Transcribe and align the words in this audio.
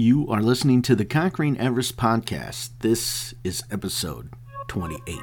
You 0.00 0.26
are 0.28 0.40
listening 0.40 0.80
to 0.84 0.96
the 0.96 1.04
Conquering 1.04 1.58
Everest 1.58 1.98
podcast. 1.98 2.70
This 2.78 3.34
is 3.44 3.62
episode 3.70 4.30
28. 4.68 5.18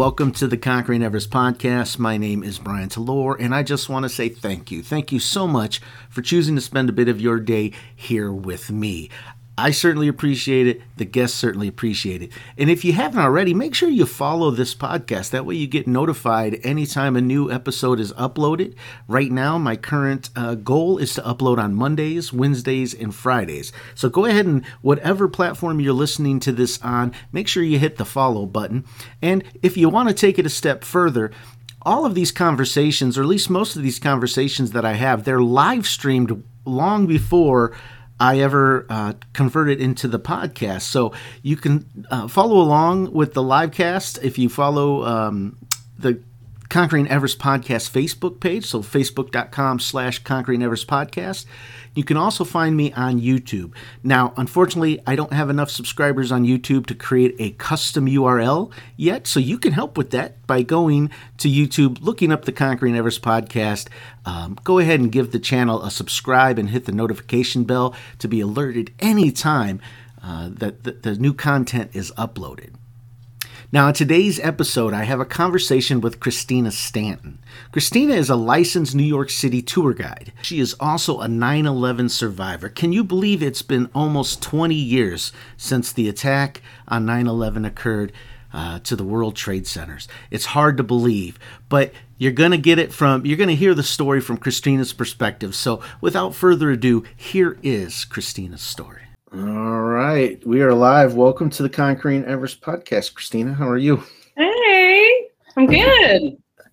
Welcome 0.00 0.32
to 0.32 0.46
the 0.46 0.56
Conquering 0.56 1.02
Everest 1.02 1.28
podcast. 1.28 1.98
My 1.98 2.16
name 2.16 2.42
is 2.42 2.58
Brian 2.58 2.88
Talor, 2.88 3.36
and 3.38 3.54
I 3.54 3.62
just 3.62 3.90
want 3.90 4.04
to 4.04 4.08
say 4.08 4.30
thank 4.30 4.70
you. 4.70 4.82
Thank 4.82 5.12
you 5.12 5.20
so 5.20 5.46
much 5.46 5.82
for 6.08 6.22
choosing 6.22 6.54
to 6.54 6.62
spend 6.62 6.88
a 6.88 6.92
bit 6.94 7.10
of 7.10 7.20
your 7.20 7.38
day 7.38 7.72
here 7.94 8.32
with 8.32 8.70
me. 8.70 9.10
I 9.60 9.72
certainly 9.72 10.08
appreciate 10.08 10.66
it. 10.66 10.80
The 10.96 11.04
guests 11.04 11.36
certainly 11.36 11.68
appreciate 11.68 12.22
it. 12.22 12.32
And 12.56 12.70
if 12.70 12.82
you 12.82 12.94
haven't 12.94 13.20
already, 13.20 13.52
make 13.52 13.74
sure 13.74 13.90
you 13.90 14.06
follow 14.06 14.50
this 14.50 14.74
podcast. 14.74 15.30
That 15.30 15.44
way 15.44 15.54
you 15.56 15.66
get 15.66 15.86
notified 15.86 16.58
anytime 16.62 17.14
a 17.14 17.20
new 17.20 17.52
episode 17.52 18.00
is 18.00 18.14
uploaded. 18.14 18.74
Right 19.06 19.30
now, 19.30 19.58
my 19.58 19.76
current 19.76 20.30
uh, 20.34 20.54
goal 20.54 20.96
is 20.96 21.12
to 21.14 21.20
upload 21.22 21.58
on 21.58 21.74
Mondays, 21.74 22.32
Wednesdays, 22.32 22.94
and 22.94 23.14
Fridays. 23.14 23.70
So 23.94 24.08
go 24.08 24.24
ahead 24.24 24.46
and 24.46 24.64
whatever 24.80 25.28
platform 25.28 25.78
you're 25.78 25.92
listening 25.92 26.40
to 26.40 26.52
this 26.52 26.80
on, 26.80 27.12
make 27.30 27.46
sure 27.46 27.62
you 27.62 27.78
hit 27.78 27.96
the 27.96 28.06
follow 28.06 28.46
button. 28.46 28.86
And 29.20 29.44
if 29.62 29.76
you 29.76 29.90
want 29.90 30.08
to 30.08 30.14
take 30.14 30.38
it 30.38 30.46
a 30.46 30.50
step 30.50 30.84
further, 30.84 31.32
all 31.82 32.06
of 32.06 32.14
these 32.14 32.32
conversations, 32.32 33.18
or 33.18 33.22
at 33.22 33.28
least 33.28 33.50
most 33.50 33.76
of 33.76 33.82
these 33.82 33.98
conversations 33.98 34.70
that 34.70 34.86
I 34.86 34.94
have, 34.94 35.24
they're 35.24 35.42
live 35.42 35.86
streamed 35.86 36.42
long 36.64 37.06
before 37.06 37.76
I 38.20 38.40
ever 38.40 38.86
uh, 38.90 39.14
converted 39.32 39.80
into 39.80 40.06
the 40.06 40.20
podcast. 40.20 40.82
So 40.82 41.12
you 41.42 41.56
can 41.56 42.06
uh, 42.10 42.28
follow 42.28 42.60
along 42.60 43.12
with 43.12 43.32
the 43.32 43.42
live 43.42 43.72
cast 43.72 44.22
if 44.22 44.38
you 44.38 44.48
follow 44.48 45.04
um, 45.04 45.56
the 45.98 46.20
Conquering 46.68 47.08
Everest 47.08 47.40
Podcast 47.40 47.90
Facebook 47.90 48.38
page, 48.38 48.64
so 48.64 48.80
facebook.com 48.80 49.80
slash 49.80 50.20
Conquering 50.22 50.62
Everest 50.62 50.86
Podcast. 50.86 51.44
You 51.94 52.04
can 52.04 52.16
also 52.16 52.44
find 52.44 52.76
me 52.76 52.92
on 52.92 53.20
YouTube. 53.20 53.72
Now, 54.02 54.32
unfortunately, 54.36 55.00
I 55.06 55.16
don't 55.16 55.32
have 55.32 55.50
enough 55.50 55.70
subscribers 55.70 56.30
on 56.30 56.46
YouTube 56.46 56.86
to 56.86 56.94
create 56.94 57.34
a 57.38 57.50
custom 57.50 58.06
URL 58.06 58.70
yet, 58.96 59.26
so 59.26 59.40
you 59.40 59.58
can 59.58 59.72
help 59.72 59.98
with 59.98 60.10
that 60.10 60.46
by 60.46 60.62
going 60.62 61.10
to 61.38 61.48
YouTube, 61.48 61.98
looking 62.00 62.30
up 62.30 62.44
the 62.44 62.52
Conquering 62.52 62.96
Everest 62.96 63.22
podcast. 63.22 63.88
Um, 64.24 64.56
go 64.62 64.78
ahead 64.78 65.00
and 65.00 65.10
give 65.10 65.32
the 65.32 65.40
channel 65.40 65.82
a 65.82 65.90
subscribe 65.90 66.58
and 66.58 66.70
hit 66.70 66.84
the 66.84 66.92
notification 66.92 67.64
bell 67.64 67.94
to 68.20 68.28
be 68.28 68.40
alerted 68.40 68.92
anytime 69.00 69.80
uh, 70.22 70.48
that 70.52 70.84
the, 70.84 70.92
the 70.92 71.14
new 71.16 71.34
content 71.34 71.90
is 71.92 72.12
uploaded. 72.12 72.74
Now, 73.72 73.86
in 73.86 73.94
today's 73.94 74.40
episode, 74.40 74.92
I 74.92 75.04
have 75.04 75.20
a 75.20 75.24
conversation 75.24 76.00
with 76.00 76.18
Christina 76.18 76.72
Stanton. 76.72 77.38
Christina 77.70 78.14
is 78.14 78.28
a 78.28 78.34
licensed 78.34 78.96
New 78.96 79.04
York 79.04 79.30
City 79.30 79.62
tour 79.62 79.94
guide. 79.94 80.32
She 80.42 80.58
is 80.58 80.74
also 80.80 81.20
a 81.20 81.28
9 81.28 81.66
11 81.66 82.08
survivor. 82.08 82.68
Can 82.68 82.92
you 82.92 83.04
believe 83.04 83.44
it's 83.44 83.62
been 83.62 83.88
almost 83.94 84.42
20 84.42 84.74
years 84.74 85.30
since 85.56 85.92
the 85.92 86.08
attack 86.08 86.62
on 86.88 87.06
9 87.06 87.28
11 87.28 87.64
occurred? 87.64 88.12
Uh, 88.52 88.80
to 88.80 88.96
the 88.96 89.04
World 89.04 89.36
Trade 89.36 89.64
Centers. 89.64 90.08
It's 90.28 90.46
hard 90.46 90.76
to 90.78 90.82
believe, 90.82 91.38
but 91.68 91.92
you're 92.18 92.32
going 92.32 92.50
to 92.50 92.58
get 92.58 92.80
it 92.80 92.92
from, 92.92 93.24
you're 93.24 93.36
going 93.36 93.48
to 93.48 93.54
hear 93.54 93.74
the 93.74 93.84
story 93.84 94.20
from 94.20 94.38
Christina's 94.38 94.92
perspective. 94.92 95.54
So 95.54 95.80
without 96.00 96.34
further 96.34 96.72
ado, 96.72 97.04
here 97.16 97.58
is 97.62 98.04
Christina's 98.04 98.60
story. 98.60 99.02
All 99.32 99.80
right, 99.82 100.44
we 100.44 100.60
are 100.60 100.74
live. 100.74 101.14
Welcome 101.14 101.50
to 101.50 101.62
the 101.62 101.68
Conquering 101.68 102.24
Everest 102.24 102.60
podcast, 102.60 103.14
Christina. 103.14 103.54
How 103.54 103.68
are 103.68 103.78
you? 103.78 104.02
Hey, 104.36 105.28
I'm 105.56 105.66
good. 105.66 106.36
I 106.58 106.64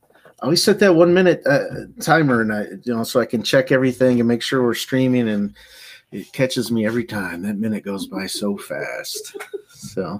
always 0.41 0.63
set 0.63 0.79
that 0.79 0.95
one 0.95 1.13
minute 1.13 1.43
uh, 1.45 1.85
timer, 2.01 2.41
and 2.41 2.51
I, 2.51 2.63
you 2.83 2.95
know, 2.95 3.03
so 3.03 3.19
I 3.19 3.27
can 3.27 3.43
check 3.43 3.71
everything 3.71 4.19
and 4.19 4.27
make 4.27 4.41
sure 4.41 4.63
we're 4.63 4.73
streaming, 4.73 5.29
and 5.29 5.55
it 6.11 6.33
catches 6.33 6.71
me 6.71 6.87
every 6.87 7.05
time. 7.05 7.43
That 7.43 7.59
minute 7.59 7.83
goes 7.83 8.07
by 8.07 8.25
so 8.25 8.57
fast. 8.57 9.37
So, 9.69 10.19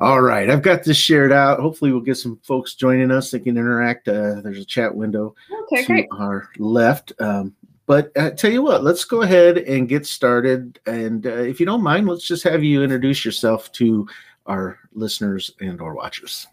all 0.00 0.22
right, 0.22 0.48
I've 0.48 0.62
got 0.62 0.84
this 0.84 0.96
shared 0.96 1.30
out. 1.30 1.60
Hopefully, 1.60 1.92
we'll 1.92 2.00
get 2.00 2.16
some 2.16 2.40
folks 2.42 2.74
joining 2.74 3.10
us 3.10 3.30
that 3.32 3.40
can 3.40 3.58
interact. 3.58 4.08
Uh, 4.08 4.40
there's 4.40 4.60
a 4.60 4.64
chat 4.64 4.94
window 4.94 5.34
okay, 5.64 5.82
to 5.82 5.86
great. 5.86 6.08
our 6.10 6.48
left. 6.58 7.12
Um, 7.20 7.54
but 7.90 8.16
uh, 8.16 8.30
tell 8.30 8.52
you 8.52 8.62
what, 8.62 8.84
let's 8.84 9.02
go 9.02 9.22
ahead 9.22 9.58
and 9.58 9.88
get 9.88 10.06
started. 10.06 10.78
And 10.86 11.26
uh, 11.26 11.30
if 11.30 11.58
you 11.58 11.66
don't 11.66 11.82
mind, 11.82 12.06
let's 12.06 12.24
just 12.24 12.44
have 12.44 12.62
you 12.62 12.84
introduce 12.84 13.24
yourself 13.24 13.72
to 13.72 14.06
our 14.46 14.78
listeners 14.92 15.50
and 15.58 15.80
or 15.80 15.96
watchers. 15.96 16.46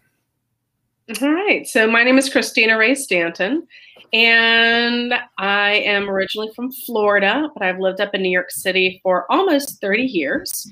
All 1.22 1.32
right. 1.32 1.64
So 1.64 1.88
my 1.88 2.02
name 2.02 2.18
is 2.18 2.28
Christina 2.28 2.76
Ray 2.76 2.96
Stanton, 2.96 3.68
and 4.12 5.14
I 5.38 5.74
am 5.74 6.10
originally 6.10 6.50
from 6.56 6.72
Florida, 6.72 7.48
but 7.54 7.62
I've 7.62 7.78
lived 7.78 8.00
up 8.00 8.16
in 8.16 8.22
New 8.22 8.32
York 8.32 8.50
City 8.50 8.98
for 9.04 9.30
almost 9.30 9.80
30 9.80 10.02
years. 10.02 10.68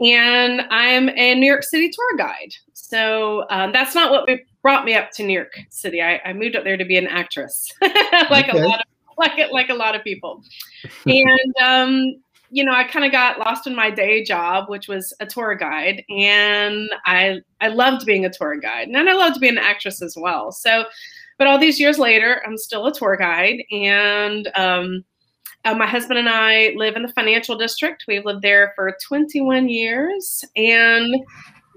And 0.00 0.62
I'm 0.70 1.10
a 1.10 1.34
New 1.34 1.46
York 1.46 1.62
City 1.62 1.90
tour 1.90 2.16
guide. 2.16 2.54
So 2.72 3.44
um, 3.50 3.70
that's 3.70 3.94
not 3.94 4.10
what 4.10 4.30
brought 4.62 4.86
me 4.86 4.94
up 4.94 5.10
to 5.10 5.24
New 5.24 5.34
York 5.34 5.60
City. 5.68 6.00
I, 6.00 6.22
I 6.24 6.32
moved 6.32 6.56
up 6.56 6.64
there 6.64 6.78
to 6.78 6.86
be 6.86 6.96
an 6.96 7.06
actress, 7.06 7.70
like 7.82 8.48
okay. 8.48 8.58
a 8.58 8.66
lot 8.66 8.80
of 8.80 8.86
like 9.20 9.38
it, 9.38 9.52
like 9.52 9.68
a 9.68 9.74
lot 9.74 9.94
of 9.94 10.02
people. 10.02 10.42
And 11.06 11.54
um, 11.62 12.22
you 12.50 12.64
know, 12.64 12.72
I 12.72 12.84
kind 12.84 13.04
of 13.04 13.12
got 13.12 13.38
lost 13.38 13.66
in 13.66 13.74
my 13.74 13.90
day 13.90 14.24
job, 14.24 14.68
which 14.68 14.88
was 14.88 15.14
a 15.20 15.26
tour 15.26 15.54
guide, 15.54 16.02
and 16.08 16.90
I 17.06 17.40
I 17.60 17.68
loved 17.68 18.06
being 18.06 18.24
a 18.24 18.30
tour 18.30 18.56
guide, 18.56 18.88
and 18.88 18.96
I 19.08 19.12
loved 19.12 19.40
being 19.40 19.56
an 19.56 19.64
actress 19.64 20.02
as 20.02 20.16
well. 20.18 20.50
So, 20.50 20.84
but 21.38 21.46
all 21.46 21.58
these 21.58 21.78
years 21.78 21.98
later, 21.98 22.42
I'm 22.44 22.58
still 22.58 22.86
a 22.86 22.92
tour 22.92 23.16
guide, 23.16 23.62
and 23.70 24.50
um, 24.56 25.04
uh, 25.64 25.74
my 25.74 25.86
husband 25.86 26.18
and 26.18 26.28
I 26.28 26.72
live 26.76 26.96
in 26.96 27.02
the 27.02 27.12
financial 27.12 27.56
district. 27.56 28.04
We've 28.08 28.24
lived 28.24 28.42
there 28.42 28.72
for 28.74 28.96
21 29.06 29.68
years, 29.68 30.44
and 30.56 31.14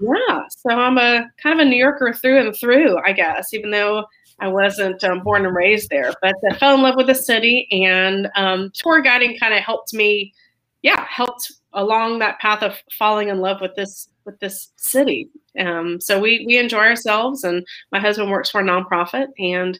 yeah, 0.00 0.42
so 0.48 0.70
I'm 0.70 0.98
a 0.98 1.30
kind 1.40 1.60
of 1.60 1.64
a 1.64 1.68
New 1.68 1.76
Yorker 1.76 2.12
through 2.12 2.40
and 2.40 2.56
through, 2.56 2.98
I 3.04 3.12
guess, 3.12 3.54
even 3.54 3.70
though 3.70 4.06
I 4.40 4.48
wasn't 4.48 5.02
um, 5.04 5.20
born 5.20 5.46
and 5.46 5.54
raised 5.54 5.90
there, 5.90 6.12
but 6.20 6.34
I 6.50 6.54
fell 6.56 6.74
in 6.74 6.82
love 6.82 6.96
with 6.96 7.06
the 7.06 7.14
city, 7.14 7.68
and 7.70 8.28
um, 8.34 8.70
tour 8.74 9.00
guiding 9.00 9.38
kind 9.38 9.54
of 9.54 9.60
helped 9.60 9.94
me, 9.94 10.34
yeah, 10.82 11.06
helped 11.08 11.52
along 11.72 12.18
that 12.18 12.38
path 12.40 12.62
of 12.62 12.76
falling 12.92 13.28
in 13.28 13.40
love 13.40 13.60
with 13.60 13.74
this 13.74 14.08
with 14.24 14.38
this 14.40 14.72
city. 14.76 15.28
Um, 15.58 16.00
so 16.00 16.18
we 16.18 16.44
we 16.46 16.58
enjoy 16.58 16.84
ourselves, 16.84 17.44
and 17.44 17.64
my 17.92 18.00
husband 18.00 18.30
works 18.30 18.50
for 18.50 18.60
a 18.60 18.64
nonprofit, 18.64 19.28
and 19.38 19.78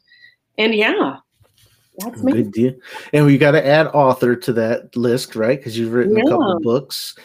and 0.57 0.75
yeah, 0.75 1.17
that's 1.99 2.23
me. 2.23 2.33
Good 2.33 2.53
deal. 2.53 2.75
And 3.13 3.27
we 3.27 3.39
got 3.39 3.53
to 3.53 3.67
add 3.67 3.87
author 3.89 4.35
to 4.37 4.53
that 4.55 4.95
list, 4.97 5.37
right? 5.37 5.59
Because 5.59 5.79
you've 5.79 5.93
written 5.93 6.17
yeah. 6.17 6.25
a 6.25 6.29
couple 6.29 6.57
of 6.57 6.63
books. 6.63 7.17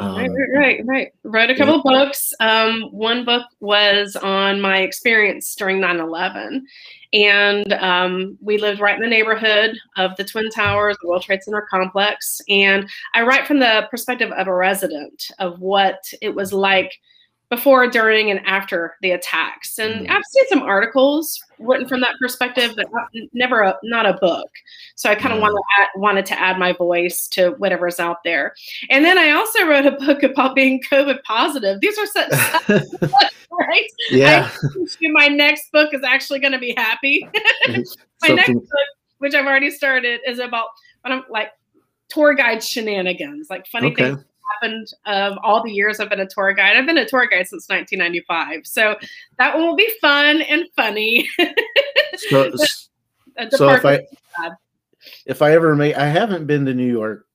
Um, 0.00 0.16
right, 0.16 0.30
right, 0.54 0.80
right, 0.84 1.12
Wrote 1.24 1.50
a 1.50 1.56
couple 1.56 1.74
yeah. 1.74 1.78
of 1.78 1.84
books. 1.84 2.32
Um, 2.38 2.82
one 2.92 3.24
book 3.24 3.46
was 3.58 4.14
on 4.14 4.60
my 4.60 4.78
experience 4.78 5.54
during 5.56 5.80
9 5.80 5.98
11. 5.98 6.66
And 7.12 7.72
um, 7.72 8.38
we 8.40 8.58
lived 8.58 8.80
right 8.80 8.94
in 8.94 9.00
the 9.00 9.08
neighborhood 9.08 9.76
of 9.96 10.14
the 10.16 10.24
Twin 10.24 10.50
Towers, 10.50 10.96
the 11.00 11.08
World 11.08 11.22
Trade 11.22 11.42
Center 11.42 11.66
complex. 11.68 12.40
And 12.48 12.88
I 13.14 13.22
write 13.22 13.46
from 13.46 13.58
the 13.58 13.88
perspective 13.90 14.30
of 14.30 14.46
a 14.46 14.54
resident 14.54 15.30
of 15.38 15.58
what 15.58 16.00
it 16.22 16.34
was 16.34 16.52
like 16.52 16.92
before, 17.50 17.88
during, 17.88 18.30
and 18.30 18.40
after 18.46 18.96
the 19.00 19.12
attacks. 19.12 19.78
And 19.78 20.06
mm-hmm. 20.06 20.12
I've 20.12 20.22
seen 20.30 20.44
some 20.48 20.62
articles 20.62 21.42
written 21.58 21.88
from 21.88 22.00
that 22.02 22.14
perspective, 22.20 22.74
but 22.76 22.86
never 23.32 23.62
a, 23.62 23.76
not 23.82 24.04
a 24.04 24.14
book. 24.14 24.50
So 24.96 25.08
I 25.08 25.14
kind 25.14 25.32
of 25.32 25.40
mm-hmm. 25.40 25.54
wanted, 25.54 25.88
wanted 25.96 26.26
to 26.26 26.38
add 26.38 26.58
my 26.58 26.72
voice 26.72 27.26
to 27.28 27.50
whatever's 27.52 27.98
out 27.98 28.18
there. 28.22 28.54
And 28.90 29.04
then 29.04 29.16
I 29.16 29.30
also 29.30 29.66
wrote 29.66 29.86
a 29.86 29.92
book 29.92 30.22
about 30.22 30.54
being 30.54 30.82
COVID 30.90 31.22
positive. 31.22 31.80
These 31.80 31.98
are 31.98 32.06
such, 32.06 32.32
right? 33.58 33.86
Yeah. 34.10 34.50
my 35.02 35.28
next 35.28 35.72
book 35.72 35.94
is 35.94 36.02
actually 36.04 36.40
going 36.40 36.52
to 36.52 36.58
be 36.58 36.74
happy. 36.76 37.26
my 38.22 38.28
next 38.28 38.52
book, 38.52 38.88
which 39.18 39.34
I've 39.34 39.46
already 39.46 39.70
started, 39.70 40.20
is 40.26 40.38
about 40.38 40.68
I'm 41.04 41.22
like 41.30 41.52
tour 42.10 42.34
guide 42.34 42.62
shenanigans, 42.62 43.48
like 43.48 43.66
funny 43.66 43.92
okay. 43.92 44.10
things 44.10 44.24
happened 44.54 44.88
of 45.06 45.38
all 45.42 45.62
the 45.62 45.70
years 45.70 46.00
I've 46.00 46.10
been 46.10 46.20
a 46.20 46.26
tour 46.26 46.52
guide. 46.52 46.76
I've 46.76 46.86
been 46.86 46.98
a 46.98 47.08
tour 47.08 47.26
guide 47.26 47.48
since 47.48 47.68
1995. 47.68 48.66
So 48.66 48.96
that 49.38 49.54
one 49.54 49.66
will 49.66 49.76
be 49.76 49.90
fun 50.00 50.42
and 50.42 50.66
funny. 50.76 51.28
so, 52.16 52.52
so 53.50 53.70
if 53.70 53.84
I 53.84 54.00
if 55.26 55.42
I 55.42 55.52
ever 55.52 55.74
make 55.74 55.96
I 55.96 56.06
haven't 56.06 56.46
been 56.46 56.64
to 56.66 56.74
New 56.74 56.90
York 56.90 57.26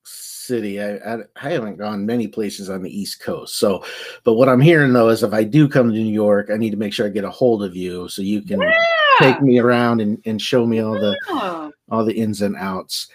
City. 0.44 0.82
I, 0.82 0.96
I, 0.98 1.18
I 1.42 1.50
haven't 1.50 1.78
gone 1.78 2.06
many 2.06 2.28
places 2.28 2.70
on 2.70 2.82
the 2.82 2.96
East 2.96 3.22
Coast. 3.22 3.56
So, 3.56 3.84
but 4.24 4.34
what 4.34 4.50
I'm 4.50 4.60
hearing 4.60 4.94
though 4.94 5.10
is 5.10 5.24
if 5.24 5.34
I 5.34 5.44
do 5.44 5.68
come 5.68 5.90
to 5.90 5.94
New 5.94 6.14
York, 6.14 6.50
I 6.52 6.58
need 6.58 6.72
to 6.72 6.78
make 6.78 6.94
sure 6.94 7.06
I 7.06 7.10
get 7.10 7.24
a 7.24 7.30
hold 7.30 7.64
of 7.64 7.76
you 7.76 8.10
so 8.10 8.22
you 8.22 8.42
can 8.42 8.62
yeah. 8.62 8.84
take 9.20 9.42
me 9.42 9.60
around 9.60 10.02
and, 10.02 10.22
and 10.26 10.42
show 10.42 10.66
me 10.66 10.80
all 10.80 10.94
the 10.94 11.18
yeah. 11.30 11.70
all 11.90 12.06
the 12.06 12.14
ins 12.14 12.42
and 12.42 12.56
outs. 12.58 13.08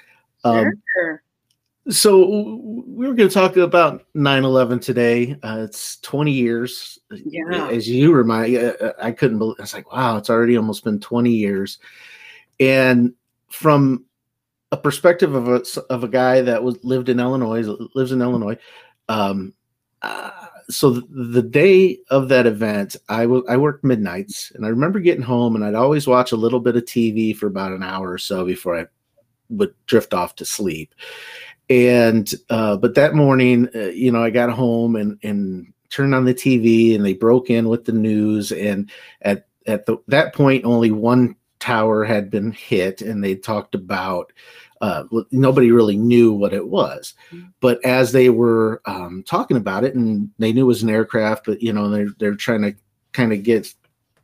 Um, 0.45 0.73
sure. 0.95 1.23
So 1.91 2.85
we 2.87 3.07
were 3.07 3.15
going 3.15 3.29
to 3.29 3.35
talk 3.35 3.57
about 3.57 4.05
9/11 4.15 4.81
today. 4.81 5.37
Uh, 5.43 5.63
it's 5.65 5.99
20 6.01 6.33
years. 6.33 6.99
Yeah. 7.11 7.69
As 7.69 7.89
you 7.89 8.13
remind, 8.13 8.77
I 9.03 9.13
couldn't 9.13 9.39
believe. 9.39 9.57
I 9.59 9.63
was 9.63 9.75
like, 9.75 9.91
wow, 9.93 10.19
it's 10.19 10.29
already 10.29 10.57
almost 10.57 10.85
been 10.85 11.01
20 11.01 11.31
years. 11.31 11.79
And 12.61 13.15
from 13.51 14.05
a 14.71 14.77
perspective 14.77 15.35
of 15.35 15.49
a 15.49 15.63
of 15.91 16.05
a 16.05 16.09
guy 16.09 16.43
that 16.43 16.63
was 16.63 16.83
lived 16.85 17.09
in 17.09 17.21
Illinois, 17.21 17.63
lives 17.95 18.13
in 18.13 18.21
Illinois. 18.21 18.59
Um, 19.09 19.55
uh, 20.03 20.31
so 20.69 20.91
the, 20.91 21.01
the, 21.09 21.43
day 21.43 21.99
of 22.11 22.29
that 22.29 22.47
event, 22.47 22.97
I 23.09 23.25
was 23.25 23.43
I 23.49 23.57
worked 23.57 23.85
midnights, 23.85 24.53
and 24.55 24.67
I 24.67 24.69
remember 24.69 25.01
getting 25.01 25.23
home, 25.23 25.57
and 25.57 25.65
I'd 25.65 25.75
always 25.75 26.07
watch 26.07 26.33
a 26.33 26.37
little 26.37 26.61
bit 26.61 26.77
of 26.77 26.85
TV 26.85 27.35
for 27.35 27.47
about 27.47 27.73
an 27.73 27.83
hour 27.83 28.13
or 28.13 28.19
so 28.19 28.45
before 28.45 28.79
I 28.79 28.87
would 29.49 29.75
drift 29.87 30.13
off 30.13 30.37
to 30.37 30.45
sleep. 30.45 30.95
And 31.71 32.33
uh, 32.49 32.77
but 32.77 32.95
that 32.95 33.15
morning, 33.15 33.69
uh, 33.75 33.89
you 33.89 34.11
know, 34.11 34.23
I 34.23 34.31
got 34.31 34.51
home 34.51 34.97
and 34.97 35.19
and 35.23 35.73
turned 35.91 36.15
on 36.15 36.25
the 36.25 36.35
TV, 36.35 36.95
and 36.95 37.05
they 37.05 37.15
broke 37.15 37.51
in 37.51 37.69
with 37.69 37.85
the 37.85 37.93
news, 37.93 38.53
and 38.53 38.91
at 39.23 39.47
at 39.67 39.87
the, 39.87 39.99
that 40.09 40.35
point, 40.35 40.65
only 40.65 40.91
one 40.91 41.37
tower 41.59 42.05
had 42.05 42.31
been 42.31 42.53
hit, 42.53 43.03
and 43.03 43.23
they 43.23 43.35
talked 43.35 43.75
about 43.75 44.33
uh, 44.81 45.05
nobody 45.31 45.71
really 45.71 45.97
knew 45.97 46.33
what 46.33 46.55
it 46.55 46.69
was. 46.69 47.15
Mm-hmm. 47.33 47.49
But 47.61 47.85
as 47.85 48.13
they 48.13 48.31
were 48.31 48.81
um, 48.87 49.25
talking 49.27 49.57
about 49.57 49.85
it, 49.85 49.95
and 49.95 50.31
they 50.39 50.53
knew 50.53 50.63
it 50.63 50.69
was 50.69 50.83
an 50.83 50.91
aircraft, 50.91 51.47
but 51.47 51.63
you 51.63 51.73
know 51.73 51.89
they're 51.91 52.11
they're 52.19 52.35
trying 52.35 52.63
to 52.63 52.75
kind 53.13 53.33
of 53.33 53.43
get 53.43 53.73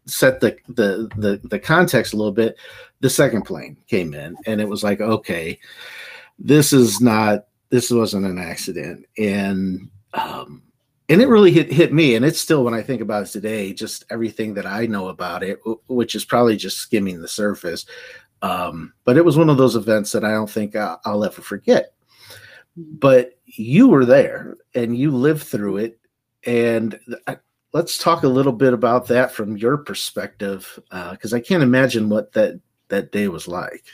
set 0.06 0.40
the, 0.40 0.56
the 0.69 1.08
the 1.17 1.40
the 1.49 1.58
context 1.58 2.12
a 2.12 2.17
little 2.17 2.32
bit. 2.32 2.56
The 3.00 3.11
second 3.11 3.43
plane 3.43 3.76
came 3.88 4.14
in, 4.14 4.37
and 4.47 4.61
it 4.61 4.69
was 4.69 4.85
like, 4.85 5.00
okay, 5.00 5.58
this 6.38 6.72
is 6.72 7.00
not 7.00 7.46
this 7.70 7.90
wasn't 7.90 8.26
an 8.26 8.38
accident, 8.38 9.06
and 9.19 9.88
um, 10.12 10.62
and 11.08 11.20
it 11.20 11.28
really 11.28 11.50
hit 11.50 11.72
hit 11.72 11.92
me. 11.92 12.14
And 12.14 12.25
it's 12.25 12.40
still 12.40 12.64
when 12.64 12.75
i 12.75 12.82
think 12.82 13.00
about 13.00 13.25
it 13.25 13.31
today 13.31 13.72
just 13.72 14.04
everything 14.10 14.54
that 14.54 14.66
i 14.66 14.86
know 14.86 15.08
about 15.08 15.42
it 15.42 15.60
which 15.86 16.14
is 16.14 16.25
probably 16.25 16.56
just 16.56 16.78
skimming 16.78 17.20
the 17.20 17.28
surface. 17.28 17.86
Um, 18.42 18.92
but 19.04 19.16
it 19.16 19.25
was 19.25 19.38
one 19.38 19.48
of 19.48 19.56
those 19.56 19.76
events 19.76 20.12
that 20.12 20.25
i 20.25 20.31
don't 20.31 20.50
think 20.50 20.76
i'll, 20.76 21.00
I'll 21.04 21.25
ever 21.25 21.42
forget. 21.42 21.94
But 22.76 23.38
you 23.46 23.88
were 23.88 24.04
there 24.04 24.56
and 24.75 24.96
you 24.96 25.12
lived 25.12 25.44
through 25.44 25.76
it. 25.76 26.00
And 26.44 26.98
I, 27.28 27.38
let's 27.72 27.98
talk 27.98 28.25
a 28.25 28.28
little 28.28 28.52
bit 28.52 28.72
about 28.72 29.06
that 29.06 29.32
from 29.32 29.56
your 29.56 29.78
perspective 29.78 30.78
because 30.90 31.32
uh, 31.32 31.37
i 31.37 31.40
can't 31.40 31.62
imagine 31.62 32.08
what 32.08 32.32
that 32.32 32.60
that 32.88 33.12
day 33.12 33.28
was 33.28 33.48
like 33.48 33.84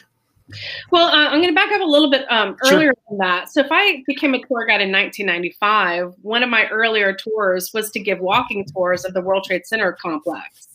well, 0.91 1.09
uh, 1.09 1.29
I'm 1.29 1.41
going 1.41 1.49
to 1.49 1.55
back 1.55 1.73
up 1.73 1.81
a 1.81 1.85
little 1.85 2.11
bit 2.11 2.31
um, 2.31 2.57
earlier 2.65 2.89
sure. 2.89 2.95
than 3.09 3.19
that. 3.19 3.51
So, 3.51 3.61
if 3.61 3.69
I 3.71 4.03
became 4.07 4.35
a 4.35 4.39
tour 4.39 4.67
guide 4.67 4.81
in 4.81 4.93
1995, 4.93 6.15
one 6.23 6.43
of 6.43 6.51
my 6.51 6.67
earlier 6.69 7.15
tours 7.15 7.71
was 7.73 7.91
to 7.93 8.01
give 8.01 8.21
walking 8.21 8.65
tours 8.65 9.05
of 9.05 9.15
the 9.15 9.21
World 9.21 9.45
Trade 9.45 9.67
Center 9.67 9.93
complex. 9.93 10.69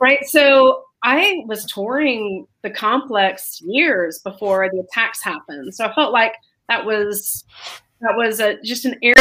Right. 0.00 0.24
So, 0.24 0.84
I 1.02 1.42
was 1.46 1.64
touring 1.66 2.46
the 2.62 2.70
complex 2.70 3.60
years 3.60 4.18
before 4.20 4.68
the 4.70 4.80
attacks 4.80 5.22
happened. 5.22 5.74
So, 5.74 5.84
I 5.84 5.94
felt 5.94 6.12
like 6.12 6.34
that 6.68 6.84
was 6.84 7.44
that 8.00 8.14
was 8.14 8.40
a, 8.40 8.60
just 8.62 8.84
an 8.84 8.96
area 9.02 9.16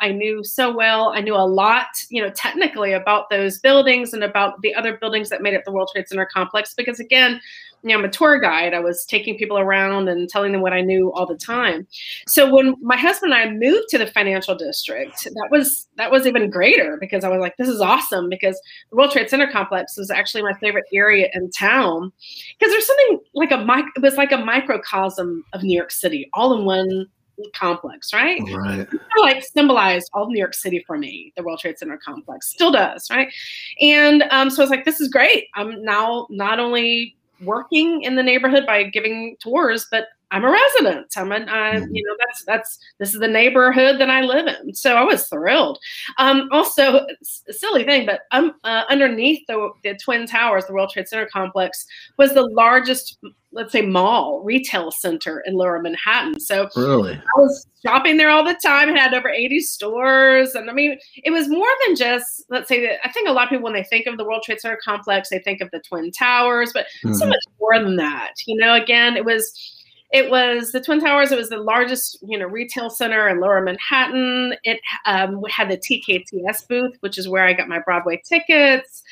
I 0.00 0.10
knew 0.10 0.42
so 0.42 0.74
well. 0.74 1.10
I 1.14 1.20
knew 1.20 1.34
a 1.34 1.46
lot, 1.46 1.86
you 2.10 2.20
know, 2.20 2.30
technically 2.30 2.92
about 2.92 3.30
those 3.30 3.60
buildings 3.60 4.12
and 4.12 4.24
about 4.24 4.60
the 4.62 4.74
other 4.74 4.96
buildings 4.96 5.28
that 5.28 5.40
made 5.40 5.54
up 5.54 5.64
the 5.64 5.70
World 5.72 5.90
Trade 5.92 6.08
Center 6.08 6.26
complex. 6.26 6.74
Because 6.74 6.98
again, 6.98 7.40
you 7.82 7.90
know, 7.90 7.98
I'm 7.98 8.04
a 8.04 8.10
tour 8.10 8.38
guide. 8.40 8.74
I 8.74 8.80
was 8.80 9.04
taking 9.06 9.36
people 9.36 9.58
around 9.58 10.08
and 10.08 10.28
telling 10.28 10.52
them 10.52 10.62
what 10.62 10.72
I 10.72 10.80
knew 10.80 11.12
all 11.12 11.26
the 11.26 11.36
time. 11.36 11.86
So 12.26 12.52
when 12.52 12.74
my 12.80 12.96
husband 12.96 13.32
and 13.32 13.40
I 13.40 13.52
moved 13.52 13.88
to 13.90 13.98
the 13.98 14.06
financial 14.06 14.54
district, 14.54 15.24
that 15.24 15.48
was 15.50 15.88
that 15.96 16.10
was 16.10 16.26
even 16.26 16.50
greater 16.50 16.96
because 17.00 17.24
I 17.24 17.28
was 17.28 17.40
like, 17.40 17.56
this 17.56 17.68
is 17.68 17.80
awesome 17.80 18.28
because 18.28 18.60
the 18.90 18.96
World 18.96 19.12
Trade 19.12 19.30
Center 19.30 19.50
complex 19.50 19.96
was 19.96 20.10
actually 20.10 20.42
my 20.42 20.54
favorite 20.54 20.86
area 20.92 21.28
in 21.34 21.50
town 21.50 22.12
because 22.58 22.72
there's 22.72 22.86
something 22.86 23.20
like 23.34 23.52
a 23.52 23.64
mic. 23.64 23.84
It 23.96 24.02
was 24.02 24.16
like 24.16 24.32
a 24.32 24.38
microcosm 24.38 25.44
of 25.52 25.62
New 25.62 25.76
York 25.76 25.90
City, 25.90 26.28
all 26.32 26.58
in 26.58 26.64
one 26.64 27.06
complex, 27.54 28.12
right? 28.12 28.40
Right. 28.52 28.88
like 29.20 29.44
symbolized 29.44 30.10
all 30.12 30.24
of 30.24 30.30
New 30.30 30.38
York 30.38 30.54
City 30.54 30.82
for 30.86 30.98
me, 30.98 31.32
the 31.36 31.42
World 31.42 31.60
Trade 31.60 31.78
Center 31.78 31.98
complex 31.98 32.48
still 32.48 32.72
does, 32.72 33.08
right? 33.10 33.32
And 33.80 34.24
um, 34.30 34.50
so 34.50 34.62
I 34.62 34.64
was 34.64 34.70
like, 34.70 34.84
this 34.84 35.00
is 35.00 35.08
great. 35.08 35.46
I'm 35.54 35.82
now 35.82 36.26
not 36.30 36.58
only 36.58 37.16
working 37.42 38.02
in 38.02 38.16
the 38.16 38.22
neighborhood 38.22 38.64
by 38.66 38.84
giving 38.84 39.36
tours, 39.40 39.86
but 39.90 40.08
I'm 40.30 40.44
a 40.44 40.50
resident. 40.50 41.06
I'm 41.16 41.32
an, 41.32 41.48
I, 41.48 41.76
mm-hmm. 41.76 41.94
you 41.94 42.04
know, 42.04 42.14
that's 42.18 42.44
that's 42.44 42.78
this 42.98 43.14
is 43.14 43.20
the 43.20 43.28
neighborhood 43.28 43.98
that 44.00 44.10
I 44.10 44.20
live 44.20 44.46
in. 44.46 44.74
So 44.74 44.94
I 44.94 45.02
was 45.02 45.26
thrilled. 45.26 45.78
Um, 46.18 46.48
also, 46.52 47.06
silly 47.22 47.84
thing, 47.84 48.04
but 48.06 48.20
um, 48.30 48.54
uh, 48.64 48.84
underneath 48.90 49.46
the, 49.48 49.70
the 49.82 49.94
Twin 49.96 50.26
Towers, 50.26 50.66
the 50.66 50.74
World 50.74 50.90
Trade 50.90 51.08
Center 51.08 51.26
complex 51.32 51.86
was 52.18 52.34
the 52.34 52.46
largest, 52.46 53.18
let's 53.52 53.72
say, 53.72 53.80
mall 53.80 54.42
retail 54.44 54.90
center 54.90 55.42
in 55.46 55.54
Lower 55.54 55.80
Manhattan. 55.80 56.38
So 56.40 56.68
really, 56.76 57.14
I 57.14 57.40
was 57.40 57.66
shopping 57.86 58.18
there 58.18 58.30
all 58.30 58.44
the 58.44 58.58
time. 58.62 58.90
It 58.90 58.98
had 58.98 59.14
over 59.14 59.30
80 59.30 59.60
stores, 59.60 60.54
and 60.54 60.68
I 60.68 60.74
mean, 60.74 60.98
it 61.16 61.30
was 61.30 61.48
more 61.48 61.68
than 61.86 61.96
just, 61.96 62.44
let's 62.50 62.68
say, 62.68 62.82
that 62.82 62.98
I 63.02 63.10
think 63.10 63.28
a 63.28 63.32
lot 63.32 63.44
of 63.44 63.50
people 63.50 63.64
when 63.64 63.72
they 63.72 63.84
think 63.84 64.06
of 64.06 64.18
the 64.18 64.24
World 64.24 64.42
Trade 64.42 64.60
Center 64.60 64.78
complex, 64.84 65.30
they 65.30 65.38
think 65.38 65.62
of 65.62 65.70
the 65.70 65.80
Twin 65.80 66.10
Towers, 66.10 66.72
but 66.74 66.84
mm-hmm. 67.02 67.14
so 67.14 67.26
much 67.26 67.42
more 67.58 67.78
than 67.82 67.96
that. 67.96 68.34
You 68.46 68.56
know, 68.56 68.74
again, 68.74 69.16
it 69.16 69.24
was 69.24 69.76
it 70.10 70.30
was 70.30 70.72
the 70.72 70.80
Twin 70.80 71.00
Towers. 71.00 71.32
It 71.32 71.38
was 71.38 71.50
the 71.50 71.58
largest, 71.58 72.18
you 72.26 72.38
know, 72.38 72.46
retail 72.46 72.88
center 72.88 73.28
in 73.28 73.40
Lower 73.40 73.60
Manhattan. 73.60 74.54
It 74.64 74.80
um, 75.04 75.42
had 75.50 75.70
the 75.70 75.76
TKTS 75.76 76.66
booth, 76.68 76.96
which 77.00 77.18
is 77.18 77.28
where 77.28 77.44
I 77.44 77.52
got 77.52 77.68
my 77.68 77.80
Broadway 77.80 78.22
tickets. 78.26 79.02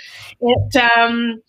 It 0.40 0.76
um, 0.96 1.42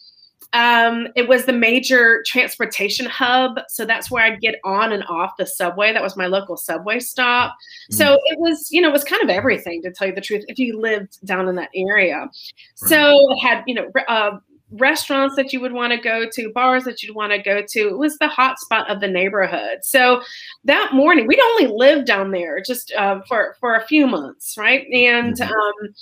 um, 0.54 1.08
it 1.16 1.28
was 1.28 1.46
the 1.46 1.54
major 1.54 2.24
transportation 2.26 3.06
hub, 3.06 3.60
so 3.68 3.86
that's 3.86 4.10
where 4.10 4.24
I'd 4.24 4.40
get 4.40 4.56
on 4.64 4.94
and 4.94 5.04
off 5.10 5.38
the 5.38 5.46
subway. 5.46 5.92
That 5.92 6.02
was 6.02 6.16
my 6.16 6.28
local 6.28 6.56
subway 6.56 7.00
stop. 7.00 7.56
Mm. 7.92 7.96
So 7.96 8.20
it 8.26 8.40
was, 8.40 8.72
you 8.72 8.82
know, 8.82 8.90
it 8.90 8.94
was 8.94 9.04
kind 9.04 9.22
of 9.22 9.30
everything 9.30 9.82
to 9.84 9.92
tell 9.92 10.08
you 10.08 10.16
the 10.16 10.22
truth. 10.22 10.46
If 10.48 10.58
you 10.58 10.80
lived 10.80 11.26
down 11.26 11.48
in 11.48 11.56
that 11.56 11.70
area, 11.76 12.20
right. 12.20 12.30
so 12.76 13.32
it 13.32 13.40
had, 13.40 13.64
you 13.68 13.76
know, 13.76 13.92
uh, 14.08 14.38
restaurants 14.72 15.36
that 15.36 15.54
you 15.54 15.62
would 15.62 15.74
want 15.74 15.94
to 15.94 16.00
go 16.00 16.26
to, 16.30 16.52
bars 16.52 16.84
that 16.84 17.02
you'd 17.02 17.16
want 17.16 17.32
to 17.32 17.42
go 17.42 17.62
to. 17.62 17.80
It 17.88 17.98
was 17.98 18.18
the 18.18 18.28
hot 18.28 18.60
spot 18.60 18.90
of 18.90 19.00
the 19.00 19.08
neighborhood. 19.08 19.80
So 19.84 20.22
that 20.66 20.94
morning, 20.94 21.28
we'd 21.28 21.40
only 21.40 21.68
lived 21.68 22.08
down 22.08 22.32
there 22.32 22.62
just 22.62 22.92
uh, 22.94 23.22
for 23.28 23.56
for 23.60 23.76
a 23.76 23.86
few 23.86 24.08
months, 24.08 24.56
right? 24.58 24.86
And 24.92 25.36
mm-hmm. 25.36 25.52
um, 25.52 25.94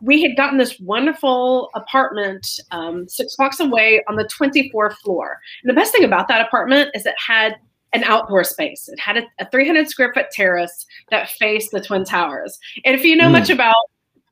we 0.00 0.22
had 0.22 0.36
gotten 0.36 0.58
this 0.58 0.78
wonderful 0.80 1.70
apartment 1.74 2.60
um, 2.70 3.08
six 3.08 3.36
blocks 3.36 3.60
away 3.60 4.02
on 4.08 4.16
the 4.16 4.24
24th 4.24 4.96
floor. 4.98 5.38
And 5.62 5.70
the 5.70 5.74
best 5.74 5.92
thing 5.92 6.04
about 6.04 6.28
that 6.28 6.46
apartment 6.46 6.90
is 6.94 7.06
it 7.06 7.14
had 7.24 7.56
an 7.92 8.04
outdoor 8.04 8.44
space. 8.44 8.88
It 8.88 9.00
had 9.00 9.16
a, 9.16 9.22
a 9.40 9.50
300 9.50 9.88
square 9.88 10.12
foot 10.12 10.26
terrace 10.30 10.86
that 11.10 11.30
faced 11.30 11.70
the 11.70 11.80
Twin 11.80 12.04
Towers. 12.04 12.58
And 12.84 12.94
if 12.94 13.04
you 13.04 13.16
know 13.16 13.28
mm. 13.28 13.32
much 13.32 13.50
about 13.50 13.74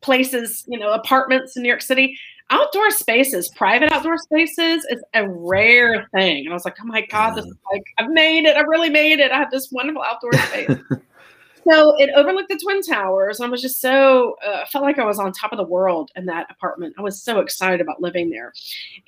places, 0.02 0.64
you 0.68 0.78
know, 0.78 0.92
apartments 0.92 1.56
in 1.56 1.62
New 1.62 1.68
York 1.68 1.82
City, 1.82 2.18
outdoor 2.50 2.90
spaces, 2.90 3.48
private 3.50 3.90
outdoor 3.92 4.18
spaces 4.18 4.86
is 4.90 5.02
a 5.14 5.28
rare 5.28 6.06
thing. 6.14 6.44
And 6.44 6.50
I 6.50 6.52
was 6.52 6.64
like, 6.64 6.76
oh 6.80 6.86
my 6.86 7.04
God, 7.06 7.34
this 7.34 7.44
is 7.44 7.54
like, 7.72 7.82
I've 7.98 8.10
made 8.10 8.44
it. 8.44 8.56
I 8.56 8.60
really 8.60 8.90
made 8.90 9.18
it. 9.18 9.32
I 9.32 9.38
have 9.38 9.50
this 9.50 9.70
wonderful 9.72 10.02
outdoor 10.02 10.32
space. 10.48 10.70
so 11.68 11.96
it 11.96 12.10
overlooked 12.14 12.48
the 12.48 12.60
Twin 12.62 12.82
Towers. 12.82 13.40
And 13.40 13.48
I 13.48 13.50
was 13.50 13.62
just 13.62 13.80
so, 13.80 14.36
uh, 14.46 14.64
felt 14.66 14.84
like 14.84 14.98
I 14.98 15.04
was 15.04 15.18
on 15.18 15.32
top 15.32 15.52
of 15.52 15.58
the 15.58 15.64
world 15.64 16.10
in 16.14 16.26
that 16.26 16.46
apartment. 16.50 16.94
I 16.98 17.02
was 17.02 17.20
so 17.20 17.40
excited 17.40 17.80
about 17.80 18.00
living 18.00 18.30
there. 18.30 18.52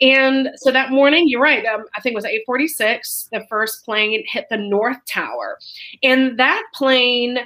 And 0.00 0.50
so 0.56 0.72
that 0.72 0.90
morning, 0.90 1.28
you're 1.28 1.40
right. 1.40 1.64
Um, 1.64 1.84
I 1.96 2.00
think 2.00 2.14
it 2.14 2.16
was 2.16 2.24
846. 2.24 3.28
The 3.30 3.46
first 3.48 3.84
plane 3.84 4.24
hit 4.26 4.46
the 4.50 4.56
North 4.56 4.98
Tower. 5.06 5.58
And 6.02 6.38
that 6.40 6.62
plane, 6.74 7.38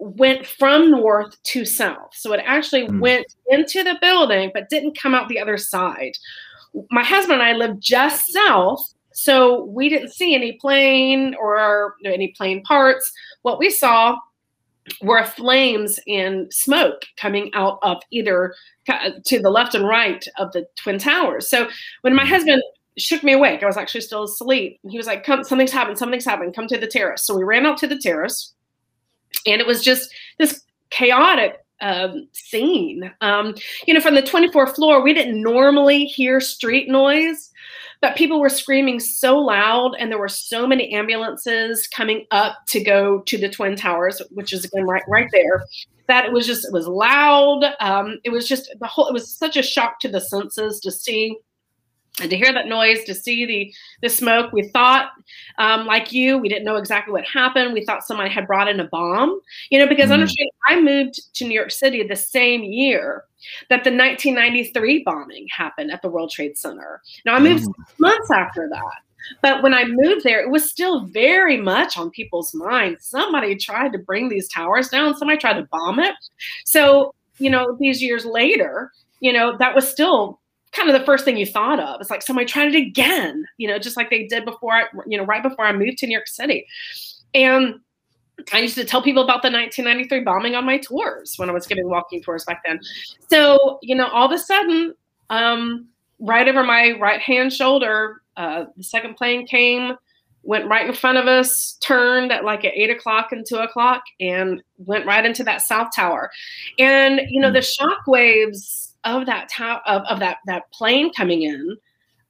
went 0.00 0.46
from 0.46 0.90
north 0.90 1.40
to 1.42 1.64
south. 1.64 2.10
So 2.12 2.32
it 2.32 2.42
actually 2.44 2.88
mm. 2.88 3.00
went 3.00 3.26
into 3.48 3.84
the 3.84 3.98
building, 4.00 4.50
but 4.52 4.70
didn't 4.70 4.98
come 4.98 5.14
out 5.14 5.28
the 5.28 5.38
other 5.38 5.58
side. 5.58 6.12
My 6.90 7.04
husband 7.04 7.40
and 7.40 7.48
I 7.48 7.52
lived 7.52 7.82
just 7.82 8.32
south, 8.32 8.94
so 9.12 9.64
we 9.64 9.88
didn't 9.88 10.12
see 10.12 10.34
any 10.34 10.52
plane 10.52 11.34
or 11.38 11.96
any 12.04 12.28
plane 12.28 12.62
parts. 12.62 13.12
What 13.42 13.58
we 13.58 13.68
saw 13.68 14.16
were 15.02 15.22
flames 15.24 16.00
and 16.08 16.52
smoke 16.52 17.04
coming 17.16 17.50
out 17.54 17.78
of 17.82 17.98
either 18.10 18.54
to 19.24 19.38
the 19.38 19.50
left 19.50 19.74
and 19.74 19.86
right 19.86 20.24
of 20.38 20.50
the 20.52 20.66
twin 20.76 20.98
towers. 20.98 21.48
So 21.48 21.68
when 22.00 22.14
my 22.14 22.24
hmm. 22.24 22.30
husband 22.30 22.62
shook 22.96 23.22
me 23.22 23.32
awake, 23.32 23.62
I 23.62 23.66
was 23.66 23.76
actually 23.76 24.00
still 24.00 24.24
asleep. 24.24 24.80
He 24.88 24.96
was 24.96 25.06
like, 25.06 25.24
"Come, 25.24 25.44
something's 25.44 25.72
happened. 25.72 25.98
Something's 25.98 26.24
happened. 26.24 26.54
Come 26.54 26.68
to 26.68 26.78
the 26.78 26.86
terrace." 26.86 27.26
So 27.26 27.36
we 27.36 27.44
ran 27.44 27.66
out 27.66 27.76
to 27.78 27.86
the 27.86 27.98
terrace 27.98 28.54
and 29.46 29.60
it 29.60 29.66
was 29.66 29.82
just 29.82 30.12
this 30.38 30.62
chaotic 30.90 31.58
um, 31.80 32.28
scene. 32.32 33.10
Um, 33.20 33.54
you 33.86 33.94
know, 33.94 34.00
from 34.00 34.14
the 34.14 34.22
24th 34.22 34.74
floor, 34.74 35.02
we 35.02 35.14
didn't 35.14 35.42
normally 35.42 36.04
hear 36.04 36.40
street 36.40 36.88
noise, 36.88 37.50
but 38.00 38.16
people 38.16 38.40
were 38.40 38.48
screaming 38.48 39.00
so 39.00 39.38
loud, 39.38 39.94
and 39.98 40.10
there 40.10 40.18
were 40.18 40.28
so 40.28 40.66
many 40.66 40.92
ambulances 40.92 41.86
coming 41.86 42.26
up 42.30 42.58
to 42.68 42.82
go 42.82 43.20
to 43.20 43.38
the 43.38 43.48
Twin 43.48 43.76
Towers, 43.76 44.20
which 44.30 44.52
is 44.52 44.64
again 44.64 44.84
right 44.84 45.02
right 45.08 45.28
there. 45.32 45.64
That 46.08 46.24
it 46.24 46.32
was 46.32 46.46
just 46.46 46.66
it 46.66 46.72
was 46.72 46.86
loud. 46.86 47.64
Um, 47.80 48.18
it 48.24 48.30
was 48.30 48.48
just 48.48 48.74
the 48.80 48.86
whole. 48.86 49.06
It 49.06 49.12
was 49.12 49.32
such 49.32 49.56
a 49.56 49.62
shock 49.62 50.00
to 50.00 50.08
the 50.08 50.20
senses 50.20 50.80
to 50.80 50.90
see 50.90 51.38
and 52.20 52.30
to 52.30 52.36
hear 52.36 52.52
that 52.52 52.66
noise, 52.66 53.04
to 53.04 53.14
see 53.14 53.46
the 53.46 53.74
the 54.02 54.08
smoke, 54.08 54.52
we 54.52 54.68
thought, 54.68 55.10
um, 55.58 55.86
like 55.86 56.12
you, 56.12 56.38
we 56.38 56.48
didn't 56.48 56.64
know 56.64 56.76
exactly 56.76 57.12
what 57.12 57.24
happened. 57.24 57.72
We 57.72 57.84
thought 57.84 58.06
somebody 58.06 58.30
had 58.30 58.46
brought 58.46 58.68
in 58.68 58.80
a 58.80 58.88
bomb, 58.88 59.40
you 59.70 59.78
know, 59.78 59.86
because 59.86 60.10
mm. 60.10 60.14
understand, 60.14 60.50
I 60.68 60.80
moved 60.80 61.34
to 61.34 61.44
New 61.46 61.54
York 61.54 61.70
City 61.70 62.02
the 62.02 62.16
same 62.16 62.62
year 62.62 63.24
that 63.68 63.84
the 63.84 63.90
1993 63.90 65.02
bombing 65.04 65.46
happened 65.50 65.90
at 65.90 66.02
the 66.02 66.10
World 66.10 66.30
Trade 66.30 66.56
Center. 66.56 67.00
Now 67.24 67.34
I 67.34 67.40
moved 67.40 67.64
mm. 67.64 67.74
months 67.98 68.30
after 68.30 68.68
that. 68.70 69.02
But 69.42 69.62
when 69.62 69.74
I 69.74 69.84
moved 69.84 70.24
there, 70.24 70.40
it 70.40 70.50
was 70.50 70.68
still 70.68 71.06
very 71.06 71.56
much 71.56 71.96
on 71.96 72.10
people's 72.10 72.54
minds. 72.54 73.06
Somebody 73.06 73.54
tried 73.54 73.92
to 73.92 73.98
bring 73.98 74.28
these 74.28 74.48
towers 74.48 74.88
down, 74.88 75.16
somebody 75.16 75.38
tried 75.38 75.60
to 75.60 75.68
bomb 75.70 76.00
it. 76.00 76.14
So, 76.64 77.14
you 77.38 77.50
know, 77.50 77.76
these 77.78 78.02
years 78.02 78.24
later, 78.24 78.90
you 79.20 79.32
know, 79.32 79.56
that 79.58 79.74
was 79.74 79.88
still 79.88 80.39
kind 80.72 80.88
of 80.88 80.98
the 80.98 81.04
first 81.04 81.24
thing 81.24 81.36
you 81.36 81.46
thought 81.46 81.80
of. 81.80 82.00
It's 82.00 82.10
like 82.10 82.22
somebody 82.22 82.46
tried 82.46 82.74
it 82.74 82.78
again, 82.78 83.44
you 83.58 83.68
know, 83.68 83.78
just 83.78 83.96
like 83.96 84.10
they 84.10 84.26
did 84.26 84.44
before, 84.44 84.72
I, 84.72 84.84
you 85.06 85.18
know, 85.18 85.24
right 85.24 85.42
before 85.42 85.64
I 85.64 85.72
moved 85.72 85.98
to 85.98 86.06
New 86.06 86.12
York 86.12 86.28
City. 86.28 86.66
And 87.34 87.80
I 88.52 88.60
used 88.60 88.76
to 88.76 88.84
tell 88.84 89.02
people 89.02 89.22
about 89.22 89.42
the 89.42 89.50
1993 89.50 90.20
bombing 90.20 90.54
on 90.54 90.64
my 90.64 90.78
tours 90.78 91.34
when 91.36 91.50
I 91.50 91.52
was 91.52 91.66
giving 91.66 91.88
walking 91.88 92.22
tours 92.22 92.44
back 92.44 92.62
then. 92.64 92.80
So, 93.28 93.78
you 93.82 93.94
know, 93.94 94.08
all 94.08 94.26
of 94.26 94.32
a 94.32 94.38
sudden, 94.38 94.94
um, 95.28 95.88
right 96.20 96.48
over 96.48 96.62
my 96.62 96.96
right 97.00 97.20
hand 97.20 97.52
shoulder, 97.52 98.22
uh, 98.36 98.66
the 98.76 98.84
second 98.84 99.16
plane 99.16 99.46
came, 99.46 99.94
went 100.42 100.66
right 100.66 100.86
in 100.86 100.94
front 100.94 101.18
of 101.18 101.26
us, 101.26 101.76
turned 101.80 102.32
at 102.32 102.44
like 102.44 102.64
at 102.64 102.74
eight 102.74 102.90
o'clock 102.90 103.32
and 103.32 103.44
two 103.46 103.56
o'clock, 103.56 104.02
and 104.20 104.62
went 104.78 105.06
right 105.06 105.26
into 105.26 105.44
that 105.44 105.62
South 105.62 105.88
Tower. 105.94 106.30
And, 106.78 107.20
you 107.28 107.40
know, 107.40 107.48
hmm. 107.48 107.54
the 107.54 107.62
shock 107.62 108.06
waves 108.06 108.89
of 109.04 109.26
that 109.26 109.48
tower 109.48 109.80
of, 109.86 110.02
of 110.02 110.20
that 110.20 110.38
that 110.46 110.70
plane 110.72 111.12
coming 111.12 111.42
in. 111.42 111.76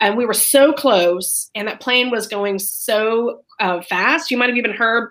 And 0.03 0.17
we 0.17 0.25
were 0.25 0.33
so 0.33 0.73
close 0.73 1.51
and 1.55 1.69
that 1.69 1.81
plane 1.81 2.11
was 2.11 2.27
going 2.27 2.59
so 2.59 3.43
uh, 3.59 3.83
fast. 3.83 4.31
You 4.31 4.39
might 4.39 4.49
have 4.49 4.57
even 4.57 4.71
heard 4.71 5.11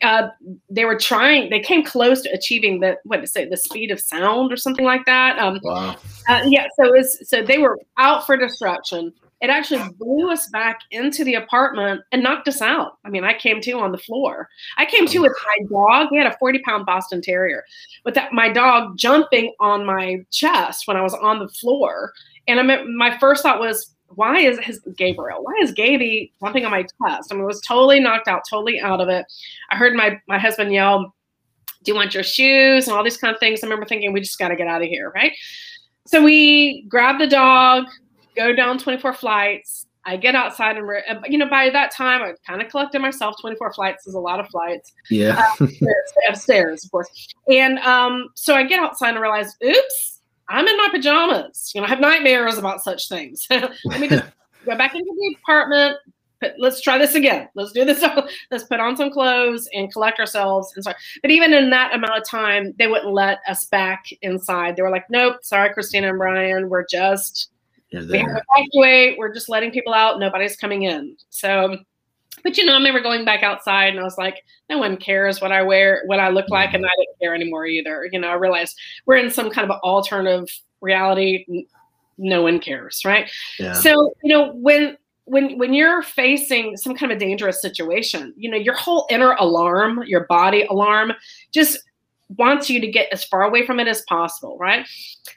uh, 0.00 0.28
they 0.70 0.86
were 0.86 0.96
trying 0.96 1.50
they 1.50 1.60
came 1.60 1.84
close 1.84 2.22
to 2.22 2.30
achieving 2.30 2.80
the 2.80 2.96
what 3.04 3.20
to 3.20 3.26
say 3.26 3.46
the 3.46 3.58
speed 3.58 3.90
of 3.90 4.00
sound 4.00 4.50
or 4.50 4.56
something 4.56 4.84
like 4.84 5.04
that. 5.04 5.38
Um, 5.38 5.60
wow. 5.62 5.96
Uh, 6.28 6.42
yeah 6.46 6.66
so 6.76 6.86
it 6.86 6.92
was 6.92 7.28
so 7.28 7.42
they 7.42 7.58
were 7.58 7.78
out 7.98 8.24
for 8.24 8.36
destruction 8.36 9.12
it 9.40 9.48
actually 9.48 9.82
blew 9.98 10.30
us 10.30 10.48
back 10.50 10.80
into 10.90 11.24
the 11.24 11.34
apartment 11.34 12.02
and 12.12 12.22
knocked 12.22 12.48
us 12.48 12.60
out. 12.60 12.98
I 13.04 13.08
mean, 13.08 13.24
I 13.24 13.32
came 13.32 13.60
to 13.62 13.72
on 13.72 13.90
the 13.90 13.98
floor. 13.98 14.48
I 14.76 14.84
came 14.84 15.06
to 15.06 15.18
with 15.20 15.32
my 15.46 15.66
dog. 15.70 16.08
We 16.10 16.18
had 16.18 16.26
a 16.26 16.36
40 16.38 16.58
pound 16.60 16.86
Boston 16.86 17.22
Terrier, 17.22 17.64
with 18.04 18.14
that 18.14 18.32
my 18.32 18.50
dog 18.50 18.98
jumping 18.98 19.54
on 19.58 19.86
my 19.86 20.24
chest 20.30 20.86
when 20.86 20.96
I 20.96 21.02
was 21.02 21.14
on 21.14 21.38
the 21.38 21.48
floor. 21.48 22.12
And 22.48 22.60
I 22.60 22.62
mean, 22.62 22.96
my 22.96 23.16
first 23.18 23.42
thought 23.42 23.60
was, 23.60 23.94
why 24.14 24.40
is 24.40 24.58
his 24.58 24.80
Gabriel? 24.96 25.42
Why 25.42 25.54
is 25.62 25.72
Gaby 25.72 26.32
jumping 26.42 26.64
on 26.64 26.70
my 26.70 26.82
chest? 26.82 27.30
I 27.30 27.34
mean, 27.34 27.42
I 27.42 27.46
was 27.46 27.60
totally 27.60 28.00
knocked 28.00 28.28
out, 28.28 28.42
totally 28.48 28.80
out 28.80 29.00
of 29.00 29.08
it. 29.08 29.24
I 29.70 29.76
heard 29.76 29.94
my 29.94 30.20
my 30.26 30.38
husband 30.38 30.72
yell, 30.72 31.14
"Do 31.84 31.92
you 31.92 31.94
want 31.94 32.12
your 32.12 32.24
shoes?" 32.24 32.88
and 32.88 32.96
all 32.96 33.04
these 33.04 33.16
kind 33.16 33.32
of 33.32 33.40
things. 33.40 33.62
I 33.62 33.66
remember 33.66 33.86
thinking, 33.86 34.12
we 34.12 34.20
just 34.20 34.38
got 34.38 34.48
to 34.48 34.56
get 34.56 34.66
out 34.66 34.82
of 34.82 34.88
here, 34.88 35.12
right? 35.14 35.32
So 36.06 36.22
we 36.24 36.86
grabbed 36.88 37.20
the 37.20 37.28
dog, 37.28 37.86
go 38.40 38.54
down 38.54 38.78
24 38.78 39.12
flights. 39.12 39.86
I 40.06 40.16
get 40.16 40.34
outside 40.34 40.78
and, 40.78 40.88
you 41.28 41.36
know, 41.36 41.48
by 41.48 41.68
that 41.70 41.92
time 41.92 42.22
I 42.22 42.32
kind 42.46 42.62
of 42.62 42.70
collected 42.70 43.00
myself. 43.00 43.36
24 43.40 43.74
flights 43.74 44.06
is 44.06 44.14
a 44.14 44.18
lot 44.18 44.40
of 44.40 44.48
flights. 44.48 44.92
Yeah. 45.10 45.36
Uh, 45.38 45.64
upstairs, 45.64 46.12
upstairs, 46.28 46.84
of 46.84 46.90
course. 46.90 47.28
And 47.52 47.78
um, 47.80 48.28
so 48.34 48.54
I 48.54 48.64
get 48.64 48.80
outside 48.80 49.10
and 49.10 49.20
realize, 49.20 49.54
oops, 49.62 50.20
I'm 50.48 50.66
in 50.66 50.76
my 50.78 50.88
pajamas. 50.90 51.72
You 51.74 51.80
know, 51.82 51.86
I 51.86 51.90
have 51.90 52.00
nightmares 52.00 52.56
about 52.56 52.82
such 52.82 53.08
things. 53.08 53.46
Let 53.50 54.00
me 54.00 54.08
just 54.08 54.24
go 54.64 54.76
back 54.76 54.94
into 54.94 55.04
the 55.04 55.36
apartment. 55.42 55.98
But 56.40 56.54
let's 56.58 56.80
try 56.80 56.96
this 56.96 57.14
again. 57.14 57.50
Let's 57.54 57.72
do 57.72 57.84
this. 57.84 58.02
Let's 58.50 58.64
put 58.64 58.80
on 58.80 58.96
some 58.96 59.10
clothes 59.10 59.68
and 59.74 59.92
collect 59.92 60.18
ourselves. 60.18 60.72
And 60.74 60.82
so, 60.82 60.94
but 61.20 61.30
even 61.30 61.52
in 61.52 61.68
that 61.68 61.94
amount 61.94 62.16
of 62.16 62.26
time, 62.26 62.72
they 62.78 62.86
wouldn't 62.86 63.12
let 63.12 63.40
us 63.46 63.66
back 63.66 64.06
inside. 64.22 64.74
They 64.74 64.82
were 64.82 64.90
like, 64.90 65.04
"Nope, 65.10 65.36
sorry, 65.42 65.70
Christina 65.74 66.08
and 66.08 66.18
Brian, 66.18 66.70
we're 66.70 66.86
just 66.86 67.50
we 67.92 67.98
have 67.98 68.08
to 68.08 68.42
evacuate. 68.56 69.18
We're 69.18 69.32
just 69.32 69.48
letting 69.48 69.70
people 69.70 69.94
out. 69.94 70.18
Nobody's 70.18 70.56
coming 70.56 70.84
in. 70.84 71.16
So, 71.30 71.76
but 72.42 72.56
you 72.56 72.64
know, 72.64 72.74
I 72.74 72.76
remember 72.76 73.00
going 73.00 73.24
back 73.24 73.42
outside 73.42 73.88
and 73.88 74.00
I 74.00 74.04
was 74.04 74.18
like, 74.18 74.42
no 74.68 74.78
one 74.78 74.96
cares 74.96 75.40
what 75.40 75.52
I 75.52 75.62
wear, 75.62 76.02
what 76.06 76.20
I 76.20 76.28
look 76.28 76.48
like, 76.48 76.74
and 76.74 76.84
I 76.84 76.90
didn't 76.96 77.18
care 77.20 77.34
anymore 77.34 77.66
either. 77.66 78.08
You 78.10 78.20
know, 78.20 78.28
I 78.28 78.34
realized 78.34 78.78
we're 79.06 79.16
in 79.16 79.30
some 79.30 79.50
kind 79.50 79.70
of 79.70 79.78
alternative 79.80 80.48
reality. 80.80 81.44
No 82.18 82.42
one 82.42 82.60
cares, 82.60 83.02
right? 83.04 83.30
Yeah. 83.58 83.72
So, 83.72 84.12
you 84.22 84.32
know, 84.32 84.52
when 84.52 84.96
when 85.24 85.58
when 85.58 85.74
you're 85.74 86.02
facing 86.02 86.76
some 86.76 86.94
kind 86.94 87.12
of 87.12 87.16
a 87.16 87.20
dangerous 87.20 87.60
situation, 87.60 88.34
you 88.36 88.50
know, 88.50 88.56
your 88.56 88.74
whole 88.74 89.06
inner 89.10 89.32
alarm, 89.32 90.02
your 90.06 90.26
body 90.26 90.66
alarm, 90.68 91.12
just 91.52 91.78
wants 92.36 92.70
you 92.70 92.80
to 92.80 92.86
get 92.86 93.12
as 93.12 93.24
far 93.24 93.42
away 93.42 93.66
from 93.66 93.80
it 93.80 93.88
as 93.88 94.02
possible, 94.02 94.56
right? 94.58 94.86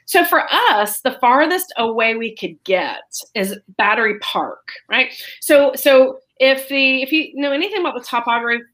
So 0.06 0.24
for 0.24 0.46
us, 0.52 1.00
the 1.00 1.18
farthest 1.20 1.72
away 1.76 2.14
we 2.14 2.34
could 2.34 2.62
get 2.64 3.02
is 3.34 3.58
Battery 3.76 4.18
Park, 4.20 4.68
right? 4.88 5.12
So 5.40 5.72
so 5.74 6.18
if 6.38 6.68
the 6.68 7.02
if 7.02 7.12
you 7.12 7.32
know 7.34 7.52
anything 7.52 7.80
about 7.80 7.94
the 7.94 8.04
topography 8.04 8.64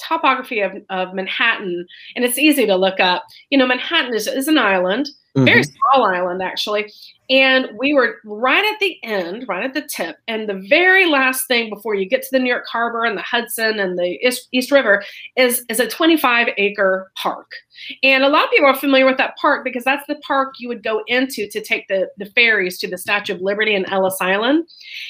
topography 0.00 0.60
of, 0.60 0.72
of 0.90 1.14
Manhattan, 1.14 1.86
and 2.16 2.24
it's 2.24 2.38
easy 2.38 2.66
to 2.66 2.76
look 2.76 3.00
up. 3.00 3.24
You 3.50 3.58
know, 3.58 3.66
Manhattan 3.66 4.14
is, 4.14 4.26
is 4.26 4.48
an 4.48 4.58
island, 4.58 5.08
mm-hmm. 5.38 5.46
very 5.46 5.64
small 5.64 6.04
island 6.04 6.42
actually, 6.42 6.92
and 7.30 7.68
we 7.78 7.92
were 7.92 8.16
right 8.24 8.64
at 8.64 8.80
the 8.80 8.98
end, 9.04 9.44
right 9.48 9.64
at 9.64 9.74
the 9.74 9.82
tip. 9.82 10.16
And 10.28 10.48
the 10.48 10.64
very 10.68 11.04
last 11.06 11.46
thing 11.46 11.68
before 11.68 11.94
you 11.94 12.08
get 12.08 12.22
to 12.22 12.28
the 12.32 12.38
New 12.38 12.48
York 12.48 12.66
Harbor 12.66 13.04
and 13.04 13.18
the 13.18 13.22
Hudson 13.22 13.78
and 13.78 13.98
the 13.98 14.18
East, 14.26 14.48
East 14.52 14.72
River 14.72 15.04
is, 15.36 15.62
is 15.68 15.78
a 15.78 15.86
25 15.86 16.48
acre 16.56 17.12
park. 17.22 17.50
And 18.02 18.24
a 18.24 18.28
lot 18.28 18.44
of 18.44 18.50
people 18.50 18.68
are 18.68 18.74
familiar 18.74 19.04
with 19.04 19.18
that 19.18 19.36
park 19.36 19.62
because 19.62 19.84
that's 19.84 20.06
the 20.06 20.16
park 20.26 20.54
you 20.58 20.68
would 20.68 20.82
go 20.82 21.02
into 21.06 21.46
to 21.48 21.62
take 21.62 21.86
the, 21.88 22.08
the 22.16 22.26
ferries 22.26 22.78
to 22.78 22.88
the 22.88 22.98
Statue 22.98 23.34
of 23.34 23.42
Liberty 23.42 23.74
and 23.74 23.88
Ellis 23.90 24.16
Island. 24.22 24.66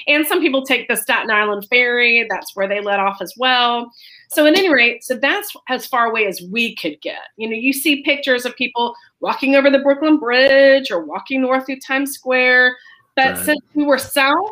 And 0.08 0.26
some 0.26 0.40
people 0.40 0.64
take 0.64 0.88
the 0.88 0.96
Staten 0.96 1.30
Island 1.30 1.66
ferry, 1.70 2.26
that's 2.28 2.56
where 2.56 2.68
they 2.68 2.80
let 2.80 2.98
off 2.98 3.18
as 3.22 3.32
well. 3.36 3.92
So 4.28 4.46
at 4.46 4.56
any 4.56 4.72
rate, 4.72 5.02
so 5.02 5.14
that's 5.14 5.54
as 5.68 5.86
far 5.86 6.06
away 6.06 6.26
as 6.26 6.42
we 6.42 6.76
could 6.76 7.00
get. 7.00 7.22
You 7.36 7.48
know, 7.48 7.56
you 7.56 7.72
see 7.72 8.02
pictures 8.02 8.44
of 8.44 8.54
people 8.56 8.94
walking 9.20 9.54
over 9.54 9.70
the 9.70 9.78
Brooklyn 9.78 10.18
Bridge 10.18 10.90
or 10.90 11.04
walking 11.04 11.40
north 11.40 11.66
through 11.66 11.80
Times 11.80 12.12
Square. 12.12 12.76
But 13.16 13.36
right. 13.36 13.44
since 13.46 13.60
we 13.74 13.84
were 13.84 13.98
south, 13.98 14.50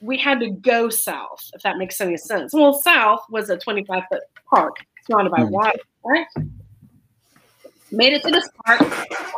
we 0.00 0.18
had 0.18 0.40
to 0.40 0.50
go 0.50 0.88
south, 0.88 1.48
if 1.54 1.62
that 1.62 1.78
makes 1.78 2.00
any 2.00 2.16
sense. 2.16 2.52
Well, 2.52 2.74
south 2.74 3.20
was 3.30 3.50
a 3.50 3.56
25 3.56 4.02
foot 4.10 4.22
park 4.52 4.76
surrounded 5.06 5.30
by 5.30 5.42
mm. 5.42 5.50
water, 5.50 5.78
right? 6.04 6.26
Made 7.92 8.14
it 8.14 8.22
to 8.22 8.30
this 8.30 8.48
park. 8.66 8.80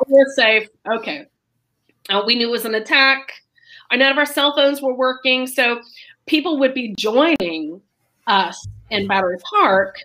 We 0.09 0.15
were 0.15 0.33
safe. 0.35 0.69
Okay. 0.91 1.27
Uh, 2.09 2.23
we 2.27 2.35
knew 2.35 2.49
it 2.49 2.53
was 2.53 2.65
an 2.65 2.75
attack. 2.75 3.31
None 3.93 4.11
of 4.11 4.19
our 4.19 4.27
cell 4.27 4.55
phones 4.57 4.81
were 4.81 4.95
working. 4.95 5.47
So 5.47 5.81
people 6.27 6.59
would 6.59 6.75
be 6.75 6.95
joining 6.99 7.81
us 8.27 8.67
in 8.91 9.07
Battery 9.07 9.39
Park 9.51 9.99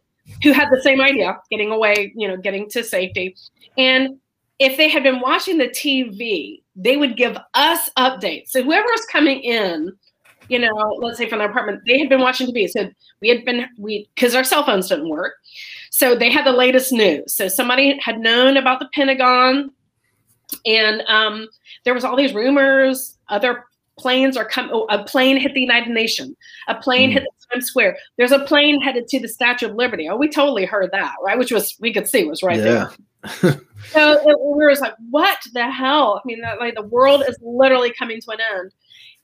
who 0.44 0.52
had 0.52 0.70
the 0.72 0.82
same 0.82 1.02
idea, 1.02 1.38
getting 1.50 1.72
away, 1.72 2.14
you 2.16 2.28
know, 2.28 2.38
getting 2.38 2.70
to 2.70 2.84
safety. 2.84 3.36
And 3.78 4.18
if 4.60 4.78
they 4.78 4.90
had 4.90 5.04
been 5.04 5.20
watching 5.20 5.58
the 5.58 5.68
TV, 5.68 6.62
they 6.76 6.98
would 6.98 7.18
give 7.18 7.38
us 7.54 7.90
updates. 7.98 8.50
So 8.50 8.64
whoever 8.64 8.88
was 8.88 9.06
coming 9.12 9.42
in, 9.42 9.92
you 10.50 10.60
know, 10.60 10.98
let's 11.00 11.18
say 11.18 11.30
from 11.30 11.40
their 11.40 11.50
apartment, 11.50 11.82
they 11.86 11.98
had 11.98 12.10
been 12.10 12.22
watching 12.22 12.48
TV. 12.48 12.70
So 12.70 12.90
we 13.22 13.30
had 13.30 13.46
been 13.46 13.66
we 13.78 14.10
because 14.16 14.36
our 14.36 14.44
cell 14.44 14.66
phones 14.66 14.90
didn't 14.90 15.10
work. 15.10 15.34
So 15.90 16.16
they 16.16 16.30
had 16.30 16.46
the 16.46 16.52
latest 16.52 16.92
news. 16.92 17.34
So 17.34 17.48
somebody 17.48 18.00
had 18.00 18.20
known 18.20 18.58
about 18.58 18.80
the 18.80 18.90
Pentagon, 18.94 19.72
and 20.66 21.02
um, 21.08 21.48
there 21.86 21.94
was 21.94 22.04
all 22.04 22.16
these 22.16 22.34
rumors. 22.34 23.18
Other 23.30 23.66
planes 23.98 24.36
are 24.36 24.46
coming. 24.46 24.72
Oh, 24.74 24.86
a 24.90 25.04
plane 25.04 25.38
hit 25.38 25.54
the 25.54 25.62
United 25.62 25.90
Nations. 25.90 26.36
A 26.68 26.76
plane 26.76 27.12
mm. 27.12 27.14
hit 27.14 27.24
the 27.24 27.41
Times 27.52 27.66
Square. 27.66 27.98
There's 28.18 28.32
a 28.32 28.40
plane 28.40 28.82
headed 28.82 29.08
to 29.10 29.20
the 29.20 29.28
Statue 29.28 29.70
of 29.70 29.76
Liberty. 29.76 30.10
Oh, 30.10 30.16
we 30.16 30.30
totally 30.30 30.66
heard 30.66 30.92
that, 30.92 31.16
right? 31.24 31.38
Which 31.38 31.52
was 31.52 31.76
we 31.80 31.94
could 31.94 32.08
see 32.08 32.24
was 32.26 32.44
right 32.44 32.58
yeah. 32.58 32.64
there. 32.64 32.92
so 33.90 34.14
it, 34.14 34.38
we 34.40 34.66
were 34.66 34.74
like, 34.76 34.96
what 35.10 35.38
the 35.54 35.70
hell? 35.70 36.20
I 36.24 36.26
mean, 36.26 36.42
that, 36.42 36.60
like 36.60 36.76
the 36.76 36.82
world 36.82 37.24
is 37.28 37.38
literally 37.42 37.94
coming 37.98 38.20
to 38.22 38.32
an 38.32 38.40
end. 38.56 38.72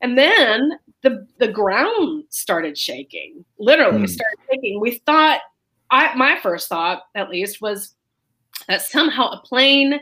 And 0.02 0.18
then 0.18 0.72
the 1.02 1.26
the 1.40 1.48
ground 1.48 2.26
started 2.30 2.78
shaking. 2.78 3.44
Literally 3.60 4.04
mm. 4.04 4.10
started 4.10 4.38
shaking. 4.52 4.80
We 4.80 5.00
thought 5.06 5.42
I 5.90 6.14
my 6.16 6.40
first 6.42 6.70
thought, 6.70 7.04
at 7.16 7.30
least, 7.30 7.62
was 7.62 7.96
that 8.68 8.82
somehow 8.82 9.30
a 9.30 9.42
plane 9.42 10.00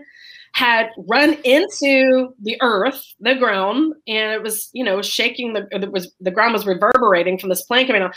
had 0.56 0.90
run 0.98 1.34
into 1.44 2.34
the 2.42 2.58
earth, 2.62 3.04
the 3.20 3.36
ground, 3.36 3.94
and 4.08 4.32
it 4.32 4.42
was, 4.42 4.70
you 4.72 4.86
know, 4.86 5.02
shaking. 5.02 5.52
The 5.52 5.68
it 5.72 5.92
was 5.92 6.14
the 6.22 6.32
ground 6.32 6.54
was 6.54 6.66
reverberating 6.66 7.38
from 7.38 7.50
this 7.50 7.64
plane 7.64 7.88
coming 7.88 8.02
on, 8.02 8.14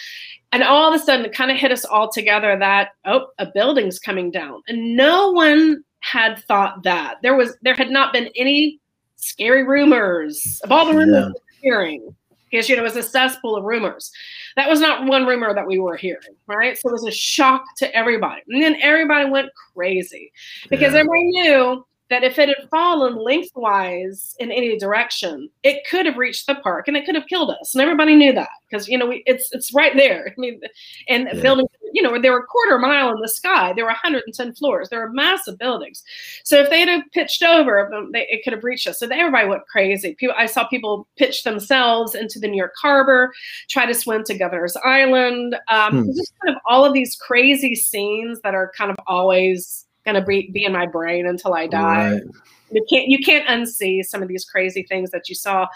and 0.52 0.62
all 0.62 0.88
of 0.88 0.98
a 0.98 1.04
sudden, 1.04 1.26
it 1.26 1.34
kind 1.34 1.50
of 1.50 1.56
hit 1.56 1.72
us 1.72 1.84
all 1.84 2.08
together 2.08 2.56
that 2.56 2.90
oh, 3.04 3.26
a 3.40 3.46
building's 3.52 3.98
coming 3.98 4.30
down, 4.30 4.62
and 4.68 4.96
no 4.96 5.32
one 5.32 5.82
had 5.98 6.38
thought 6.44 6.84
that 6.84 7.16
there 7.22 7.34
was 7.34 7.56
there 7.62 7.74
had 7.74 7.90
not 7.90 8.12
been 8.12 8.30
any 8.36 8.78
scary 9.16 9.64
rumors 9.64 10.60
of 10.62 10.70
all 10.70 10.86
the 10.86 10.94
rumors 10.94 11.34
yeah. 11.34 11.60
hearing 11.60 12.14
because 12.48 12.68
you 12.68 12.76
know 12.76 12.82
it 12.82 12.84
was 12.84 12.94
a 12.94 13.02
cesspool 13.02 13.56
of 13.56 13.64
rumors. 13.64 14.12
That 14.54 14.68
was 14.68 14.78
not 14.78 15.06
one 15.06 15.26
rumor 15.26 15.52
that 15.54 15.66
we 15.66 15.80
were 15.80 15.96
hearing, 15.96 16.36
right? 16.46 16.78
So 16.78 16.88
it 16.88 16.92
was 16.92 17.04
a 17.04 17.10
shock 17.10 17.64
to 17.78 17.92
everybody, 17.96 18.42
and 18.46 18.62
then 18.62 18.76
everybody 18.80 19.28
went 19.28 19.50
crazy 19.74 20.30
because 20.70 20.92
yeah. 20.92 21.00
everybody 21.00 21.24
knew 21.24 21.84
that 22.10 22.24
if 22.24 22.38
it 22.38 22.48
had 22.48 22.68
fallen 22.70 23.16
lengthwise 23.16 24.34
in 24.38 24.50
any 24.50 24.78
direction, 24.78 25.50
it 25.62 25.86
could 25.88 26.06
have 26.06 26.16
reached 26.16 26.46
the 26.46 26.54
park 26.56 26.88
and 26.88 26.96
it 26.96 27.04
could 27.04 27.14
have 27.14 27.26
killed 27.26 27.50
us. 27.50 27.74
And 27.74 27.82
everybody 27.82 28.16
knew 28.16 28.32
that 28.32 28.48
because 28.68 28.88
you 28.88 28.96
know 28.96 29.06
we, 29.06 29.22
it's 29.26 29.52
it's 29.52 29.74
right 29.74 29.94
there. 29.96 30.28
I 30.36 30.40
mean, 30.40 30.60
and 31.08 31.28
yeah. 31.32 31.40
buildings, 31.40 31.68
you 31.92 32.02
know, 32.02 32.18
they 32.20 32.30
were 32.30 32.40
a 32.40 32.46
quarter 32.46 32.78
mile 32.78 33.10
in 33.10 33.20
the 33.20 33.28
sky. 33.28 33.72
There 33.74 33.84
were 33.84 33.90
110 33.90 34.54
floors. 34.54 34.88
There 34.88 35.00
were 35.00 35.12
massive 35.12 35.58
buildings. 35.58 36.02
So 36.44 36.56
if 36.60 36.70
they 36.70 36.80
had 36.80 37.02
pitched 37.12 37.42
over, 37.42 37.90
they, 38.12 38.26
it 38.28 38.42
could 38.42 38.52
have 38.52 38.64
reached 38.64 38.86
us. 38.86 38.98
So 38.98 39.06
everybody 39.06 39.48
went 39.48 39.66
crazy. 39.66 40.14
People, 40.14 40.34
I 40.38 40.46
saw 40.46 40.66
people 40.66 41.06
pitch 41.16 41.44
themselves 41.44 42.14
into 42.14 42.38
the 42.38 42.48
New 42.48 42.56
York 42.56 42.74
Harbor, 42.80 43.32
try 43.68 43.86
to 43.86 43.94
swim 43.94 44.24
to 44.24 44.38
Governor's 44.38 44.76
Island. 44.84 45.56
Um, 45.68 46.04
hmm. 46.04 46.10
Just 46.12 46.32
kind 46.44 46.56
of 46.56 46.62
all 46.66 46.84
of 46.84 46.92
these 46.92 47.16
crazy 47.16 47.74
scenes 47.74 48.40
that 48.42 48.54
are 48.54 48.72
kind 48.76 48.90
of 48.90 48.96
always 49.06 49.86
going 50.12 50.22
to 50.22 50.26
be, 50.26 50.50
be 50.52 50.64
in 50.64 50.72
my 50.72 50.86
brain 50.86 51.26
until 51.26 51.54
I 51.54 51.66
die. 51.66 52.12
Right. 52.12 52.22
You 52.70 52.84
can't 52.90 53.08
you 53.08 53.18
can't 53.18 53.46
unsee 53.48 54.04
some 54.04 54.22
of 54.22 54.28
these 54.28 54.44
crazy 54.44 54.82
things 54.82 55.10
that 55.12 55.28
you 55.28 55.34
saw 55.34 55.68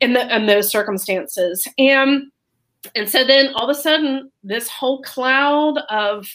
in 0.00 0.14
the 0.14 0.34
in 0.34 0.46
those 0.46 0.70
circumstances. 0.70 1.66
And 1.78 2.30
and 2.94 3.08
so 3.08 3.24
then 3.24 3.52
all 3.54 3.68
of 3.68 3.76
a 3.76 3.78
sudden 3.78 4.30
this 4.42 4.68
whole 4.68 5.02
cloud 5.02 5.78
of 5.90 6.26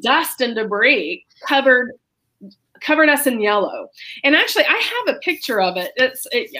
dust 0.00 0.40
and 0.40 0.56
debris 0.56 1.24
covered 1.46 1.92
covered 2.80 3.08
us 3.08 3.26
in 3.26 3.40
yellow. 3.40 3.88
And 4.24 4.34
actually, 4.34 4.64
I 4.64 5.04
have 5.06 5.16
a 5.16 5.18
picture 5.20 5.60
of 5.60 5.76
it. 5.76 5.92
It's 5.96 6.26
it, 6.32 6.50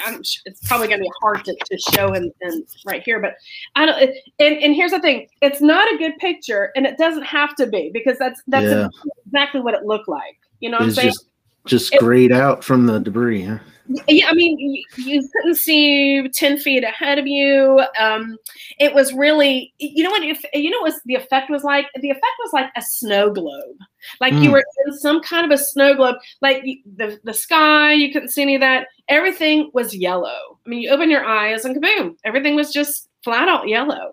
it's 0.44 0.66
probably 0.66 0.88
going 0.88 1.00
to 1.00 1.04
be 1.04 1.10
hard 1.20 1.44
to, 1.44 1.54
to 1.54 1.78
show 1.78 2.12
in, 2.12 2.32
in, 2.40 2.64
right 2.87 3.02
here, 3.02 3.20
but 3.20 3.34
I 3.76 3.87
don't. 3.87 4.02
And, 4.38 4.56
and 4.58 4.75
here's 4.75 4.92
the 4.92 5.00
thing: 5.00 5.28
it's 5.42 5.60
not 5.60 5.92
a 5.92 5.98
good 5.98 6.16
picture, 6.18 6.72
and 6.76 6.87
it 6.87 6.98
doesn't 6.98 7.25
have 7.25 7.54
to 7.56 7.66
be 7.66 7.90
because 7.92 8.18
that's 8.18 8.42
that's 8.46 8.66
yeah. 8.66 8.88
Exactly 9.28 9.61
what 9.61 9.75
it 9.75 9.85
looked 9.85 10.08
like. 10.08 10.38
You 10.61 10.70
know 10.70 10.78
what 10.78 10.88
it's 10.88 10.99
I'm 10.99 11.02
saying? 11.02 11.12
Just, 11.12 11.26
just 11.66 11.94
it, 11.94 12.00
grayed 12.00 12.32
out 12.32 12.64
from 12.64 12.87
the 12.87 12.99
debris. 12.99 13.44
Huh? 13.44 13.58
Yeah, 14.06 14.28
I 14.28 14.35
mean, 14.35 14.58
you, 14.58 14.85
you, 14.99 15.28
couldn't 15.32 15.54
see 15.54 16.28
ten 16.35 16.58
feet 16.58 16.85
ahead 16.85 17.18
of 17.18 17.26
you. 17.26 17.82
Um, 17.99 18.37
it 18.78 18.92
was 18.92 19.14
really, 19.14 19.73
you 19.78 20.04
know 20.04 20.11
what? 20.11 20.23
If 20.23 20.44
you 20.52 20.68
know 20.68 20.80
what 20.80 20.94
the 21.06 21.14
effect 21.14 21.49
was 21.49 21.64
like, 21.64 21.87
the 21.99 22.11
effect 22.11 22.25
was 22.44 22.52
like 22.52 22.70
a 22.76 22.82
snow 22.82 23.30
globe. 23.30 23.76
Like 24.20 24.35
mm. 24.35 24.42
you 24.42 24.52
were 24.52 24.64
in 24.87 24.99
some 24.99 25.23
kind 25.23 25.50
of 25.50 25.58
a 25.58 25.62
snow 25.62 25.94
globe. 25.94 26.16
Like 26.42 26.62
the 26.97 27.18
the 27.25 27.32
sky, 27.32 27.94
you 27.94 28.12
couldn't 28.12 28.28
see 28.28 28.42
any 28.42 28.56
of 28.56 28.61
that. 28.61 28.88
Everything 29.08 29.70
was 29.73 29.94
yellow. 29.94 30.58
I 30.66 30.68
mean, 30.68 30.80
you 30.80 30.90
open 30.90 31.11
your 31.11 31.25
eyes 31.25 31.64
and 31.64 31.75
kaboom, 31.75 32.16
everything 32.25 32.56
was 32.56 32.70
just 32.70 33.08
flat 33.25 33.49
out 33.49 33.68
yellow. 33.68 34.12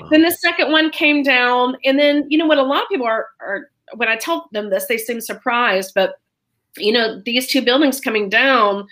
Wow. 0.00 0.08
Then 0.10 0.22
the 0.22 0.30
second 0.30 0.70
one 0.70 0.90
came 0.90 1.24
down, 1.24 1.76
and 1.84 1.98
then 1.98 2.24
you 2.28 2.38
know 2.38 2.46
what? 2.46 2.58
A 2.58 2.62
lot 2.62 2.82
of 2.82 2.88
people 2.88 3.06
are 3.06 3.26
are 3.40 3.68
when 3.94 4.08
I 4.08 4.16
tell 4.16 4.48
them 4.52 4.70
this, 4.70 4.86
they 4.86 4.98
seem 4.98 5.20
surprised, 5.20 5.92
but 5.94 6.14
you 6.76 6.92
know 6.92 7.20
these 7.24 7.46
two 7.46 7.62
buildings 7.62 8.00
coming 8.00 8.28
down 8.28 8.86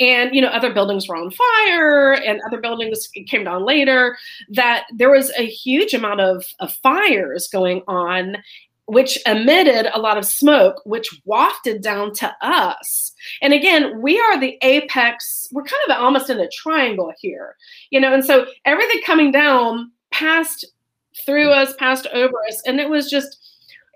and 0.00 0.34
you 0.34 0.40
know 0.40 0.48
other 0.48 0.72
buildings 0.72 1.08
were 1.08 1.16
on 1.16 1.30
fire 1.30 2.12
and 2.12 2.40
other 2.46 2.60
buildings 2.60 3.08
came 3.26 3.44
down 3.44 3.64
later 3.64 4.16
that 4.48 4.84
there 4.94 5.10
was 5.10 5.30
a 5.36 5.46
huge 5.46 5.94
amount 5.94 6.20
of, 6.20 6.44
of 6.60 6.72
fires 6.74 7.48
going 7.48 7.82
on 7.88 8.36
which 8.86 9.18
emitted 9.26 9.86
a 9.94 10.00
lot 10.00 10.18
of 10.18 10.24
smoke 10.24 10.82
which 10.84 11.20
wafted 11.24 11.80
down 11.82 12.12
to 12.12 12.34
us. 12.42 13.12
And 13.40 13.52
again 13.52 14.00
we 14.00 14.18
are 14.18 14.38
the 14.38 14.58
apex 14.62 15.48
we're 15.52 15.64
kind 15.64 15.82
of 15.88 15.96
almost 15.96 16.30
in 16.30 16.40
a 16.40 16.48
triangle 16.48 17.12
here 17.18 17.56
you 17.90 18.00
know 18.00 18.12
and 18.12 18.24
so 18.24 18.46
everything 18.64 19.00
coming 19.04 19.30
down 19.30 19.90
passed 20.10 20.64
through 21.24 21.50
us 21.50 21.74
passed 21.78 22.06
over 22.12 22.34
us 22.48 22.62
and 22.66 22.80
it 22.80 22.88
was 22.88 23.10
just 23.10 23.41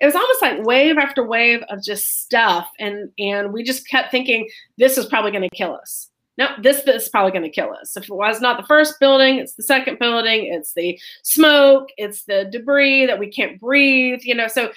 it 0.00 0.06
was 0.06 0.14
almost 0.14 0.42
like 0.42 0.64
wave 0.64 0.98
after 0.98 1.24
wave 1.24 1.62
of 1.68 1.82
just 1.82 2.22
stuff. 2.22 2.70
And 2.78 3.10
and 3.18 3.52
we 3.52 3.62
just 3.62 3.88
kept 3.88 4.10
thinking 4.10 4.48
this 4.78 4.98
is 4.98 5.06
probably 5.06 5.30
going 5.30 5.48
to 5.48 5.56
kill 5.56 5.74
us. 5.74 6.10
No 6.38 6.48
this, 6.62 6.82
this 6.82 7.04
is 7.04 7.08
probably 7.08 7.32
going 7.32 7.44
to 7.44 7.50
kill 7.50 7.72
us. 7.72 7.96
If 7.96 8.04
it 8.04 8.14
was 8.14 8.40
not 8.40 8.58
the 8.60 8.66
first 8.66 9.00
building 9.00 9.38
it's 9.38 9.54
the 9.54 9.62
second 9.62 9.98
building 9.98 10.52
it's 10.52 10.74
the 10.74 10.98
smoke 11.22 11.88
it's 11.96 12.24
the 12.24 12.48
debris 12.50 13.06
that 13.06 13.18
we 13.18 13.30
can't 13.30 13.60
breathe 13.60 14.20
you 14.22 14.34
know? 14.34 14.48
So 14.48 14.70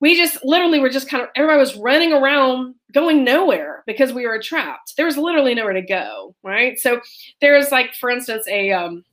we 0.00 0.14
just 0.14 0.44
literally 0.44 0.78
were 0.78 0.90
just 0.90 1.08
kind 1.08 1.22
of 1.22 1.30
everybody 1.36 1.58
was 1.58 1.76
running 1.76 2.12
around 2.12 2.74
going 2.92 3.24
nowhere 3.24 3.82
because 3.86 4.12
we 4.12 4.26
were 4.26 4.40
trapped. 4.40 4.94
There 4.96 5.06
was 5.06 5.16
literally 5.18 5.54
nowhere 5.54 5.74
to 5.74 5.82
go 5.82 6.34
right? 6.42 6.78
So 6.78 7.00
there's 7.40 7.70
like 7.70 7.94
for 7.94 8.08
instance 8.08 8.46
a 8.48 8.72
um 8.72 9.04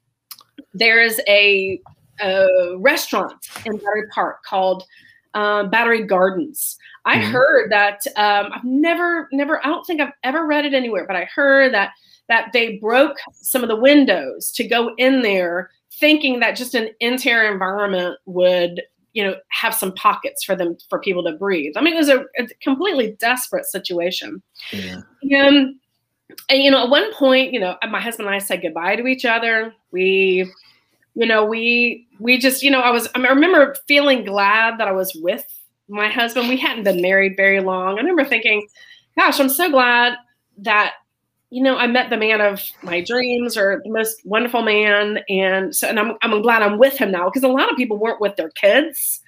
there 0.73 1.01
is 1.01 1.21
a, 1.27 1.79
a 2.21 2.77
restaurant 2.77 3.45
in 3.65 3.77
Battery 3.77 4.07
Park 4.13 4.43
called 4.43 4.83
um, 5.33 5.69
Battery 5.69 6.03
Gardens. 6.03 6.77
I 7.05 7.17
mm-hmm. 7.17 7.31
heard 7.31 7.71
that 7.71 8.05
um, 8.15 8.51
I've 8.53 8.63
never, 8.63 9.27
never, 9.31 9.59
I 9.65 9.69
don't 9.69 9.85
think 9.85 10.01
I've 10.01 10.13
ever 10.23 10.45
read 10.45 10.65
it 10.65 10.73
anywhere, 10.73 11.05
but 11.05 11.15
I 11.15 11.27
heard 11.33 11.73
that 11.73 11.91
that 12.29 12.51
they 12.53 12.77
broke 12.77 13.17
some 13.33 13.63
of 13.63 13.69
the 13.69 13.75
windows 13.75 14.51
to 14.53 14.65
go 14.65 14.93
in 14.97 15.21
there, 15.21 15.69
thinking 15.99 16.39
that 16.39 16.55
just 16.55 16.73
an 16.73 16.89
interior 17.01 17.51
environment 17.51 18.17
would, 18.25 18.81
you 19.11 19.23
know, 19.23 19.35
have 19.49 19.75
some 19.75 19.93
pockets 19.95 20.43
for 20.43 20.55
them 20.55 20.77
for 20.89 20.99
people 20.99 21.23
to 21.23 21.33
breathe. 21.33 21.73
I 21.75 21.81
mean, 21.81 21.93
it 21.93 21.97
was 21.97 22.09
a, 22.09 22.21
a 22.39 22.47
completely 22.61 23.17
desperate 23.19 23.65
situation. 23.65 24.41
Yeah. 24.71 25.01
And, 25.23 25.75
and 26.49 26.63
you 26.63 26.71
know, 26.71 26.83
at 26.83 26.89
one 26.89 27.13
point, 27.13 27.51
you 27.51 27.59
know, 27.59 27.75
my 27.91 27.99
husband 27.99 28.27
and 28.27 28.35
I 28.35 28.39
said 28.39 28.61
goodbye 28.61 28.95
to 28.95 29.05
each 29.05 29.25
other. 29.25 29.73
We 29.91 30.49
you 31.15 31.25
know, 31.25 31.45
we 31.45 32.07
we 32.19 32.37
just, 32.37 32.63
you 32.63 32.71
know, 32.71 32.81
I 32.81 32.91
was 32.91 33.07
I 33.15 33.19
remember 33.19 33.75
feeling 33.87 34.25
glad 34.25 34.79
that 34.79 34.87
I 34.87 34.91
was 34.91 35.13
with 35.15 35.45
my 35.87 36.09
husband. 36.09 36.49
We 36.49 36.57
hadn't 36.57 36.83
been 36.83 37.01
married 37.01 37.35
very 37.37 37.59
long. 37.59 37.97
I 37.97 38.01
remember 38.01 38.25
thinking, 38.25 38.67
gosh, 39.17 39.39
I'm 39.39 39.49
so 39.49 39.69
glad 39.69 40.17
that 40.59 40.93
you 41.53 41.61
know, 41.61 41.77
I 41.77 41.85
met 41.85 42.09
the 42.09 42.17
man 42.17 42.41
of 42.41 42.63
my 42.81 43.01
dreams 43.01 43.55
or 43.55 43.79
the 43.83 43.91
most 43.91 44.25
wonderful 44.25 44.63
man. 44.63 45.19
And 45.29 45.75
so, 45.75 45.87
and 45.87 45.99
I'm, 45.99 46.13
I'm 46.23 46.41
glad 46.41 46.63
I'm 46.63 46.79
with 46.79 46.97
him 46.97 47.11
now 47.11 47.25
because 47.25 47.43
a 47.43 47.47
lot 47.47 47.69
of 47.69 47.77
people 47.77 47.99
weren't 47.99 48.19
with 48.19 48.35
their 48.37 48.49
kids. 48.49 49.21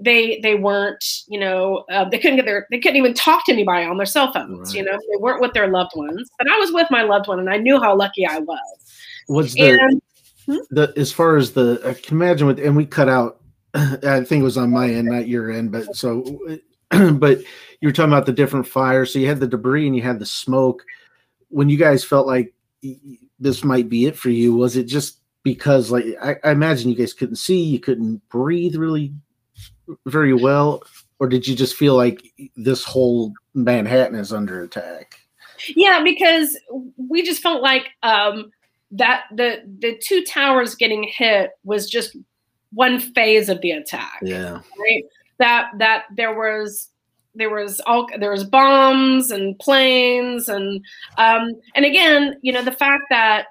They, 0.00 0.40
they 0.40 0.54
weren't, 0.54 1.04
you 1.28 1.38
know, 1.38 1.84
uh, 1.90 2.08
they 2.08 2.18
couldn't 2.18 2.36
get 2.36 2.46
their, 2.46 2.66
they 2.70 2.80
couldn't 2.80 2.96
even 2.96 3.12
talk 3.12 3.44
to 3.44 3.52
anybody 3.52 3.84
on 3.84 3.98
their 3.98 4.06
cell 4.06 4.32
phones, 4.32 4.70
right. 4.70 4.74
you 4.74 4.84
know, 4.84 4.92
they 4.92 5.20
weren't 5.20 5.42
with 5.42 5.52
their 5.52 5.68
loved 5.68 5.92
ones, 5.94 6.30
but 6.38 6.50
I 6.50 6.56
was 6.56 6.72
with 6.72 6.86
my 6.90 7.02
loved 7.02 7.28
one 7.28 7.40
and 7.40 7.50
I 7.50 7.58
knew 7.58 7.78
how 7.78 7.94
lucky 7.94 8.26
I 8.26 8.38
was. 8.38 8.94
Was 9.28 9.52
the, 9.52 9.78
and, 9.78 10.00
Hmm? 10.46 10.56
The 10.70 10.92
as 10.96 11.12
far 11.12 11.36
as 11.36 11.52
the 11.52 11.80
I 11.84 11.94
can 11.94 12.16
imagine 12.16 12.46
with 12.46 12.58
and 12.58 12.76
we 12.76 12.86
cut 12.86 13.08
out. 13.08 13.40
I 13.74 14.24
think 14.24 14.40
it 14.40 14.42
was 14.42 14.56
on 14.56 14.70
my 14.70 14.88
end, 14.88 15.08
not 15.08 15.28
your 15.28 15.50
end, 15.50 15.70
but 15.72 15.94
so, 15.94 16.38
but 16.90 17.40
you 17.80 17.88
were 17.88 17.92
talking 17.92 18.12
about 18.12 18.26
the 18.26 18.32
different 18.32 18.66
fires. 18.66 19.12
So 19.12 19.18
you 19.18 19.26
had 19.26 19.40
the 19.40 19.46
debris 19.46 19.86
and 19.86 19.94
you 19.94 20.02
had 20.02 20.18
the 20.18 20.26
smoke. 20.26 20.82
When 21.48 21.68
you 21.68 21.76
guys 21.76 22.04
felt 22.04 22.26
like 22.26 22.54
this 23.38 23.64
might 23.64 23.88
be 23.88 24.06
it 24.06 24.16
for 24.16 24.30
you, 24.30 24.54
was 24.54 24.76
it 24.76 24.84
just 24.84 25.20
because 25.42 25.90
like 25.90 26.04
I, 26.22 26.36
I 26.42 26.50
imagine 26.52 26.90
you 26.90 26.96
guys 26.96 27.12
couldn't 27.12 27.36
see, 27.36 27.60
you 27.60 27.80
couldn't 27.80 28.26
breathe 28.28 28.76
really 28.76 29.12
very 30.06 30.32
well, 30.32 30.82
or 31.18 31.28
did 31.28 31.46
you 31.46 31.54
just 31.54 31.76
feel 31.76 31.96
like 31.96 32.22
this 32.56 32.82
whole 32.84 33.32
Manhattan 33.54 34.18
is 34.18 34.32
under 34.32 34.62
attack? 34.62 35.18
Yeah, 35.74 36.02
because 36.02 36.56
we 36.96 37.22
just 37.22 37.42
felt 37.42 37.62
like 37.62 37.88
um, 38.02 38.50
that 38.92 39.24
the 39.32 39.62
the 39.80 40.00
two 40.02 40.24
towers 40.24 40.74
getting 40.74 41.02
hit 41.02 41.50
was 41.64 41.90
just 41.90 42.16
one 42.72 43.00
phase 43.00 43.48
of 43.48 43.60
the 43.60 43.72
attack. 43.72 44.18
Yeah. 44.22 44.60
Right. 44.78 45.04
That 45.38 45.70
that 45.78 46.04
there 46.16 46.34
was 46.34 46.90
there 47.36 47.50
was 47.50 47.80
all 47.80 48.08
there 48.18 48.30
was 48.30 48.44
bombs 48.44 49.30
and 49.30 49.58
planes 49.58 50.48
and 50.48 50.82
um 51.18 51.52
and 51.74 51.84
again 51.84 52.34
you 52.42 52.52
know 52.52 52.62
the 52.62 52.72
fact 52.72 53.04
that 53.10 53.46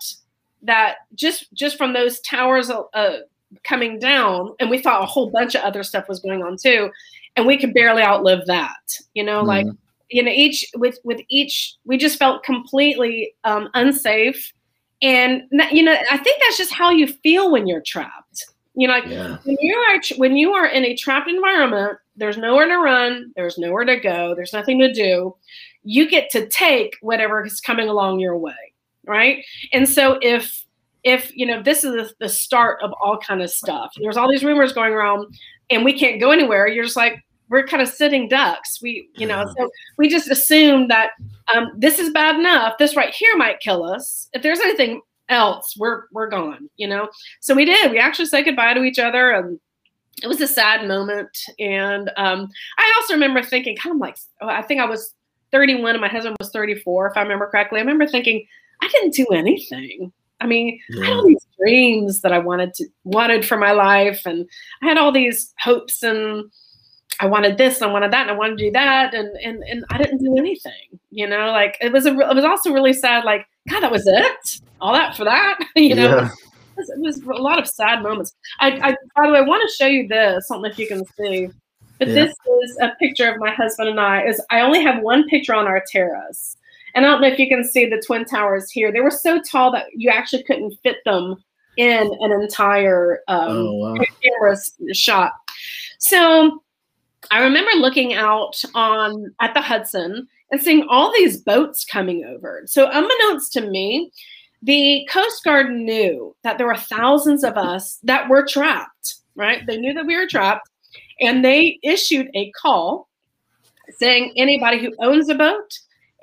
that 0.63 0.95
just 1.13 1.53
just 1.53 1.77
from 1.77 1.93
those 1.93 2.19
towers 2.21 2.71
uh, 2.71 3.17
coming 3.63 3.99
down 3.99 4.53
and 4.59 4.69
we 4.69 4.79
thought 4.79 5.03
a 5.03 5.05
whole 5.05 5.29
bunch 5.29 5.55
of 5.55 5.61
other 5.61 5.83
stuff 5.83 6.09
was 6.09 6.19
going 6.19 6.41
on 6.41 6.57
too 6.57 6.89
and 7.35 7.45
we 7.45 7.57
could 7.57 7.73
barely 7.73 8.01
outlive 8.01 8.45
that 8.47 8.97
you 9.13 9.23
know 9.23 9.39
mm-hmm. 9.39 9.47
like 9.47 9.67
you 10.09 10.23
know 10.23 10.31
each 10.31 10.65
with 10.75 10.97
with 11.03 11.21
each 11.29 11.75
we 11.85 11.97
just 11.97 12.17
felt 12.17 12.43
completely 12.43 13.33
um 13.43 13.69
unsafe 13.75 14.51
and 15.01 15.43
you 15.71 15.83
know 15.83 15.95
i 16.11 16.17
think 16.17 16.39
that's 16.41 16.57
just 16.57 16.73
how 16.73 16.89
you 16.89 17.07
feel 17.07 17.51
when 17.51 17.67
you're 17.67 17.81
trapped 17.81 18.45
You 18.75 18.87
know, 18.87 18.93
like 18.93 19.05
yeah. 19.07 19.37
when 19.43 19.57
you 19.61 19.75
are 19.75 20.01
when 20.17 20.35
you 20.37 20.51
are 20.53 20.67
in 20.67 20.83
a 20.83 20.95
trapped 20.95 21.29
environment, 21.29 21.97
there's 22.17 22.37
nowhere 22.37 22.67
to 22.67 22.77
run, 22.77 23.31
there's 23.35 23.57
nowhere 23.57 23.85
to 23.85 23.97
go, 23.97 24.35
there's 24.35 24.51
nothing 24.53 24.79
to 24.79 24.91
do. 24.91 25.35
You 25.83 26.09
get 26.09 26.29
to 26.31 26.47
take 26.49 26.97
whatever 27.01 27.45
is 27.45 27.61
coming 27.61 27.87
along 27.87 28.19
your 28.19 28.37
way, 28.37 28.73
right? 29.05 29.45
And 29.71 29.87
so 29.87 30.19
if 30.21 30.65
if 31.03 31.31
you 31.35 31.45
know 31.45 31.63
this 31.63 31.83
is 31.85 32.13
the 32.19 32.27
start 32.27 32.81
of 32.81 32.93
all 33.01 33.17
kind 33.17 33.41
of 33.41 33.49
stuff, 33.49 33.93
there's 34.01 34.17
all 34.17 34.29
these 34.29 34.43
rumors 34.43 34.73
going 34.73 34.91
around, 34.91 35.33
and 35.69 35.85
we 35.85 35.97
can't 35.97 36.19
go 36.19 36.31
anywhere. 36.31 36.67
You're 36.67 36.83
just 36.83 36.97
like, 36.97 37.23
we're 37.49 37.65
kind 37.65 37.81
of 37.81 37.89
sitting 37.89 38.27
ducks. 38.27 38.81
We, 38.81 39.09
you 39.15 39.27
know, 39.27 39.45
so 39.57 39.69
we 39.97 40.09
just 40.09 40.29
assume 40.29 40.87
that 40.87 41.11
um, 41.53 41.71
this 41.77 41.99
is 41.99 42.11
bad 42.11 42.39
enough. 42.39 42.77
This 42.77 42.95
right 42.95 43.13
here 43.13 43.35
might 43.37 43.59
kill 43.59 43.83
us. 43.83 44.29
If 44.33 44.41
there's 44.41 44.59
anything 44.59 45.01
else, 45.29 45.75
we're 45.77 46.03
we're 46.11 46.29
gone. 46.29 46.69
You 46.77 46.87
know. 46.87 47.09
So 47.39 47.53
we 47.53 47.65
did. 47.65 47.91
We 47.91 47.99
actually 47.99 48.25
said 48.25 48.45
goodbye 48.45 48.73
to 48.73 48.83
each 48.83 48.99
other, 48.99 49.31
and 49.31 49.59
it 50.23 50.27
was 50.27 50.41
a 50.41 50.47
sad 50.47 50.87
moment. 50.87 51.37
And 51.59 52.09
um, 52.17 52.49
I 52.77 52.93
also 52.97 53.13
remember 53.13 53.43
thinking, 53.43 53.75
kind 53.75 53.95
of 53.95 53.99
like, 53.99 54.17
oh, 54.41 54.47
I 54.47 54.61
think 54.61 54.81
I 54.81 54.85
was 54.85 55.13
31 55.51 55.91
and 55.91 56.01
my 56.01 56.07
husband 56.07 56.35
was 56.39 56.51
34, 56.51 57.07
if 57.07 57.17
I 57.17 57.21
remember 57.21 57.47
correctly. 57.47 57.79
I 57.79 57.81
remember 57.81 58.07
thinking, 58.07 58.45
I 58.81 58.87
didn't 58.89 59.13
do 59.13 59.25
anything. 59.27 60.11
I 60.41 60.47
mean, 60.47 60.79
yeah. 60.89 61.01
I 61.01 61.05
had 61.05 61.13
all 61.15 61.27
these 61.27 61.47
dreams 61.57 62.21
that 62.21 62.33
I 62.33 62.39
wanted 62.39 62.73
to 62.75 62.85
wanted 63.03 63.45
for 63.45 63.57
my 63.57 63.71
life, 63.71 64.23
and 64.25 64.47
I 64.83 64.87
had 64.87 64.97
all 64.97 65.11
these 65.11 65.53
hopes 65.59 66.03
and 66.03 66.51
I 67.19 67.27
wanted 67.27 67.57
this, 67.57 67.81
and 67.81 67.89
I 67.89 67.93
wanted 67.93 68.11
that, 68.11 68.23
and 68.23 68.31
I 68.31 68.33
wanted 68.33 68.57
to 68.57 68.63
do 68.65 68.71
that, 68.71 69.13
and 69.13 69.35
and 69.37 69.63
and 69.63 69.85
I 69.89 69.97
didn't 69.97 70.19
do 70.23 70.37
anything. 70.37 70.99
You 71.11 71.27
know, 71.27 71.51
like 71.51 71.77
it 71.81 71.91
was 71.91 72.05
a 72.05 72.11
it 72.11 72.35
was 72.35 72.45
also 72.45 72.71
really 72.71 72.93
sad. 72.93 73.23
Like 73.23 73.45
God, 73.69 73.81
that 73.81 73.91
was 73.91 74.05
it. 74.05 74.61
All 74.81 74.93
that 74.93 75.15
for 75.15 75.23
that. 75.23 75.57
you 75.75 75.95
know, 75.95 76.17
yeah. 76.17 76.25
it, 76.25 76.77
was, 76.77 76.89
it, 76.89 76.99
was, 76.99 77.17
a 77.21 77.41
lot 77.41 77.59
of 77.59 77.67
sad 77.67 78.03
moments. 78.03 78.35
I, 78.59 78.71
I 78.71 78.95
by 79.15 79.27
the 79.27 79.33
way, 79.33 79.39
I 79.39 79.41
want 79.41 79.67
to 79.67 79.75
show 79.75 79.87
you 79.87 80.07
this. 80.07 80.47
I 80.49 80.55
don't 80.55 80.61
know 80.63 80.69
if 80.69 80.77
you 80.77 80.87
can 80.87 81.03
see, 81.17 81.49
but 81.99 82.07
yeah. 82.07 82.13
this 82.13 82.35
is 82.63 82.77
a 82.81 82.91
picture 82.99 83.31
of 83.31 83.39
my 83.39 83.51
husband 83.51 83.89
and 83.89 83.99
I. 83.99 84.23
Is 84.25 84.41
I 84.49 84.61
only 84.61 84.83
have 84.83 85.01
one 85.01 85.27
picture 85.27 85.53
on 85.53 85.67
our 85.67 85.83
terrace, 85.89 86.57
and 86.93 87.05
I 87.05 87.09
don't 87.09 87.21
know 87.21 87.27
if 87.27 87.39
you 87.39 87.47
can 87.47 87.63
see 87.63 87.85
the 87.85 88.01
twin 88.05 88.25
towers 88.25 88.69
here. 88.71 88.91
They 88.91 89.01
were 89.01 89.11
so 89.11 89.41
tall 89.41 89.71
that 89.71 89.85
you 89.93 90.09
actually 90.09 90.43
couldn't 90.43 90.77
fit 90.83 90.97
them 91.05 91.43
in 91.77 92.09
an 92.19 92.31
entire 92.31 93.19
um, 93.27 93.47
oh, 93.49 93.73
wow. 93.73 93.95
camera 94.23 94.57
shot. 94.93 95.33
So 95.99 96.61
I 97.31 97.39
remember 97.43 97.71
looking 97.71 98.13
out 98.13 98.61
on 98.73 99.33
at 99.41 99.53
the 99.53 99.61
Hudson 99.61 100.27
and 100.51 100.61
seeing 100.61 100.85
all 100.89 101.11
these 101.13 101.41
boats 101.41 101.85
coming 101.85 102.25
over. 102.25 102.63
So 102.65 102.89
unbeknownst 102.91 103.53
to 103.53 103.61
me, 103.61 104.11
the 104.61 105.07
Coast 105.09 105.43
Guard 105.43 105.71
knew 105.71 106.35
that 106.43 106.57
there 106.57 106.67
were 106.67 106.77
thousands 106.77 107.43
of 107.43 107.57
us 107.57 107.99
that 108.03 108.29
were 108.29 108.45
trapped, 108.45 109.15
right? 109.35 109.65
They 109.65 109.77
knew 109.77 109.93
that 109.93 110.05
we 110.05 110.17
were 110.17 110.27
trapped 110.27 110.69
and 111.19 111.43
they 111.43 111.79
issued 111.83 112.29
a 112.35 112.51
call 112.51 113.09
saying 113.89 114.33
anybody 114.35 114.79
who 114.79 114.93
owns 114.99 115.29
a 115.29 115.35
boat, 115.35 115.71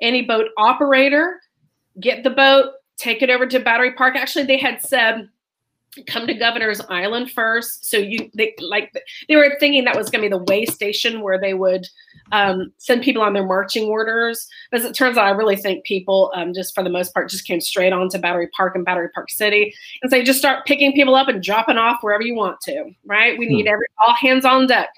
any 0.01 0.21
boat 0.21 0.47
operator, 0.57 1.39
get 1.99 2.23
the 2.23 2.29
boat, 2.29 2.73
take 2.97 3.21
it 3.21 3.29
over 3.29 3.47
to 3.47 3.59
Battery 3.59 3.93
Park. 3.93 4.15
Actually, 4.15 4.45
they 4.45 4.57
had 4.57 4.81
said 4.81 5.29
come 6.07 6.27
to 6.27 6.33
Governor's 6.33 6.81
Island 6.81 7.31
first. 7.31 7.89
So 7.89 7.97
you 7.97 8.29
they 8.33 8.55
like 8.59 8.93
they 9.27 9.35
were 9.35 9.55
thinking 9.59 9.83
that 9.85 9.95
was 9.95 10.09
going 10.09 10.23
to 10.23 10.29
be 10.29 10.37
the 10.37 10.43
way 10.51 10.65
station 10.65 11.21
where 11.21 11.39
they 11.39 11.53
would 11.53 11.87
um, 12.31 12.71
send 12.77 13.03
people 13.03 13.21
on 13.21 13.33
their 13.33 13.45
marching 13.45 13.89
orders. 13.89 14.47
But 14.71 14.81
as 14.81 14.85
it 14.85 14.93
turns 14.93 15.17
out, 15.17 15.25
I 15.25 15.31
really 15.31 15.55
think 15.55 15.83
people 15.85 16.31
um, 16.35 16.53
just 16.53 16.73
for 16.73 16.83
the 16.83 16.89
most 16.89 17.13
part 17.13 17.29
just 17.29 17.45
came 17.45 17.61
straight 17.61 17.93
on 17.93 18.09
to 18.09 18.19
Battery 18.19 18.49
Park 18.55 18.75
and 18.75 18.85
Battery 18.85 19.09
Park 19.13 19.29
City, 19.29 19.73
and 20.01 20.09
so 20.09 20.17
you 20.17 20.23
just 20.23 20.39
start 20.39 20.65
picking 20.65 20.93
people 20.93 21.15
up 21.15 21.27
and 21.27 21.43
dropping 21.43 21.77
off 21.77 21.97
wherever 22.01 22.23
you 22.23 22.35
want 22.35 22.59
to. 22.61 22.91
Right? 23.05 23.37
We 23.37 23.47
need 23.47 23.65
hmm. 23.65 23.73
every 23.73 23.87
all 24.05 24.15
hands 24.15 24.45
on 24.45 24.67
deck. 24.67 24.89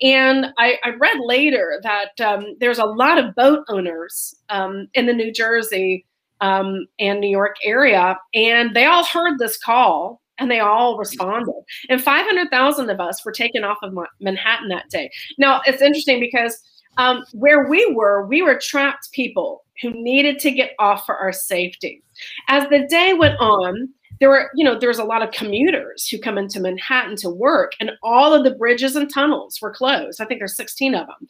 And 0.00 0.46
I, 0.58 0.78
I 0.82 0.90
read 0.90 1.16
later 1.20 1.80
that 1.84 2.20
um, 2.20 2.56
there's 2.58 2.78
a 2.78 2.84
lot 2.84 3.18
of 3.18 3.36
boat 3.36 3.64
owners 3.68 4.34
um, 4.48 4.88
in 4.94 5.06
the 5.06 5.12
New 5.12 5.32
Jersey 5.32 6.04
um, 6.40 6.86
and 6.98 7.20
New 7.20 7.30
York 7.30 7.56
area, 7.62 8.18
and 8.34 8.74
they 8.74 8.84
all 8.84 9.04
heard 9.04 9.38
this 9.38 9.56
call 9.56 10.21
and 10.42 10.50
they 10.50 10.60
all 10.60 10.98
responded. 10.98 11.54
And 11.88 12.02
500,000 12.02 12.90
of 12.90 13.00
us 13.00 13.24
were 13.24 13.32
taken 13.32 13.64
off 13.64 13.78
of 13.82 13.96
Manhattan 14.20 14.68
that 14.68 14.90
day. 14.90 15.10
Now, 15.38 15.62
it's 15.66 15.80
interesting 15.80 16.20
because 16.20 16.60
um, 16.98 17.24
where 17.32 17.68
we 17.68 17.86
were, 17.94 18.26
we 18.26 18.42
were 18.42 18.58
trapped 18.60 19.12
people 19.12 19.64
who 19.80 19.90
needed 19.90 20.38
to 20.40 20.50
get 20.50 20.72
off 20.78 21.06
for 21.06 21.16
our 21.16 21.32
safety. 21.32 22.02
As 22.48 22.68
the 22.68 22.86
day 22.88 23.14
went 23.14 23.38
on, 23.40 23.88
there 24.20 24.28
were, 24.28 24.50
you 24.54 24.64
know, 24.64 24.78
there's 24.78 24.98
a 24.98 25.04
lot 25.04 25.22
of 25.22 25.32
commuters 25.32 26.06
who 26.06 26.18
come 26.18 26.38
into 26.38 26.60
Manhattan 26.60 27.16
to 27.16 27.28
work, 27.28 27.72
and 27.80 27.92
all 28.04 28.32
of 28.32 28.44
the 28.44 28.54
bridges 28.54 28.94
and 28.94 29.12
tunnels 29.12 29.58
were 29.60 29.72
closed. 29.72 30.20
I 30.20 30.26
think 30.26 30.38
there's 30.38 30.54
16 30.54 30.94
of 30.94 31.08
them 31.08 31.28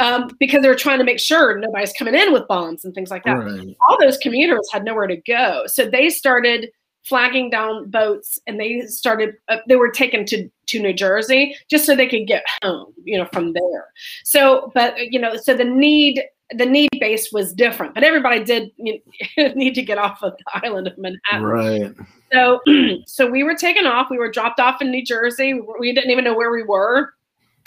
um, 0.00 0.30
because 0.40 0.62
they 0.62 0.68
were 0.68 0.74
trying 0.74 0.98
to 0.98 1.04
make 1.04 1.20
sure 1.20 1.56
nobody's 1.58 1.92
coming 1.92 2.14
in 2.14 2.32
with 2.32 2.48
bombs 2.48 2.84
and 2.84 2.94
things 2.94 3.10
like 3.10 3.22
that. 3.24 3.34
Right. 3.34 3.76
All 3.88 3.96
those 4.00 4.18
commuters 4.18 4.68
had 4.72 4.84
nowhere 4.84 5.06
to 5.06 5.18
go, 5.18 5.64
so 5.66 5.88
they 5.88 6.10
started 6.10 6.70
flagging 7.04 7.50
down 7.50 7.90
boats 7.90 8.38
and 8.46 8.60
they 8.60 8.82
started 8.82 9.34
uh, 9.48 9.56
they 9.68 9.76
were 9.76 9.90
taken 9.90 10.24
to 10.26 10.48
to 10.66 10.80
New 10.80 10.92
Jersey 10.92 11.56
just 11.68 11.84
so 11.84 11.96
they 11.96 12.06
could 12.06 12.26
get 12.26 12.44
home 12.62 12.92
you 13.04 13.18
know 13.18 13.28
from 13.32 13.52
there. 13.52 13.88
So 14.24 14.70
but 14.74 15.12
you 15.12 15.20
know 15.20 15.36
so 15.36 15.54
the 15.54 15.64
need 15.64 16.22
the 16.54 16.66
need 16.66 16.90
base 17.00 17.32
was 17.32 17.54
different 17.54 17.94
but 17.94 18.04
everybody 18.04 18.44
did 18.44 18.70
you 18.76 19.00
know, 19.38 19.48
need 19.54 19.74
to 19.74 19.82
get 19.82 19.98
off 19.98 20.22
of 20.22 20.34
the 20.36 20.64
island 20.64 20.86
of 20.86 20.96
Manhattan. 20.98 21.42
Right. 21.42 21.94
So 22.32 22.60
so 23.06 23.28
we 23.28 23.42
were 23.42 23.54
taken 23.54 23.86
off 23.86 24.08
we 24.10 24.18
were 24.18 24.30
dropped 24.30 24.60
off 24.60 24.80
in 24.80 24.90
New 24.90 25.04
Jersey 25.04 25.60
we 25.78 25.92
didn't 25.92 26.10
even 26.10 26.24
know 26.24 26.34
where 26.34 26.50
we 26.50 26.62
were. 26.62 27.12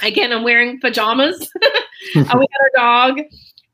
Again 0.02 0.32
I'm 0.32 0.44
wearing 0.44 0.80
pajamas. 0.80 1.50
Uh, 2.16 2.38
we 2.38 2.46
had 2.52 2.62
our 2.62 2.72
dog 2.76 3.20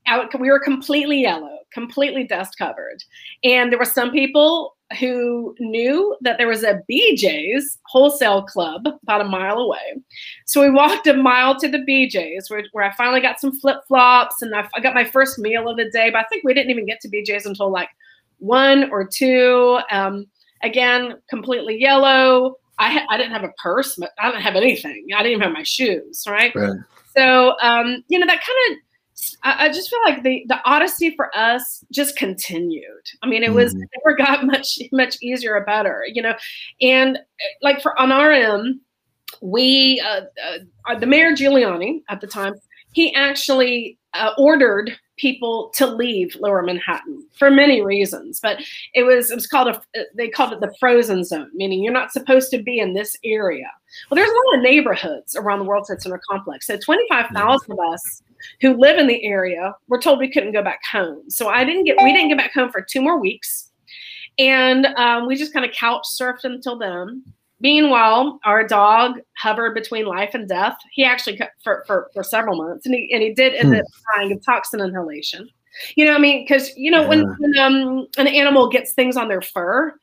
out, 0.06 0.40
we 0.40 0.48
were 0.50 0.58
completely 0.58 1.20
yellow 1.20 1.58
completely 1.72 2.24
dust 2.24 2.56
covered 2.56 3.02
and 3.44 3.70
there 3.70 3.78
were 3.78 3.84
some 3.84 4.10
people 4.10 4.74
who 4.98 5.54
knew 5.58 6.16
that 6.20 6.38
there 6.38 6.48
was 6.48 6.62
a 6.62 6.80
BJ's 6.90 7.78
wholesale 7.86 8.42
club 8.42 8.86
about 9.02 9.20
a 9.20 9.24
mile 9.24 9.58
away. 9.58 10.02
So 10.46 10.60
we 10.60 10.70
walked 10.70 11.06
a 11.06 11.14
mile 11.14 11.58
to 11.60 11.68
the 11.68 11.78
BJ's 11.78 12.50
where, 12.50 12.62
where 12.72 12.84
I 12.84 12.92
finally 12.94 13.20
got 13.20 13.40
some 13.40 13.58
flip 13.58 13.78
flops 13.88 14.42
and 14.42 14.54
I, 14.54 14.68
I, 14.74 14.80
got 14.80 14.94
my 14.94 15.04
first 15.04 15.38
meal 15.38 15.68
of 15.68 15.76
the 15.76 15.90
day. 15.90 16.10
But 16.10 16.20
I 16.20 16.24
think 16.24 16.44
we 16.44 16.54
didn't 16.54 16.70
even 16.70 16.86
get 16.86 17.00
to 17.00 17.08
BJ's 17.08 17.46
until 17.46 17.70
like 17.70 17.88
one 18.38 18.90
or 18.90 19.06
two. 19.06 19.78
Um, 19.90 20.26
again, 20.62 21.14
completely 21.28 21.80
yellow. 21.80 22.56
I, 22.78 22.92
ha- 22.92 23.06
I 23.10 23.16
didn't 23.16 23.32
have 23.32 23.44
a 23.44 23.52
purse, 23.62 23.96
but 23.96 24.10
I 24.18 24.30
didn't 24.30 24.42
have 24.42 24.56
anything. 24.56 25.06
I 25.14 25.18
didn't 25.22 25.32
even 25.32 25.42
have 25.42 25.52
my 25.52 25.62
shoes, 25.62 26.24
right? 26.28 26.54
right. 26.54 26.78
So, 27.16 27.54
um, 27.60 28.02
you 28.08 28.18
know, 28.18 28.26
that 28.26 28.40
kind 28.40 28.72
of 28.72 28.78
I, 29.42 29.66
I, 29.66 29.68
just 29.68 29.90
feel 29.90 30.00
like 30.04 30.22
the 30.22 30.44
the 30.48 30.60
odyssey 30.64 31.14
for 31.14 31.36
us 31.36 31.84
just 31.92 32.16
continued. 32.16 32.84
I 33.22 33.26
mean, 33.26 33.42
it 33.42 33.52
was 33.52 33.74
mm-hmm. 33.74 33.84
never 34.04 34.16
got 34.16 34.46
much 34.46 34.78
much 34.92 35.16
easier 35.22 35.56
or 35.56 35.64
better, 35.64 36.04
you 36.06 36.22
know. 36.22 36.34
And 36.80 37.18
like 37.60 37.82
for 37.82 37.98
on 38.00 38.12
our 38.12 38.32
end, 38.32 38.80
we 39.40 40.00
uh, 40.00 40.22
uh, 40.88 40.98
the 40.98 41.06
mayor 41.06 41.32
Giuliani 41.32 42.02
at 42.08 42.20
the 42.20 42.26
time, 42.26 42.54
he 42.92 43.14
actually 43.14 43.98
uh, 44.14 44.32
ordered 44.38 44.92
people 45.18 45.70
to 45.74 45.86
leave 45.86 46.36
lower 46.40 46.62
manhattan 46.62 47.24
for 47.38 47.50
many 47.50 47.82
reasons 47.82 48.40
but 48.40 48.58
it 48.94 49.02
was 49.02 49.30
it 49.30 49.34
was 49.34 49.46
called 49.46 49.68
a 49.68 50.04
they 50.16 50.28
called 50.28 50.52
it 50.52 50.60
the 50.60 50.74
frozen 50.80 51.22
zone 51.22 51.50
meaning 51.54 51.82
you're 51.82 51.92
not 51.92 52.10
supposed 52.10 52.50
to 52.50 52.62
be 52.62 52.78
in 52.78 52.94
this 52.94 53.14
area 53.22 53.70
well 54.10 54.16
there's 54.16 54.30
a 54.30 54.32
lot 54.32 54.56
of 54.56 54.62
neighborhoods 54.62 55.36
around 55.36 55.58
the 55.58 55.64
world 55.64 55.84
trade 55.86 56.00
center 56.00 56.20
complex 56.28 56.66
so 56.66 56.76
25000 56.78 57.72
of 57.72 57.78
us 57.78 58.22
who 58.60 58.76
live 58.76 58.98
in 58.98 59.06
the 59.06 59.24
area 59.24 59.74
were 59.88 59.98
told 59.98 60.18
we 60.18 60.30
couldn't 60.30 60.52
go 60.52 60.62
back 60.62 60.80
home. 60.90 61.28
So 61.28 61.48
I 61.48 61.64
didn't 61.64 61.84
get 61.84 61.96
we 62.02 62.12
didn't 62.12 62.28
get 62.28 62.38
back 62.38 62.52
home 62.52 62.70
for 62.70 62.82
two 62.82 63.00
more 63.00 63.18
weeks, 63.18 63.70
and 64.38 64.86
um, 64.96 65.26
we 65.26 65.36
just 65.36 65.52
kind 65.52 65.64
of 65.64 65.72
couch 65.72 66.06
surfed 66.18 66.44
until 66.44 66.78
then. 66.78 67.22
Meanwhile, 67.60 68.40
our 68.44 68.66
dog 68.66 69.20
hovered 69.36 69.74
between 69.74 70.04
life 70.04 70.34
and 70.34 70.48
death. 70.48 70.76
He 70.90 71.04
actually 71.04 71.40
for 71.62 71.84
for, 71.86 72.10
for 72.12 72.24
several 72.24 72.56
months, 72.56 72.86
and 72.86 72.94
he 72.94 73.10
and 73.12 73.22
he 73.22 73.32
did 73.32 73.54
end 73.54 73.68
hmm. 73.68 73.80
up 73.80 73.86
dying 74.16 74.32
of 74.32 74.44
toxin 74.44 74.80
inhalation. 74.80 75.48
You 75.96 76.04
know, 76.04 76.14
I 76.14 76.18
mean, 76.18 76.44
because 76.44 76.76
you 76.76 76.90
know 76.90 77.02
yeah. 77.02 77.08
when, 77.08 77.36
when 77.38 77.58
um, 77.58 78.06
an 78.18 78.26
animal 78.26 78.68
gets 78.68 78.92
things 78.92 79.16
on 79.16 79.28
their 79.28 79.40
fur, 79.40 79.94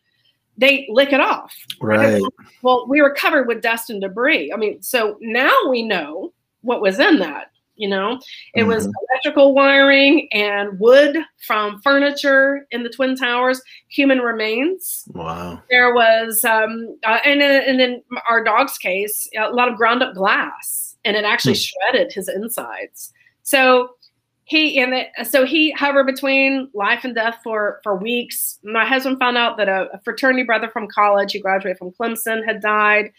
they 0.57 0.87
lick 0.89 1.13
it 1.13 1.19
off. 1.19 1.55
Right. 1.81 2.21
Well, 2.61 2.85
we 2.87 3.01
were 3.01 3.13
covered 3.13 3.47
with 3.47 3.61
dust 3.61 3.89
and 3.89 4.01
debris. 4.01 4.51
I 4.53 4.57
mean, 4.57 4.81
so 4.81 5.17
now 5.21 5.53
we 5.69 5.83
know 5.83 6.33
what 6.61 6.81
was 6.81 6.99
in 6.99 7.19
that 7.19 7.51
you 7.79 7.87
know? 7.87 8.19
It 8.53 8.61
mm-hmm. 8.61 8.69
was 8.69 8.87
electrical 9.11 9.55
wiring 9.55 10.27
and 10.31 10.79
wood 10.79 11.17
from 11.47 11.81
furniture 11.81 12.67
in 12.71 12.83
the 12.83 12.89
twin 12.89 13.15
towers 13.15 13.61
human 13.87 14.19
remains. 14.19 15.05
Wow. 15.07 15.63
There 15.69 15.93
was 15.93 16.43
um 16.45 16.97
uh, 17.05 17.19
and, 17.25 17.41
and 17.41 17.81
in 17.81 18.03
our 18.29 18.43
dog's 18.43 18.77
case 18.77 19.27
a 19.37 19.49
lot 19.49 19.69
of 19.69 19.77
ground 19.77 20.03
up 20.03 20.13
glass 20.13 20.97
and 21.05 21.15
it 21.15 21.23
actually 21.23 21.53
mm-hmm. 21.53 21.93
shredded 21.93 22.13
his 22.13 22.27
insides. 22.27 23.13
So 23.43 23.95
he 24.43 24.79
and 24.81 24.93
it, 24.95 25.09
so 25.29 25.45
he 25.45 25.71
hovered 25.71 26.05
between 26.05 26.69
life 26.73 27.03
and 27.03 27.13
death 27.13 27.37
for 27.43 27.79
for 27.83 27.95
weeks. 27.95 28.59
My 28.63 28.85
husband 28.85 29.19
found 29.19 29.37
out 29.37 29.57
that 29.57 29.69
a, 29.69 29.89
a 29.93 30.01
fraternity 30.01 30.43
brother 30.43 30.69
from 30.69 30.87
college 30.87 31.33
he 31.33 31.39
graduated 31.39 31.77
from 31.77 31.91
clemson 31.91 32.43
had 32.45 32.61
died 32.61 33.11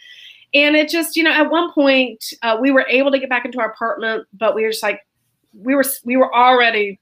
And 0.54 0.76
it 0.76 0.88
just, 0.88 1.16
you 1.16 1.22
know, 1.22 1.32
at 1.32 1.50
one 1.50 1.72
point 1.72 2.24
uh, 2.42 2.58
we 2.60 2.70
were 2.70 2.86
able 2.88 3.10
to 3.10 3.18
get 3.18 3.28
back 3.28 3.44
into 3.44 3.60
our 3.60 3.70
apartment, 3.70 4.26
but 4.32 4.54
we 4.54 4.62
were 4.62 4.70
just 4.70 4.82
like, 4.82 5.00
we 5.52 5.74
were 5.74 5.84
we 6.04 6.16
were 6.16 6.34
already 6.34 7.00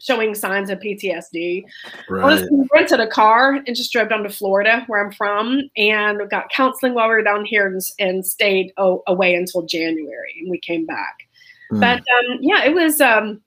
showing 0.00 0.34
signs 0.34 0.70
of 0.70 0.78
PTSD. 0.80 1.64
Right. 2.08 2.24
Honestly, 2.24 2.48
we 2.50 2.66
rented 2.72 3.00
a 3.00 3.06
car 3.06 3.62
and 3.66 3.76
just 3.76 3.92
drove 3.92 4.08
down 4.08 4.22
to 4.22 4.30
Florida, 4.30 4.84
where 4.86 5.04
I'm 5.04 5.12
from, 5.12 5.62
and 5.76 6.28
got 6.30 6.50
counseling 6.50 6.94
while 6.94 7.08
we 7.08 7.14
were 7.14 7.22
down 7.22 7.44
here 7.44 7.66
and, 7.66 7.80
and 7.98 8.26
stayed 8.26 8.72
oh, 8.76 9.02
away 9.06 9.34
until 9.34 9.62
January, 9.62 10.36
and 10.40 10.50
we 10.50 10.58
came 10.58 10.86
back. 10.86 11.28
Mm. 11.72 11.80
But 11.80 11.98
um, 11.98 12.38
yeah, 12.40 12.64
it 12.64 12.74
was 12.74 13.00
um, 13.00 13.40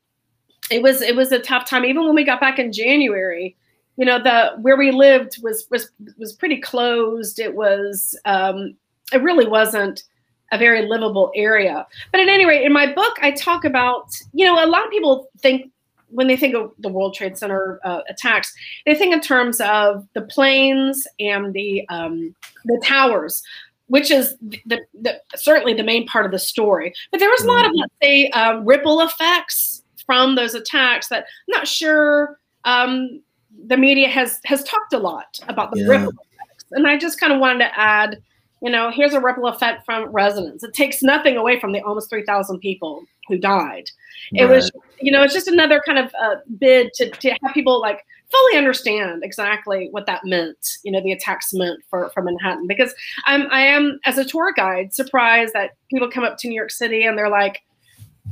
it 0.70 0.82
was 0.82 1.02
it 1.02 1.16
was 1.16 1.32
a 1.32 1.40
tough 1.40 1.68
time. 1.68 1.86
Even 1.86 2.06
when 2.06 2.16
we 2.16 2.24
got 2.24 2.40
back 2.40 2.60
in 2.60 2.72
January, 2.72 3.58
you 3.98 4.06
know, 4.06 4.22
the 4.22 4.52
where 4.62 4.78
we 4.78 4.92
lived 4.92 5.42
was 5.44 5.68
was 5.70 5.92
was 6.18 6.34
pretty 6.34 6.62
closed. 6.62 7.40
It 7.40 7.56
was 7.56 8.18
um, 8.26 8.76
it 9.14 9.22
really 9.22 9.48
wasn't 9.48 10.04
a 10.52 10.58
very 10.58 10.86
livable 10.88 11.32
area. 11.36 11.86
But 12.12 12.22
at 12.22 12.28
any 12.28 12.46
rate, 12.46 12.64
in 12.64 12.72
my 12.74 12.92
book, 12.94 13.18
I 13.22 13.32
talk 13.32 13.66
about 13.66 14.10
you 14.34 14.46
know 14.46 14.64
a 14.64 14.68
lot 14.68 14.86
of 14.86 14.92
people 14.92 15.30
think 15.40 15.72
when 16.10 16.28
they 16.28 16.38
think 16.38 16.54
of 16.56 16.72
the 16.78 16.90
World 16.90 17.16
Trade 17.16 17.38
Center 17.38 17.80
uh, 17.84 18.02
attacks, 18.08 18.54
they 18.86 18.94
think 18.94 19.14
in 19.14 19.22
terms 19.22 19.60
of 19.62 20.08
the 20.14 20.22
planes 20.22 21.08
and 21.20 21.54
the 21.54 21.88
um, 21.90 22.36
the 22.66 22.80
towers, 22.86 23.42
which 23.88 24.12
is 24.12 24.36
the, 24.42 24.80
the, 24.94 25.20
certainly 25.36 25.74
the 25.74 25.84
main 25.84 26.06
part 26.08 26.26
of 26.26 26.32
the 26.32 26.40
story. 26.40 26.94
But 27.12 27.20
there 27.20 27.30
was 27.30 27.44
a 27.44 27.48
lot 27.48 27.66
of 27.66 27.72
let's 27.74 27.94
say 28.02 28.30
um, 28.30 28.66
ripple 28.66 29.02
effects 29.02 29.84
from 30.06 30.36
those 30.36 30.54
attacks 30.54 31.08
that 31.08 31.24
I'm 31.24 31.60
not 31.60 31.68
sure 31.68 32.38
um, 32.66 33.22
the 33.68 33.78
media 33.78 34.08
has 34.10 34.40
has 34.46 34.64
talked 34.64 34.94
a 34.94 35.00
lot 35.00 35.40
about 35.48 35.72
the 35.72 35.80
Yeah. 35.80 35.88
ripple 35.88 36.10
effects, 36.12 36.66
and 36.72 36.88
I 36.88 36.98
just 36.98 37.20
kind 37.20 37.34
of 37.34 37.40
wanted 37.40 37.60
to 37.66 37.80
add. 37.80 38.22
You 38.64 38.72
know, 38.72 38.90
here's 38.90 39.14
a 39.14 39.20
ripple 39.20 39.48
effect 39.48 39.86
from 39.86 40.10
residents. 40.10 40.64
It 40.64 40.74
takes 40.74 41.04
nothing 41.04 41.36
away 41.36 41.60
from 41.60 41.74
the 41.74 41.82
almost 41.82 42.10
3,000 42.10 42.60
people 42.60 43.04
who 43.28 43.38
died. 43.38 43.90
It 44.32 44.46
was, 44.46 44.72
you 45.02 45.12
know, 45.12 45.22
it's 45.22 45.34
just 45.34 45.48
another 45.48 45.82
kind 45.86 46.00
of 46.00 46.14
uh, 46.20 46.36
bid 46.58 46.94
to, 46.94 47.10
to 47.10 47.30
have 47.30 47.54
people 47.54 47.82
like 47.82 48.06
fully 48.32 48.58
understand 48.58 49.24
exactly 49.24 49.90
what 49.92 50.06
that 50.06 50.22
meant. 50.26 50.78
You 50.84 50.92
know, 50.92 51.02
the 51.02 51.12
attacks 51.12 51.54
meant 51.54 51.80
for 51.90 52.10
for 52.12 52.24
Manhattan. 52.24 52.66
Because 52.68 52.94
I'm 53.26 53.48
I 53.52 53.62
am 53.62 54.00
as 54.06 54.18
a 54.18 54.26
tour 54.26 54.54
guide 54.56 54.94
surprised 54.94 55.54
that 55.54 55.72
people 55.90 56.10
come 56.10 56.24
up 56.24 56.38
to 56.40 56.48
New 56.48 56.56
York 56.56 56.72
City 56.72 57.04
and 57.04 57.18
they're 57.18 57.30
like, 57.30 57.62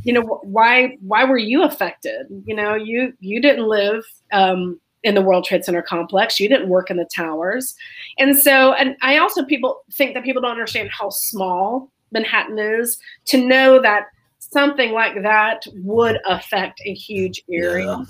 you 0.03 0.13
know, 0.13 0.21
why 0.43 0.97
why 1.01 1.23
were 1.23 1.37
you 1.37 1.63
affected? 1.63 2.27
You 2.45 2.55
know, 2.55 2.75
you 2.75 3.13
you 3.19 3.41
didn't 3.41 3.67
live. 3.67 4.03
Um, 4.31 4.79
in 5.03 5.15
the 5.15 5.21
World 5.21 5.45
Trade 5.45 5.65
Center 5.65 5.81
complex, 5.81 6.39
you 6.39 6.47
didn't 6.47 6.69
work 6.69 6.89
in 6.89 6.97
the 6.97 7.07
towers, 7.13 7.75
and 8.19 8.37
so, 8.37 8.73
and 8.73 8.95
I 9.01 9.17
also 9.17 9.43
people 9.45 9.81
think 9.91 10.13
that 10.13 10.23
people 10.23 10.41
don't 10.41 10.51
understand 10.51 10.89
how 10.91 11.09
small 11.09 11.91
Manhattan 12.11 12.59
is 12.59 12.97
to 13.25 13.37
know 13.37 13.81
that 13.81 14.05
something 14.39 14.91
like 14.91 15.21
that 15.23 15.63
would 15.83 16.19
affect 16.27 16.81
a 16.85 16.93
huge 16.93 17.41
area. 17.51 17.85
Yeah. 17.85 18.05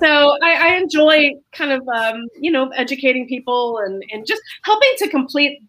So 0.00 0.36
I, 0.42 0.70
I 0.70 0.76
enjoy 0.76 1.32
kind 1.52 1.72
of 1.72 1.86
um, 1.88 2.26
you 2.40 2.50
know 2.50 2.68
educating 2.70 3.26
people 3.26 3.78
and 3.78 4.02
and 4.12 4.26
just 4.26 4.42
helping 4.64 4.90
to 4.98 5.08
complete 5.08 5.60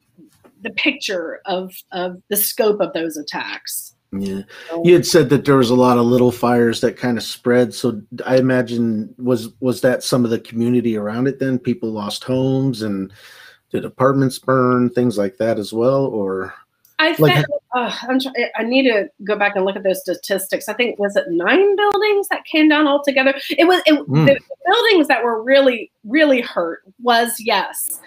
the 0.62 0.72
picture 0.72 1.40
of 1.46 1.74
of 1.92 2.22
the 2.30 2.38
scope 2.38 2.80
of 2.82 2.94
those 2.94 3.18
attacks. 3.18 3.96
Yeah. 4.12 4.42
You 4.84 4.94
had 4.96 5.06
said 5.06 5.30
that 5.30 5.46
there 5.46 5.58
was 5.58 5.70
a 5.70 5.76
lot 5.76 5.98
of 6.00 6.06
little 6.06 6.32
fires 6.32 6.82
that 6.82 6.98
kind 6.98 7.18
of 7.18 7.24
spread. 7.24 7.74
So 7.74 8.02
I 8.26 8.38
imagine 8.38 9.14
was 9.20 9.50
was 9.60 9.82
that 9.82 10.04
some 10.04 10.24
of 10.26 10.32
the 10.32 10.40
community 10.40 10.98
around 10.98 11.28
it 11.28 11.40
then? 11.40 11.60
People 11.60 11.92
lost 11.92 12.24
homes 12.24 12.82
and 12.82 13.14
did 13.72 13.86
apartments 13.86 14.40
burn, 14.40 14.90
things 14.90 15.18
like 15.18 15.38
that 15.38 15.60
as 15.60 15.72
well, 15.72 16.06
or 16.06 16.54
I 16.98 17.16
Like- 17.20 17.36
think 17.36 17.46
uh, 17.76 17.96
I'm 18.10 18.20
try- 18.20 18.50
I 18.58 18.64
need 18.64 18.84
to 18.92 19.10
go 19.24 19.36
back 19.38 19.56
and 19.56 19.64
look 19.64 19.76
at 19.76 19.84
those 19.84 20.02
statistics. 20.02 20.68
I 20.68 20.74
think 20.74 20.98
was 20.98 21.16
it 21.16 21.26
nine 21.30 21.76
buildings 21.76 22.28
that 22.30 22.44
came 22.46 22.68
down 22.68 22.88
altogether. 22.88 23.36
It 23.60 23.66
was 23.68 23.82
it, 23.86 23.94
Mm. 24.08 24.26
the 24.26 24.40
buildings 24.66 25.08
that 25.08 25.24
were 25.24 25.44
really 25.44 25.92
really 26.04 26.42
hurt 26.42 26.82
was 27.02 27.36
yes 27.40 28.00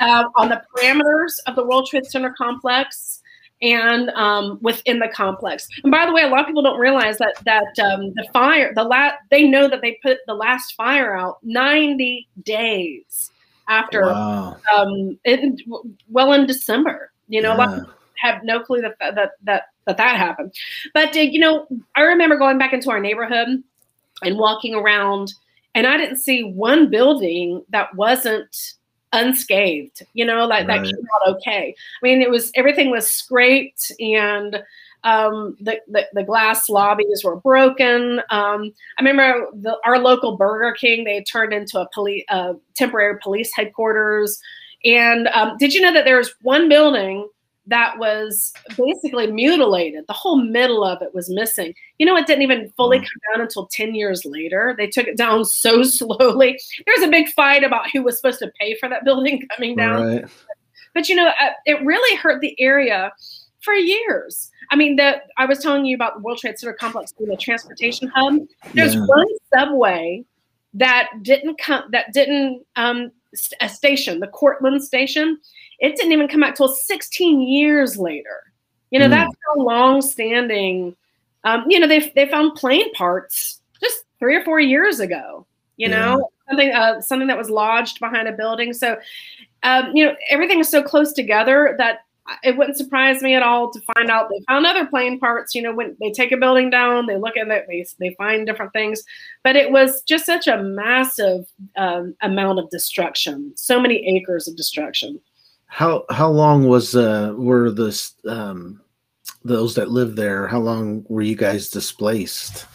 um, 0.00 0.26
on 0.36 0.48
the 0.50 0.62
parameters 0.76 1.32
of 1.48 1.56
the 1.56 1.64
World 1.64 1.88
Trade 1.88 2.06
Center 2.06 2.32
complex 2.38 3.17
and 3.60 4.10
um, 4.10 4.58
within 4.62 4.98
the 4.98 5.08
complex. 5.08 5.68
And 5.82 5.90
by 5.90 6.06
the 6.06 6.12
way, 6.12 6.22
a 6.22 6.28
lot 6.28 6.40
of 6.40 6.46
people 6.46 6.62
don't 6.62 6.78
realize 6.78 7.18
that 7.18 7.34
that 7.44 7.78
um, 7.78 8.12
the 8.14 8.26
fire 8.32 8.72
the 8.74 8.84
la- 8.84 9.12
they 9.30 9.44
know 9.44 9.68
that 9.68 9.82
they 9.82 9.98
put 10.02 10.18
the 10.26 10.34
last 10.34 10.74
fire 10.74 11.16
out 11.16 11.38
90 11.42 12.28
days 12.42 13.30
after 13.68 14.02
wow. 14.02 14.56
um, 14.74 15.18
it, 15.24 15.60
well 16.08 16.32
in 16.32 16.46
December. 16.46 17.12
You 17.28 17.42
know, 17.42 17.54
a 17.54 17.56
lot 17.56 17.68
of 17.68 17.80
people 17.80 17.94
have 18.20 18.42
no 18.44 18.60
clue 18.60 18.80
that 18.80 18.94
that 19.00 19.14
that 19.14 19.30
that 19.44 19.62
that, 19.86 19.96
that 19.96 20.16
happened. 20.16 20.54
But 20.94 21.16
uh, 21.16 21.20
you 21.20 21.40
know, 21.40 21.66
I 21.94 22.02
remember 22.02 22.36
going 22.36 22.58
back 22.58 22.72
into 22.72 22.90
our 22.90 23.00
neighborhood 23.00 23.62
and 24.22 24.38
walking 24.38 24.74
around, 24.74 25.32
and 25.74 25.86
I 25.86 25.96
didn't 25.96 26.16
see 26.16 26.42
one 26.42 26.90
building 26.90 27.64
that 27.70 27.94
wasn't 27.94 28.74
unscathed. 29.12 30.02
You 30.14 30.24
know, 30.24 30.46
like 30.46 30.66
that 30.66 30.84
came 30.84 30.94
out 30.94 31.36
okay. 31.36 31.74
I 31.76 32.06
mean, 32.06 32.22
it 32.22 32.30
was 32.30 32.50
everything 32.54 32.90
was 32.90 33.10
scraped 33.10 33.92
and. 34.00 34.62
Um, 35.04 35.56
the, 35.60 35.78
the 35.86 36.08
the 36.12 36.24
glass 36.24 36.68
lobbies 36.68 37.22
were 37.22 37.36
broken. 37.36 38.20
Um, 38.30 38.72
I 38.98 39.02
remember 39.04 39.46
the, 39.54 39.78
our 39.84 40.00
local 40.00 40.36
Burger 40.36 40.74
King. 40.74 41.04
They 41.04 41.14
had 41.14 41.24
turned 41.24 41.52
into 41.52 41.78
a 41.78 41.88
police, 41.94 42.24
uh, 42.28 42.54
temporary 42.74 43.16
police 43.22 43.52
headquarters. 43.54 44.40
And 44.84 45.28
um, 45.28 45.56
did 45.56 45.72
you 45.72 45.80
know 45.80 45.92
that 45.92 46.04
there 46.04 46.16
was 46.16 46.34
one 46.42 46.68
building 46.68 47.28
that 47.68 47.98
was 47.98 48.52
basically 48.76 49.30
mutilated? 49.30 50.06
The 50.06 50.12
whole 50.12 50.42
middle 50.42 50.84
of 50.84 51.00
it 51.02 51.14
was 51.14 51.30
missing. 51.30 51.74
You 51.98 52.06
know, 52.06 52.16
it 52.16 52.26
didn't 52.26 52.42
even 52.42 52.72
fully 52.76 52.98
come 52.98 53.08
down 53.32 53.42
until 53.42 53.66
10 53.66 53.94
years 53.94 54.24
later. 54.24 54.74
They 54.76 54.86
took 54.88 55.06
it 55.06 55.16
down 55.16 55.44
so 55.44 55.82
slowly. 55.84 56.58
There 56.84 56.94
was 56.98 57.06
a 57.06 57.10
big 57.10 57.28
fight 57.28 57.64
about 57.64 57.90
who 57.90 58.02
was 58.02 58.16
supposed 58.16 58.40
to 58.40 58.52
pay 58.60 58.76
for 58.76 58.88
that 58.88 59.04
building 59.04 59.46
coming 59.56 59.76
down. 59.76 60.06
Right. 60.06 60.24
But 60.94 61.08
you 61.08 61.14
know, 61.16 61.28
uh, 61.28 61.50
it 61.66 61.80
really 61.84 62.16
hurt 62.16 62.40
the 62.40 62.58
area 62.60 63.12
for 63.60 63.74
years. 63.74 64.50
I 64.70 64.76
mean, 64.76 64.96
the 64.96 65.22
I 65.36 65.46
was 65.46 65.58
telling 65.58 65.84
you 65.84 65.94
about 65.94 66.14
the 66.16 66.20
World 66.20 66.38
Trade 66.38 66.58
Center 66.58 66.72
complex 66.74 67.12
being 67.12 67.30
a 67.30 67.36
transportation 67.36 68.08
hub. 68.08 68.38
There's 68.74 68.94
Yeah. 68.94 69.04
one 69.06 69.26
subway 69.54 70.24
that 70.74 71.08
didn't 71.22 71.58
come 71.58 71.84
that 71.92 72.12
didn't 72.12 72.64
um 72.76 73.10
a 73.60 73.68
station, 73.68 74.20
the 74.20 74.26
Cortlandt 74.28 74.80
station. 74.80 75.38
It 75.78 75.96
didn't 75.96 76.12
even 76.12 76.28
come 76.28 76.42
out 76.42 76.56
till 76.56 76.68
16 76.68 77.40
years 77.42 77.96
later. 77.96 78.42
You 78.90 78.98
know, 78.98 79.06
Mm. 79.06 79.10
that's 79.10 79.34
how 79.46 79.62
long 79.62 80.00
standing. 80.02 80.96
Um, 81.44 81.64
you 81.68 81.78
know, 81.78 81.86
they 81.86 82.10
they 82.14 82.26
found 82.28 82.54
plane 82.56 82.92
parts 82.94 83.60
just 83.80 84.04
three 84.18 84.34
or 84.36 84.42
four 84.44 84.60
years 84.60 84.98
ago. 85.00 85.46
You 85.76 85.88
know, 85.88 86.28
something 86.48 86.72
uh, 86.72 87.00
something 87.00 87.28
that 87.28 87.38
was 87.38 87.50
lodged 87.50 88.00
behind 88.00 88.26
a 88.28 88.32
building. 88.32 88.72
So, 88.72 88.98
um, 89.62 89.92
you 89.94 90.04
know, 90.04 90.16
everything 90.30 90.58
is 90.58 90.68
so 90.68 90.82
close 90.82 91.12
together 91.12 91.74
that 91.78 92.00
it 92.42 92.56
wouldn't 92.58 92.76
surprise 92.76 93.22
me 93.22 93.34
at 93.34 93.42
all 93.42 93.70
to 93.70 93.80
find 93.94 94.10
out 94.10 94.28
they 94.28 94.42
found 94.48 94.66
other 94.66 94.84
plane 94.86 95.18
parts. 95.20 95.54
You 95.54 95.62
know, 95.62 95.72
when 95.74 95.96
they 96.00 96.10
take 96.10 96.32
a 96.32 96.36
building 96.36 96.68
down, 96.68 97.06
they 97.06 97.16
look 97.16 97.36
at 97.36 97.48
it, 97.48 97.66
they 97.68 97.86
they 98.00 98.14
find 98.16 98.46
different 98.46 98.72
things. 98.72 99.02
But 99.44 99.54
it 99.56 99.70
was 99.70 100.02
just 100.02 100.26
such 100.26 100.46
a 100.48 100.62
massive 100.62 101.46
um, 101.76 102.14
amount 102.22 102.58
of 102.58 102.68
destruction, 102.70 103.52
so 103.54 103.80
many 103.80 104.16
acres 104.16 104.48
of 104.48 104.56
destruction. 104.56 105.20
How 105.68 106.04
how 106.10 106.28
long 106.30 106.66
was 106.66 106.96
uh 106.96 107.34
were 107.36 107.70
the 107.70 108.10
um 108.26 108.80
those 109.44 109.74
that 109.76 109.90
lived 109.90 110.16
there? 110.16 110.48
How 110.48 110.58
long 110.58 111.04
were 111.08 111.22
you 111.22 111.36
guys 111.36 111.70
displaced? 111.70 112.66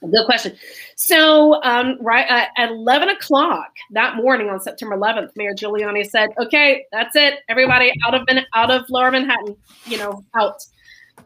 Good 0.00 0.26
question. 0.26 0.56
So, 0.96 1.62
um, 1.62 1.96
right 2.00 2.28
uh, 2.28 2.46
at 2.56 2.70
11 2.70 3.10
o'clock 3.10 3.68
that 3.92 4.16
morning 4.16 4.48
on 4.50 4.58
September 4.58 4.96
11th, 4.96 5.30
Mayor 5.36 5.54
Giuliani 5.54 6.04
said, 6.04 6.30
"Okay, 6.40 6.84
that's 6.90 7.14
it. 7.14 7.40
Everybody 7.48 7.92
out 8.04 8.14
of 8.14 8.26
out 8.54 8.70
of 8.72 8.84
Lower 8.90 9.12
Manhattan, 9.12 9.56
you 9.86 9.98
know, 9.98 10.24
out." 10.34 10.64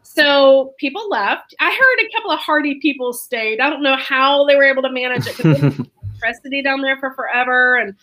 So 0.03 0.73
people 0.79 1.09
left. 1.09 1.55
I 1.59 1.71
heard 1.71 2.05
a 2.05 2.11
couple 2.15 2.29
of 2.31 2.39
hardy 2.39 2.79
people 2.79 3.13
stayed. 3.13 3.59
I 3.59 3.69
don't 3.69 3.81
know 3.81 3.95
how 3.97 4.45
they 4.45 4.55
were 4.55 4.63
able 4.63 4.83
to 4.83 4.91
manage 4.91 5.25
it. 5.25 5.35
'cause 5.35 5.43
they 5.43 5.59
had 5.59 5.87
electricity 6.21 6.61
down 6.61 6.81
there 6.81 6.97
for 6.99 7.13
forever, 7.15 7.77
and 7.77 7.95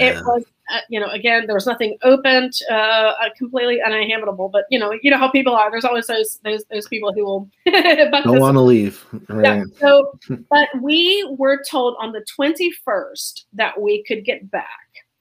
it 0.00 0.16
was 0.24 0.44
uh, 0.72 0.80
you 0.88 0.98
know 0.98 1.08
again 1.08 1.46
there 1.46 1.54
was 1.54 1.66
nothing 1.66 1.96
open 2.02 2.50
uh, 2.70 2.74
uh, 2.74 3.28
completely 3.36 3.80
uninhabitable 3.82 4.48
but 4.48 4.64
you 4.70 4.78
know 4.78 4.96
you 5.02 5.10
know 5.10 5.18
how 5.18 5.30
people 5.30 5.54
are 5.54 5.70
there's 5.70 5.84
always 5.84 6.06
those 6.06 6.38
those, 6.44 6.64
those 6.70 6.88
people 6.88 7.12
who 7.12 7.24
will 7.24 7.48
Don't 7.66 8.40
want 8.40 8.56
to 8.56 8.60
leave. 8.60 9.04
Right. 9.28 9.44
yeah. 9.44 9.64
So, 9.80 10.18
but 10.50 10.68
we 10.80 11.26
were 11.38 11.62
told 11.68 11.96
on 12.00 12.12
the 12.12 12.24
21st 12.38 13.44
that 13.54 13.80
we 13.80 14.02
could 14.04 14.24
get 14.24 14.50
back. 14.50 14.66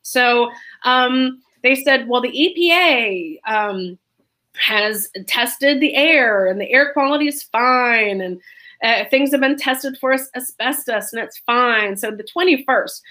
So 0.01 0.51
um, 0.83 1.41
they 1.63 1.75
said, 1.75 2.07
well, 2.07 2.21
the 2.21 2.29
EPA 2.29 3.39
um, 3.47 3.97
has 4.57 5.09
tested 5.27 5.79
the 5.79 5.95
air 5.95 6.45
and 6.47 6.59
the 6.59 6.71
air 6.71 6.93
quality 6.93 7.27
is 7.27 7.43
fine. 7.43 8.21
And 8.21 8.41
uh, 8.83 9.05
things 9.09 9.31
have 9.31 9.41
been 9.41 9.57
tested 9.57 9.97
for 9.99 10.13
as- 10.13 10.29
asbestos 10.35 11.11
and 11.11 11.21
it's 11.21 11.39
fine. 11.39 11.97
So 11.97 12.11
the 12.11 12.23
21st, 12.23 13.01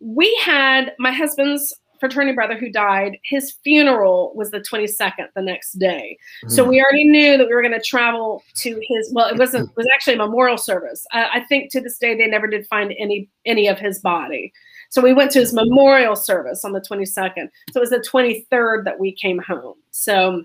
we 0.00 0.34
had 0.44 0.94
my 0.98 1.12
husband's 1.12 1.74
fraternity 2.00 2.34
brother 2.34 2.56
who 2.56 2.70
died, 2.70 3.18
his 3.24 3.52
funeral 3.64 4.32
was 4.34 4.50
the 4.50 4.60
22nd 4.60 5.28
the 5.34 5.42
next 5.42 5.72
day. 5.72 6.18
Mm-hmm. 6.44 6.54
So 6.54 6.64
we 6.64 6.82
already 6.82 7.04
knew 7.04 7.38
that 7.38 7.46
we 7.46 7.54
were 7.54 7.62
going 7.62 7.74
to 7.74 7.80
travel 7.80 8.42
to 8.56 8.80
his. 8.82 9.12
Well, 9.12 9.28
it 9.28 9.38
wasn't. 9.38 9.70
It 9.70 9.76
was 9.76 9.88
actually 9.94 10.14
a 10.14 10.18
memorial 10.18 10.58
service. 10.58 11.06
I, 11.12 11.28
I 11.34 11.40
think 11.44 11.70
to 11.72 11.80
this 11.80 11.98
day 11.98 12.16
they 12.16 12.26
never 12.26 12.46
did 12.46 12.66
find 12.66 12.94
any 12.98 13.28
any 13.46 13.68
of 13.68 13.78
his 13.78 14.00
body. 14.00 14.52
So 14.90 15.02
we 15.02 15.12
went 15.12 15.30
to 15.32 15.40
his 15.40 15.52
memorial 15.52 16.14
service 16.14 16.64
on 16.64 16.72
the 16.72 16.80
22nd. 16.80 17.48
So 17.72 17.76
it 17.76 17.80
was 17.80 17.90
the 17.90 17.98
23rd 17.98 18.84
that 18.84 19.00
we 19.00 19.12
came 19.12 19.40
home. 19.40 19.74
So 19.90 20.44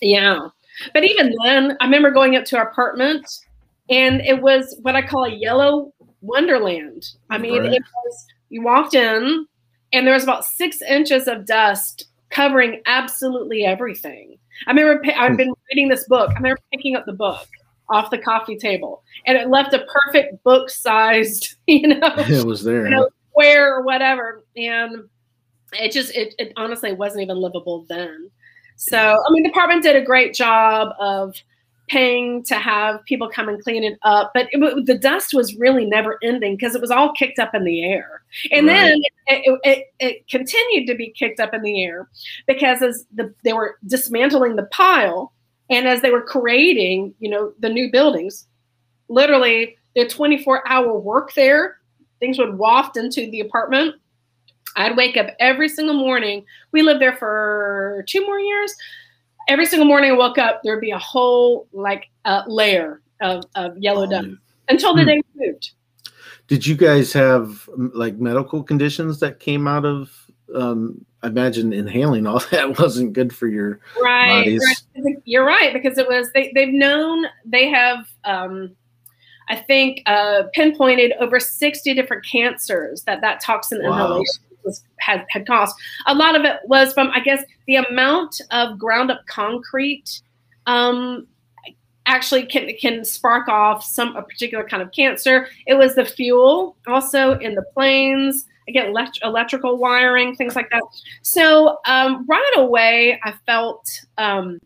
yeah. 0.00 0.48
But 0.92 1.04
even 1.04 1.34
then, 1.44 1.76
I 1.80 1.84
remember 1.84 2.10
going 2.10 2.36
up 2.36 2.44
to 2.46 2.56
our 2.58 2.68
apartment 2.68 3.26
and 3.88 4.20
it 4.22 4.40
was 4.40 4.76
what 4.82 4.96
I 4.96 5.02
call 5.02 5.24
a 5.24 5.30
yellow 5.30 5.92
wonderland. 6.20 7.04
I 7.28 7.38
mean, 7.38 7.62
right. 7.62 7.72
it 7.74 7.82
was 8.04 8.26
you 8.48 8.62
walked 8.62 8.94
in 8.94 9.46
and 9.92 10.06
there 10.06 10.14
was 10.14 10.22
about 10.22 10.44
six 10.44 10.82
inches 10.82 11.28
of 11.28 11.46
dust 11.46 12.06
covering 12.30 12.80
absolutely 12.86 13.64
everything. 13.64 14.38
I 14.66 14.72
remember 14.72 15.02
I've 15.16 15.36
been 15.36 15.52
reading 15.70 15.88
this 15.88 16.06
book. 16.06 16.30
I 16.30 16.34
remember 16.34 16.60
picking 16.72 16.96
up 16.96 17.06
the 17.06 17.12
book 17.12 17.46
off 17.88 18.10
the 18.10 18.18
coffee 18.18 18.56
table, 18.56 19.02
and 19.26 19.36
it 19.36 19.48
left 19.48 19.74
a 19.74 19.84
perfect 20.04 20.42
book-sized, 20.44 21.56
you 21.66 21.88
know, 21.88 21.98
it 22.18 22.46
was 22.46 22.62
there, 22.62 22.84
you 22.84 22.90
know, 22.90 23.08
square 23.30 23.74
or 23.74 23.82
whatever, 23.82 24.44
and 24.56 25.08
it 25.72 25.92
just 25.92 26.14
it, 26.14 26.34
it 26.38 26.52
honestly 26.56 26.92
wasn't 26.92 27.22
even 27.22 27.36
livable 27.36 27.86
then. 27.88 28.30
So 28.76 28.96
I 28.98 29.32
mean, 29.32 29.42
the 29.42 29.48
department 29.48 29.82
did 29.82 29.96
a 29.96 30.02
great 30.02 30.34
job 30.34 30.94
of 30.98 31.34
paying 31.90 32.44
to 32.44 32.54
have 32.54 33.04
people 33.04 33.28
come 33.28 33.48
and 33.48 33.60
clean 33.62 33.82
it 33.82 33.98
up, 34.02 34.30
but 34.32 34.46
it, 34.52 34.86
the 34.86 34.96
dust 34.96 35.34
was 35.34 35.56
really 35.56 35.84
never 35.84 36.18
ending 36.22 36.54
because 36.54 36.76
it 36.76 36.80
was 36.80 36.90
all 36.90 37.12
kicked 37.12 37.40
up 37.40 37.52
in 37.52 37.64
the 37.64 37.84
air. 37.84 38.22
And 38.52 38.68
right. 38.68 38.74
then 38.74 39.02
it, 39.26 39.60
it, 39.64 39.86
it, 39.98 40.28
continued 40.28 40.86
to 40.86 40.94
be 40.94 41.10
kicked 41.10 41.40
up 41.40 41.52
in 41.52 41.62
the 41.62 41.82
air 41.82 42.08
because 42.46 42.80
as 42.80 43.06
the, 43.12 43.34
they 43.42 43.52
were 43.52 43.76
dismantling 43.86 44.54
the 44.54 44.66
pile 44.66 45.32
and 45.68 45.88
as 45.88 46.00
they 46.00 46.10
were 46.10 46.22
creating, 46.22 47.12
you 47.18 47.28
know, 47.28 47.52
the 47.58 47.68
new 47.68 47.90
buildings, 47.90 48.46
literally 49.08 49.76
the 49.96 50.06
24 50.06 50.68
hour 50.68 50.96
work 50.96 51.34
there, 51.34 51.78
things 52.20 52.38
would 52.38 52.56
waft 52.56 52.96
into 52.96 53.28
the 53.32 53.40
apartment. 53.40 53.96
I'd 54.76 54.96
wake 54.96 55.16
up 55.16 55.34
every 55.40 55.68
single 55.68 55.96
morning. 55.96 56.44
We 56.70 56.82
lived 56.82 57.00
there 57.00 57.16
for 57.16 58.04
two 58.06 58.24
more 58.24 58.38
years 58.38 58.72
every 59.50 59.66
single 59.66 59.86
morning 59.86 60.12
I 60.12 60.14
woke 60.14 60.38
up, 60.38 60.60
there'd 60.62 60.80
be 60.80 60.92
a 60.92 60.98
whole 60.98 61.66
like 61.72 62.08
uh, 62.24 62.44
layer 62.46 63.02
of, 63.20 63.44
of 63.56 63.76
yellow 63.76 64.06
dust 64.06 64.28
until 64.68 64.94
the 64.94 65.02
hmm. 65.02 65.08
day 65.08 65.22
we 65.34 65.46
moved. 65.46 65.72
Did 66.46 66.66
you 66.66 66.76
guys 66.76 67.12
have 67.12 67.68
like 67.76 68.16
medical 68.16 68.62
conditions 68.62 69.20
that 69.20 69.40
came 69.40 69.68
out 69.68 69.84
of? 69.84 70.10
Um, 70.54 71.04
I 71.22 71.26
imagine 71.28 71.72
inhaling 71.72 72.26
all 72.26 72.40
that 72.50 72.78
wasn't 72.78 73.12
good 73.12 73.34
for 73.34 73.46
your 73.46 73.80
right, 74.00 74.44
bodies. 74.44 74.64
Right. 74.96 75.16
You're 75.24 75.44
right 75.44 75.72
because 75.72 75.98
it 75.98 76.08
was 76.08 76.32
they 76.32 76.52
they've 76.54 76.72
known 76.72 77.26
they 77.44 77.68
have 77.68 78.08
um, 78.24 78.74
I 79.48 79.56
think 79.56 80.02
uh, 80.06 80.44
pinpointed 80.54 81.12
over 81.20 81.40
60 81.40 81.94
different 81.94 82.24
cancers 82.24 83.02
that 83.02 83.20
that 83.20 83.40
toxin 83.40 83.82
wow. 83.82 83.92
inhalation 83.92 84.44
was 84.64 84.84
had 84.98 85.26
had 85.30 85.46
caused. 85.46 85.74
A 86.06 86.14
lot 86.14 86.36
of 86.36 86.44
it 86.44 86.60
was 86.64 86.92
from, 86.92 87.10
I 87.10 87.20
guess, 87.20 87.42
the 87.66 87.76
amount 87.76 88.40
of 88.50 88.78
ground 88.78 89.10
up 89.10 89.26
concrete 89.26 90.22
um, 90.66 91.26
actually 92.06 92.44
can 92.44 92.70
can 92.80 93.04
spark 93.04 93.48
off 93.48 93.84
some 93.84 94.16
a 94.16 94.22
particular 94.22 94.64
kind 94.64 94.82
of 94.82 94.90
cancer. 94.92 95.48
It 95.66 95.74
was 95.74 95.94
the 95.94 96.04
fuel 96.04 96.76
also 96.86 97.38
in 97.38 97.54
the 97.54 97.64
planes. 97.74 98.46
Again, 98.68 98.88
elect- 98.88 99.18
electrical 99.24 99.78
wiring, 99.78 100.36
things 100.36 100.54
like 100.54 100.70
that. 100.70 100.82
So 101.22 101.78
um, 101.86 102.24
right 102.28 102.52
away, 102.56 103.18
I 103.24 103.34
felt 103.44 103.84
um, 104.16 104.60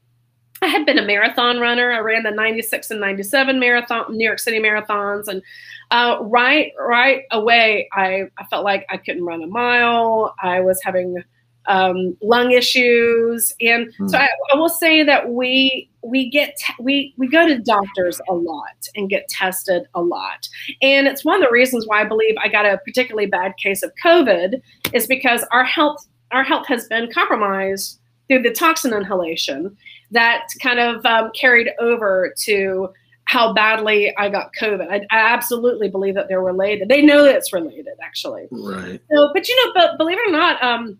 I 0.64 0.68
had 0.68 0.86
been 0.86 0.98
a 0.98 1.04
marathon 1.04 1.60
runner. 1.60 1.92
I 1.92 1.98
ran 1.98 2.22
the 2.22 2.30
96 2.30 2.90
and 2.90 3.00
97 3.00 3.60
marathon, 3.60 4.16
New 4.16 4.24
York 4.24 4.38
City 4.38 4.58
marathons. 4.58 5.28
And 5.28 5.42
uh, 5.90 6.18
right, 6.22 6.72
right 6.78 7.24
away, 7.30 7.86
I, 7.92 8.24
I 8.38 8.44
felt 8.46 8.64
like 8.64 8.86
I 8.88 8.96
couldn't 8.96 9.24
run 9.24 9.42
a 9.42 9.46
mile. 9.46 10.34
I 10.42 10.60
was 10.60 10.80
having 10.82 11.22
um, 11.66 12.16
lung 12.22 12.52
issues. 12.52 13.54
And 13.60 13.92
mm. 13.98 14.10
so 14.10 14.16
I, 14.16 14.28
I, 14.52 14.56
will 14.56 14.70
say 14.70 15.02
that 15.02 15.30
we, 15.30 15.90
we 16.02 16.30
get, 16.30 16.56
t- 16.56 16.74
we, 16.78 17.14
we 17.16 17.28
go 17.28 17.46
to 17.46 17.58
doctors 17.58 18.20
a 18.28 18.34
lot 18.34 18.88
and 18.96 19.08
get 19.08 19.28
tested 19.28 19.86
a 19.94 20.02
lot. 20.02 20.48
And 20.80 21.06
it's 21.06 21.24
one 21.24 21.42
of 21.42 21.46
the 21.46 21.52
reasons 21.52 21.86
why 21.86 22.00
I 22.00 22.04
believe 22.04 22.34
I 22.42 22.48
got 22.48 22.66
a 22.66 22.78
particularly 22.86 23.26
bad 23.26 23.54
case 23.56 23.82
of 23.82 23.92
COVID 24.02 24.60
is 24.92 25.06
because 25.06 25.44
our 25.52 25.64
health, 25.64 26.06
our 26.32 26.44
health 26.44 26.66
has 26.68 26.86
been 26.86 27.10
compromised 27.12 27.98
through 28.28 28.42
the 28.42 28.50
toxin 28.50 28.92
inhalation 28.92 29.76
that 30.14 30.46
kind 30.62 30.78
of 30.80 31.04
um, 31.04 31.30
carried 31.38 31.70
over 31.78 32.32
to 32.38 32.88
how 33.26 33.52
badly 33.52 34.14
I 34.16 34.28
got 34.28 34.52
COVID. 34.60 34.90
I, 34.90 34.96
I, 35.10 35.32
absolutely 35.32 35.88
believe 35.88 36.14
that 36.14 36.28
they're 36.28 36.42
related. 36.42 36.88
They 36.88 37.02
know 37.02 37.24
that 37.24 37.34
it's 37.34 37.52
related, 37.52 37.94
actually. 38.02 38.46
Right. 38.50 39.00
So, 39.10 39.30
but 39.32 39.48
you 39.48 39.64
know, 39.64 39.72
but 39.74 39.98
believe 39.98 40.18
it 40.18 40.28
or 40.28 40.32
not, 40.32 40.62
um, 40.62 40.98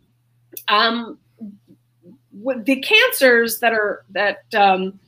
um, 0.68 1.18
the 2.64 2.81
cancers 2.81 3.59
that 3.61 3.72
are 3.72 4.05
that 4.11 4.38
um, 4.55 4.98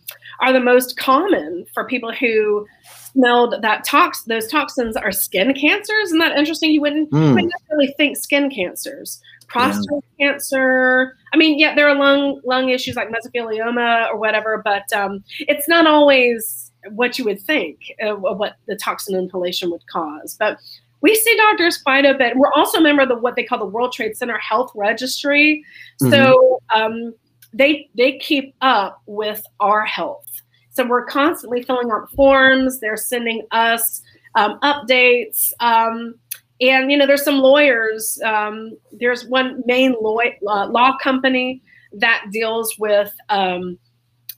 are 0.40 0.53
the 0.53 0.61
most 0.61 0.97
common 0.97 1.66
for 1.73 1.85
people 1.85 2.12
who 2.12 2.66
smelled 3.12 3.62
that 3.62 3.85
tox 3.85 4.23
those 4.25 4.47
toxins 4.49 4.97
are 4.97 5.12
skin 5.12 5.55
cancers. 5.55 6.09
Isn't 6.09 6.19
that 6.19 6.37
interesting? 6.37 6.71
You 6.71 6.83
wouldn't, 6.83 7.11
mm. 7.11 7.29
you 7.29 7.35
wouldn't 7.35 7.53
necessarily 7.53 7.95
think 7.97 8.16
skin 8.16 8.51
cancers 8.51 9.21
prostate 9.48 10.04
yeah. 10.18 10.32
cancer. 10.32 11.16
I 11.32 11.37
mean, 11.37 11.59
yeah, 11.59 11.74
there 11.74 11.88
are 11.88 11.94
lung 11.94 12.40
lung 12.44 12.68
issues 12.68 12.96
like 12.96 13.09
mesothelioma 13.09 14.11
or 14.11 14.16
whatever, 14.16 14.61
but 14.64 14.90
um, 14.92 15.24
it's 15.40 15.68
not 15.68 15.87
always 15.87 16.72
what 16.90 17.18
you 17.18 17.24
would 17.24 17.40
think 17.40 17.80
of 18.00 18.20
what 18.20 18.56
the 18.66 18.76
toxin 18.76 19.16
inhalation 19.16 19.70
would 19.70 19.87
cause. 19.88 20.37
But 20.38 20.59
we 21.00 21.14
see 21.14 21.37
doctors 21.37 21.78
quite 21.78 22.04
a 22.04 22.14
bit. 22.14 22.37
We're 22.37 22.52
also 22.54 22.78
a 22.78 22.80
member 22.80 23.02
of 23.02 23.09
the 23.09 23.16
what 23.16 23.37
they 23.37 23.44
call 23.44 23.59
the 23.59 23.66
World 23.66 23.92
Trade 23.92 24.16
Center 24.16 24.38
Health 24.38 24.72
Registry, 24.74 25.64
mm-hmm. 26.02 26.12
so 26.12 26.62
um, 26.74 27.14
they 27.52 27.88
they 27.96 28.18
keep 28.18 28.54
up 28.61 29.02
with 29.06 29.42
our 29.61 29.85
health. 29.85 30.26
So 30.70 30.87
we're 30.87 31.06
constantly 31.06 31.62
filling 31.62 31.90
out 31.90 32.11
forms. 32.12 32.80
They're 32.80 32.98
sending 32.98 33.46
us 33.50 34.02
um, 34.35 34.59
updates. 34.61 35.52
Um, 35.61 36.16
and 36.61 36.90
you 36.90 36.97
know 36.97 37.07
there's 37.07 37.25
some 37.25 37.38
lawyers 37.38 38.21
um, 38.25 38.77
there's 38.92 39.27
one 39.27 39.62
main 39.66 39.95
law, 40.01 40.19
uh, 40.49 40.66
law 40.69 40.97
company 41.03 41.62
that 41.92 42.25
deals 42.31 42.77
with 42.79 43.12
um, 43.29 43.79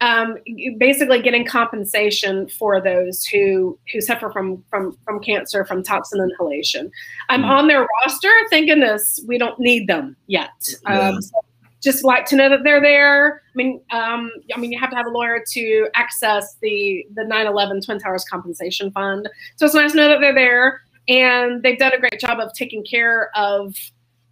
um, 0.01 0.37
basically 0.79 1.21
getting 1.21 1.45
compensation 1.45 2.49
for 2.49 2.81
those 2.81 3.25
who 3.25 3.79
who 3.93 4.01
suffer 4.01 4.31
from 4.31 4.65
from 4.71 4.97
from 5.05 5.21
cancer 5.21 5.65
from 5.65 5.83
toxin 5.83 6.21
inhalation. 6.21 6.91
I'm 7.29 7.43
mm-hmm. 7.43 7.51
on 7.51 7.69
their 7.69 7.87
roster. 8.03 8.33
Thank 8.51 8.69
goodness 8.69 9.21
we 9.27 9.39
don't 9.39 9.59
need 9.59 9.89
them 9.89 10.17
yet. 10.27 10.51
Yeah. 10.85 11.09
Um, 11.09 11.23
so 11.23 11.33
just 11.81 12.03
like 12.03 12.27
to 12.27 12.35
know 12.37 12.49
that 12.49 12.65
they're 12.65 12.81
there. 12.81 13.43
I 13.47 13.57
mean 13.57 13.81
um, 13.91 14.31
i 14.55 14.59
mean 14.59 14.71
you 14.73 14.79
have 14.79 14.91
to 14.91 14.97
have 14.97 15.07
a 15.07 15.11
lawyer 15.11 15.43
to 15.53 15.89
access 15.95 16.57
the 16.61 17.05
the 17.15 17.23
9-11 17.23 17.85
twin 17.85 17.99
towers 17.99 18.25
compensation 18.25 18.91
fund. 18.93 19.29
So 19.57 19.67
it's 19.67 19.75
nice 19.75 19.93
to 19.93 19.97
know 19.97 20.09
that 20.09 20.21
they're 20.21 20.35
there 20.35 20.83
and 21.09 21.63
they've 21.63 21.79
done 21.79 21.93
a 21.93 21.99
great 21.99 22.21
job 22.21 22.39
of 22.39 22.53
taking 22.53 22.85
care 22.85 23.31
of 23.35 23.75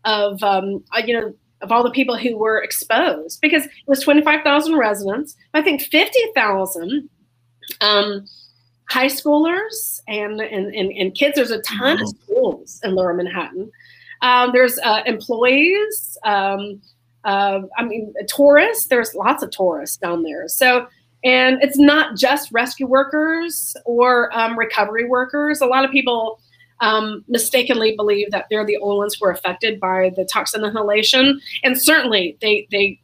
of 0.05 0.43
um, 0.43 0.85
uh, 0.95 1.03
you 1.05 1.19
know 1.19 1.35
of 1.63 1.73
all 1.73 1.83
the 1.83 1.91
people 1.91 2.17
who 2.17 2.37
were 2.37 2.63
exposed 2.63 3.41
because 3.41 3.65
it 3.65 3.73
was 3.87 4.01
25,000 4.01 4.77
residents. 4.77 5.37
I 5.55 5.63
think 5.63 5.81
50,000 5.81 7.09
um, 7.81 8.27
high 8.89 9.07
schoolers 9.07 10.01
and, 10.07 10.41
and, 10.41 10.75
and, 10.75 10.93
and, 10.93 11.15
kids. 11.15 11.37
There's 11.37 11.51
a 11.51 11.63
ton 11.63 12.01
of 12.01 12.09
schools 12.09 12.81
in 12.85 12.95
lower 12.95 13.15
Manhattan. 13.15 13.71
Um, 14.23 14.51
there's 14.53 14.79
uh, 14.85 15.03
employees. 15.07 16.17
Um, 16.25 16.81
uh, 17.25 17.63
I 17.77 17.85
mean, 17.85 18.13
tourists. 18.29 18.87
There's 18.87 19.15
lots 19.15 19.43
of 19.43 19.51
tourists 19.51 19.97
down 19.97 20.23
there. 20.23 20.49
So, 20.49 20.87
and 21.25 21.61
it's 21.63 21.79
not 21.79 22.17
just 22.17 22.53
rescue 22.53 22.87
workers 22.87 23.77
or 23.85 24.37
um, 24.39 24.59
recovery 24.59 25.09
workers. 25.09 25.61
A 25.61 25.67
lot 25.67 25.85
of 25.85 25.91
people 25.91 26.39
um, 26.81 27.25
mistakenly 27.29 27.95
believe 27.97 28.31
that 28.31 28.47
they're 28.51 28.67
the 28.67 28.79
only 28.79 28.99
ones 28.99 29.17
who 29.19 29.27
are 29.27 29.31
affected 29.31 29.81
by 29.81 30.13
the 30.17 30.25
toxin 30.25 30.65
inhalation, 30.65 31.41
and 31.63 31.81
certainly 31.81 32.37
they 32.41 32.67
they 32.71 33.01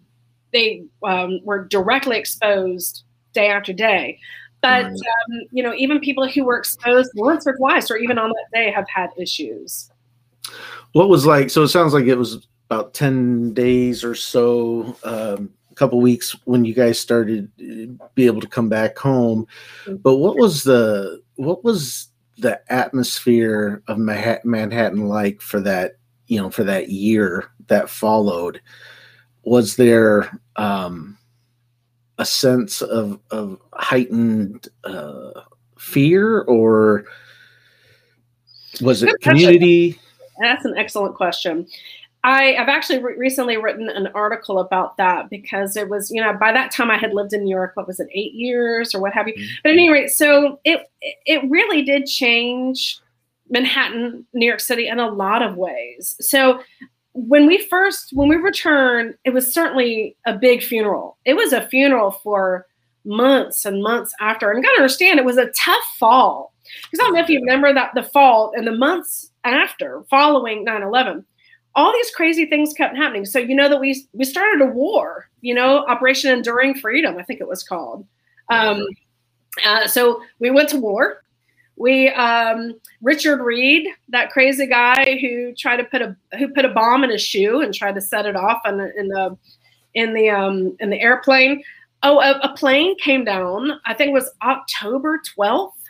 they 0.52 0.84
um, 1.02 1.40
were 1.44 1.64
directly 1.64 2.18
exposed 2.18 3.04
day 3.32 3.48
after 3.48 3.72
day. 3.72 4.18
But 4.60 4.86
um, 4.86 5.40
you 5.50 5.62
know, 5.62 5.74
even 5.74 5.98
people 5.98 6.28
who 6.28 6.44
were 6.44 6.58
exposed 6.58 7.10
once 7.16 7.46
or 7.46 7.56
twice, 7.56 7.90
or 7.90 7.96
even 7.96 8.18
on 8.18 8.28
that 8.28 8.46
day, 8.52 8.70
have 8.70 8.86
had 8.88 9.10
issues. 9.18 9.90
What 10.92 11.08
was 11.08 11.26
like? 11.26 11.50
So 11.50 11.62
it 11.62 11.68
sounds 11.68 11.94
like 11.94 12.04
it 12.04 12.14
was 12.14 12.46
about 12.70 12.94
ten 12.94 13.54
days 13.54 14.04
or 14.04 14.14
so, 14.14 14.96
um, 15.02 15.50
a 15.70 15.74
couple 15.74 16.00
weeks 16.00 16.36
when 16.44 16.64
you 16.64 16.74
guys 16.74 17.00
started 17.00 17.50
uh, 17.60 18.06
be 18.14 18.26
able 18.26 18.40
to 18.40 18.46
come 18.46 18.68
back 18.68 18.96
home. 18.96 19.46
Mm-hmm. 19.84 19.96
But 19.96 20.16
what 20.16 20.36
was 20.36 20.62
the 20.62 21.22
what 21.34 21.64
was 21.64 22.11
the 22.42 22.60
atmosphere 22.72 23.82
of 23.88 23.98
Manhattan 23.98 25.08
like 25.08 25.40
for 25.40 25.60
that 25.60 25.92
you 26.26 26.40
know 26.40 26.50
for 26.50 26.64
that 26.64 26.88
year 26.90 27.50
that 27.68 27.88
followed 27.88 28.60
was 29.44 29.76
there 29.76 30.38
um 30.56 31.16
a 32.18 32.24
sense 32.24 32.82
of 32.82 33.18
of 33.30 33.58
heightened 33.72 34.68
uh 34.84 35.40
fear 35.78 36.42
or 36.42 37.04
was 38.80 39.02
it 39.02 39.14
community? 39.20 39.98
That's 40.40 40.64
an 40.64 40.74
excellent 40.76 41.14
question 41.14 41.66
I, 42.24 42.52
have 42.52 42.68
actually 42.68 43.02
re- 43.02 43.16
recently 43.16 43.56
written 43.56 43.88
an 43.88 44.08
article 44.14 44.60
about 44.60 44.96
that 44.96 45.28
because 45.28 45.76
it 45.76 45.88
was, 45.88 46.10
you 46.10 46.20
know, 46.20 46.32
by 46.32 46.52
that 46.52 46.70
time 46.70 46.90
I 46.90 46.96
had 46.96 47.14
lived 47.14 47.32
in 47.32 47.44
New 47.44 47.50
York, 47.50 47.72
what 47.74 47.86
was 47.86 47.98
it, 47.98 48.08
eight 48.12 48.34
years 48.34 48.94
or 48.94 49.00
what 49.00 49.12
have 49.12 49.26
you. 49.26 49.34
Mm-hmm. 49.34 49.54
But 49.64 49.72
anyway, 49.72 50.06
so 50.06 50.60
it 50.64 50.90
it 51.26 51.42
really 51.50 51.82
did 51.82 52.06
change 52.06 52.98
Manhattan, 53.50 54.24
New 54.32 54.46
York 54.46 54.60
City 54.60 54.86
in 54.88 55.00
a 55.00 55.10
lot 55.10 55.42
of 55.42 55.56
ways. 55.56 56.16
So 56.20 56.60
when 57.12 57.46
we 57.46 57.58
first 57.58 58.10
when 58.12 58.28
we 58.28 58.36
returned, 58.36 59.16
it 59.24 59.30
was 59.30 59.52
certainly 59.52 60.16
a 60.24 60.34
big 60.34 60.62
funeral. 60.62 61.18
It 61.24 61.34
was 61.34 61.52
a 61.52 61.66
funeral 61.68 62.12
for 62.12 62.66
months 63.04 63.64
and 63.64 63.82
months 63.82 64.14
after. 64.20 64.50
And 64.50 64.58
you 64.58 64.62
gotta 64.64 64.80
understand 64.80 65.18
it 65.18 65.24
was 65.24 65.38
a 65.38 65.50
tough 65.50 65.84
fall. 65.98 66.52
Because 66.84 67.00
I 67.00 67.04
don't 67.04 67.14
know 67.14 67.20
if 67.20 67.28
you 67.28 67.40
remember 67.40 67.74
that 67.74 67.90
the 67.94 68.04
fall 68.04 68.52
and 68.56 68.66
the 68.66 68.72
months 68.72 69.30
after 69.44 70.04
following 70.08 70.64
9-11 70.64 71.24
all 71.74 71.92
these 71.92 72.10
crazy 72.10 72.46
things 72.46 72.74
kept 72.74 72.96
happening. 72.96 73.24
So 73.24 73.38
you 73.38 73.54
know 73.54 73.68
that 73.68 73.80
we 73.80 74.06
we 74.12 74.24
started 74.24 74.62
a 74.62 74.66
war. 74.66 75.28
You 75.40 75.54
know, 75.54 75.86
Operation 75.86 76.30
Enduring 76.30 76.74
Freedom, 76.74 77.16
I 77.18 77.22
think 77.22 77.40
it 77.40 77.48
was 77.48 77.62
called. 77.62 78.06
Um, 78.50 78.86
uh, 79.64 79.86
so 79.86 80.22
we 80.38 80.50
went 80.50 80.68
to 80.70 80.78
war. 80.78 81.22
We 81.76 82.10
um, 82.10 82.78
Richard 83.00 83.42
Reid, 83.42 83.88
that 84.10 84.30
crazy 84.30 84.66
guy 84.66 85.18
who 85.18 85.54
tried 85.54 85.78
to 85.78 85.84
put 85.84 86.02
a 86.02 86.16
who 86.38 86.48
put 86.48 86.64
a 86.64 86.68
bomb 86.68 87.04
in 87.04 87.10
his 87.10 87.22
shoe 87.22 87.62
and 87.62 87.74
tried 87.74 87.94
to 87.94 88.00
set 88.00 88.26
it 88.26 88.36
off 88.36 88.60
in 88.66 88.76
the 88.76 88.92
in 88.98 89.08
the 89.08 89.36
in 89.94 90.14
the 90.14 90.30
um, 90.30 90.76
in 90.80 90.90
the 90.90 91.00
airplane. 91.00 91.62
Oh, 92.02 92.20
a, 92.20 92.38
a 92.40 92.54
plane 92.56 92.96
came 92.98 93.24
down. 93.24 93.80
I 93.86 93.94
think 93.94 94.10
it 94.10 94.14
was 94.14 94.30
October 94.42 95.20
twelfth, 95.34 95.82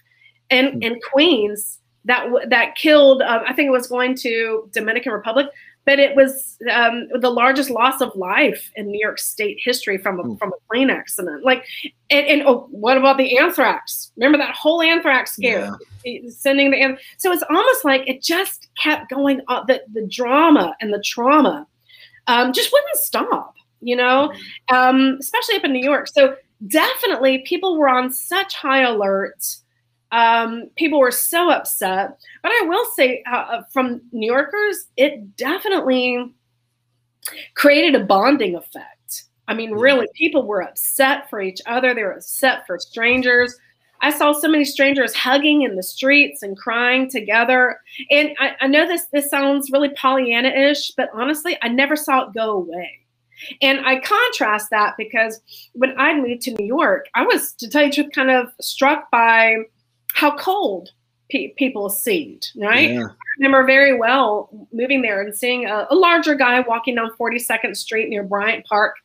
in 0.50 0.80
in 0.82 1.00
Queens 1.10 1.80
that 2.04 2.28
that 2.48 2.74
killed. 2.76 3.22
Uh, 3.22 3.42
I 3.46 3.52
think 3.52 3.66
it 3.66 3.72
was 3.72 3.88
going 3.88 4.14
to 4.16 4.68
Dominican 4.72 5.12
Republic 5.12 5.48
but 5.84 5.98
it 5.98 6.14
was 6.14 6.58
um, 6.70 7.08
the 7.20 7.30
largest 7.30 7.70
loss 7.70 8.00
of 8.00 8.14
life 8.14 8.70
in 8.76 8.86
New 8.86 9.00
York 9.00 9.18
State 9.18 9.58
history 9.60 9.98
from 9.98 10.20
a, 10.20 10.22
hmm. 10.22 10.34
from 10.36 10.52
a 10.52 10.72
plane 10.72 10.90
accident. 10.90 11.44
Like, 11.44 11.64
and, 12.10 12.26
and, 12.26 12.42
oh, 12.42 12.68
what 12.70 12.96
about 12.96 13.16
the 13.18 13.38
anthrax? 13.38 14.12
Remember 14.16 14.38
that 14.38 14.54
whole 14.54 14.82
anthrax 14.82 15.32
scare? 15.32 15.76
Yeah. 16.04 16.20
Sending 16.30 16.70
the 16.70 16.98
so 17.16 17.30
it's 17.30 17.44
almost 17.48 17.84
like 17.84 18.02
it 18.08 18.22
just 18.22 18.68
kept 18.76 19.08
going 19.08 19.40
up. 19.48 19.68
The 19.68 19.82
the 19.92 20.06
drama 20.10 20.74
and 20.80 20.92
the 20.92 21.00
trauma 21.00 21.66
um, 22.26 22.52
just 22.52 22.72
wouldn't 22.72 22.96
stop. 22.96 23.54
You 23.80 23.96
know, 23.96 24.32
hmm. 24.68 24.74
um, 24.74 25.16
especially 25.20 25.56
up 25.56 25.64
in 25.64 25.72
New 25.72 25.82
York. 25.82 26.08
So 26.08 26.36
definitely, 26.66 27.38
people 27.46 27.78
were 27.78 27.88
on 27.88 28.12
such 28.12 28.54
high 28.54 28.82
alert 28.82 29.44
um, 30.12 30.68
people 30.76 31.00
were 31.00 31.10
so 31.10 31.50
upset. 31.50 32.18
But 32.42 32.52
I 32.52 32.66
will 32.68 32.84
say, 32.94 33.22
uh, 33.30 33.36
uh, 33.36 33.62
from 33.72 34.02
New 34.12 34.30
Yorkers, 34.30 34.86
it 34.96 35.36
definitely 35.36 36.32
created 37.54 38.00
a 38.00 38.04
bonding 38.04 38.54
effect. 38.54 39.24
I 39.48 39.54
mean, 39.54 39.72
really, 39.72 40.06
people 40.14 40.46
were 40.46 40.62
upset 40.62 41.28
for 41.28 41.40
each 41.40 41.60
other, 41.66 41.94
they 41.94 42.04
were 42.04 42.12
upset 42.12 42.66
for 42.66 42.78
strangers. 42.78 43.56
I 44.04 44.10
saw 44.10 44.32
so 44.32 44.48
many 44.48 44.64
strangers 44.64 45.14
hugging 45.14 45.62
in 45.62 45.76
the 45.76 45.82
streets 45.82 46.42
and 46.42 46.56
crying 46.56 47.08
together. 47.08 47.78
And 48.10 48.30
I, 48.40 48.56
I 48.60 48.66
know 48.66 48.86
this 48.86 49.06
this 49.12 49.30
sounds 49.30 49.70
really 49.70 49.90
Pollyanna-ish, 49.90 50.92
but 50.96 51.08
honestly, 51.14 51.56
I 51.62 51.68
never 51.68 51.94
saw 51.94 52.26
it 52.26 52.34
go 52.34 52.50
away. 52.50 52.98
And 53.60 53.84
I 53.86 54.00
contrast 54.00 54.70
that 54.70 54.94
because 54.98 55.40
when 55.74 55.98
I 55.98 56.14
moved 56.14 56.42
to 56.42 56.54
New 56.54 56.66
York, 56.66 57.06
I 57.14 57.22
was, 57.22 57.52
to 57.54 57.68
tell 57.68 57.82
you 57.82 57.88
the 57.88 57.94
truth, 57.94 58.12
kind 58.12 58.30
of 58.30 58.48
struck 58.60 59.10
by 59.10 59.56
how 60.12 60.36
cold 60.36 60.90
pe- 61.30 61.54
people 61.56 61.88
seemed, 61.88 62.48
right? 62.56 62.90
Yeah. 62.90 63.06
I 63.06 63.34
remember 63.38 63.64
very 63.64 63.96
well 63.96 64.50
moving 64.72 65.02
there 65.02 65.22
and 65.22 65.34
seeing 65.34 65.66
a, 65.66 65.86
a, 65.90 65.94
larger 65.94 66.34
guy 66.34 66.60
walking 66.60 66.94
down 66.94 67.10
42nd 67.18 67.76
Street 67.76 68.08
near 68.08 68.22
Bryant 68.22 68.64
Park. 68.66 68.96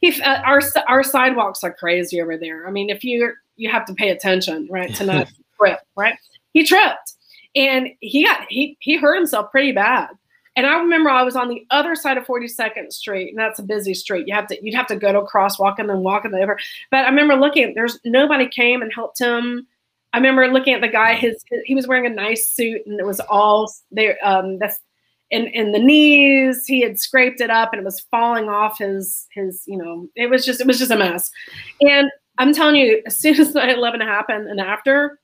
He, 0.00 0.20
uh, 0.22 0.40
our 0.42 0.60
our 0.88 1.02
sidewalks 1.02 1.62
are 1.62 1.72
crazy 1.72 2.20
over 2.20 2.36
there. 2.36 2.66
I 2.66 2.70
mean, 2.70 2.90
if 2.90 3.04
you 3.04 3.32
you 3.56 3.70
have 3.70 3.84
to 3.86 3.94
pay 3.94 4.10
attention, 4.10 4.68
right, 4.70 4.92
to 4.96 5.04
not 5.04 5.28
trip, 5.58 5.80
right? 5.96 6.16
He 6.52 6.64
tripped, 6.64 7.14
and 7.54 7.88
he 8.00 8.24
got 8.24 8.46
he 8.48 8.76
he 8.80 8.96
hurt 8.96 9.16
himself 9.16 9.50
pretty 9.50 9.72
bad. 9.72 10.08
And 10.54 10.66
I 10.66 10.76
remember 10.76 11.08
I 11.08 11.22
was 11.22 11.34
on 11.34 11.48
the 11.48 11.64
other 11.70 11.94
side 11.94 12.18
of 12.18 12.26
42nd 12.26 12.92
Street, 12.92 13.30
and 13.30 13.38
that's 13.38 13.58
a 13.58 13.62
busy 13.62 13.94
street. 13.94 14.28
You 14.28 14.34
have 14.34 14.46
to 14.48 14.58
you'd 14.62 14.74
have 14.74 14.88
to 14.88 14.96
go 14.96 15.12
to 15.12 15.20
a 15.20 15.28
crosswalk 15.28 15.76
and 15.78 15.88
then 15.88 16.00
walk 16.00 16.24
in 16.24 16.32
the 16.32 16.40
over. 16.40 16.58
But 16.90 17.06
I 17.06 17.08
remember 17.08 17.36
looking, 17.36 17.74
there's 17.74 17.98
nobody 18.04 18.48
came 18.48 18.82
and 18.82 18.92
helped 18.92 19.18
him 19.18 19.66
I 20.12 20.18
remember 20.18 20.46
looking 20.48 20.74
at 20.74 20.80
the 20.80 20.88
guy. 20.88 21.14
His 21.14 21.42
he 21.64 21.74
was 21.74 21.86
wearing 21.86 22.06
a 22.06 22.14
nice 22.14 22.48
suit, 22.48 22.82
and 22.86 23.00
it 23.00 23.06
was 23.06 23.20
all 23.20 23.72
there. 23.90 24.18
Um, 24.22 24.58
that's 24.58 24.80
in 25.30 25.46
in 25.48 25.72
the 25.72 25.78
knees. 25.78 26.66
He 26.66 26.82
had 26.82 26.98
scraped 26.98 27.40
it 27.40 27.50
up, 27.50 27.72
and 27.72 27.80
it 27.80 27.84
was 27.84 28.00
falling 28.00 28.48
off 28.48 28.78
his 28.78 29.26
his. 29.32 29.62
You 29.66 29.78
know, 29.78 30.08
it 30.14 30.28
was 30.28 30.44
just 30.44 30.60
it 30.60 30.66
was 30.66 30.78
just 30.78 30.90
a 30.90 30.96
mess. 30.96 31.30
And 31.80 32.10
I'm 32.38 32.52
telling 32.52 32.76
you, 32.76 33.02
as 33.06 33.18
soon 33.18 33.40
as 33.40 33.52
9/11 33.54 34.02
happened, 34.02 34.48
and 34.48 34.60
after, 34.60 35.18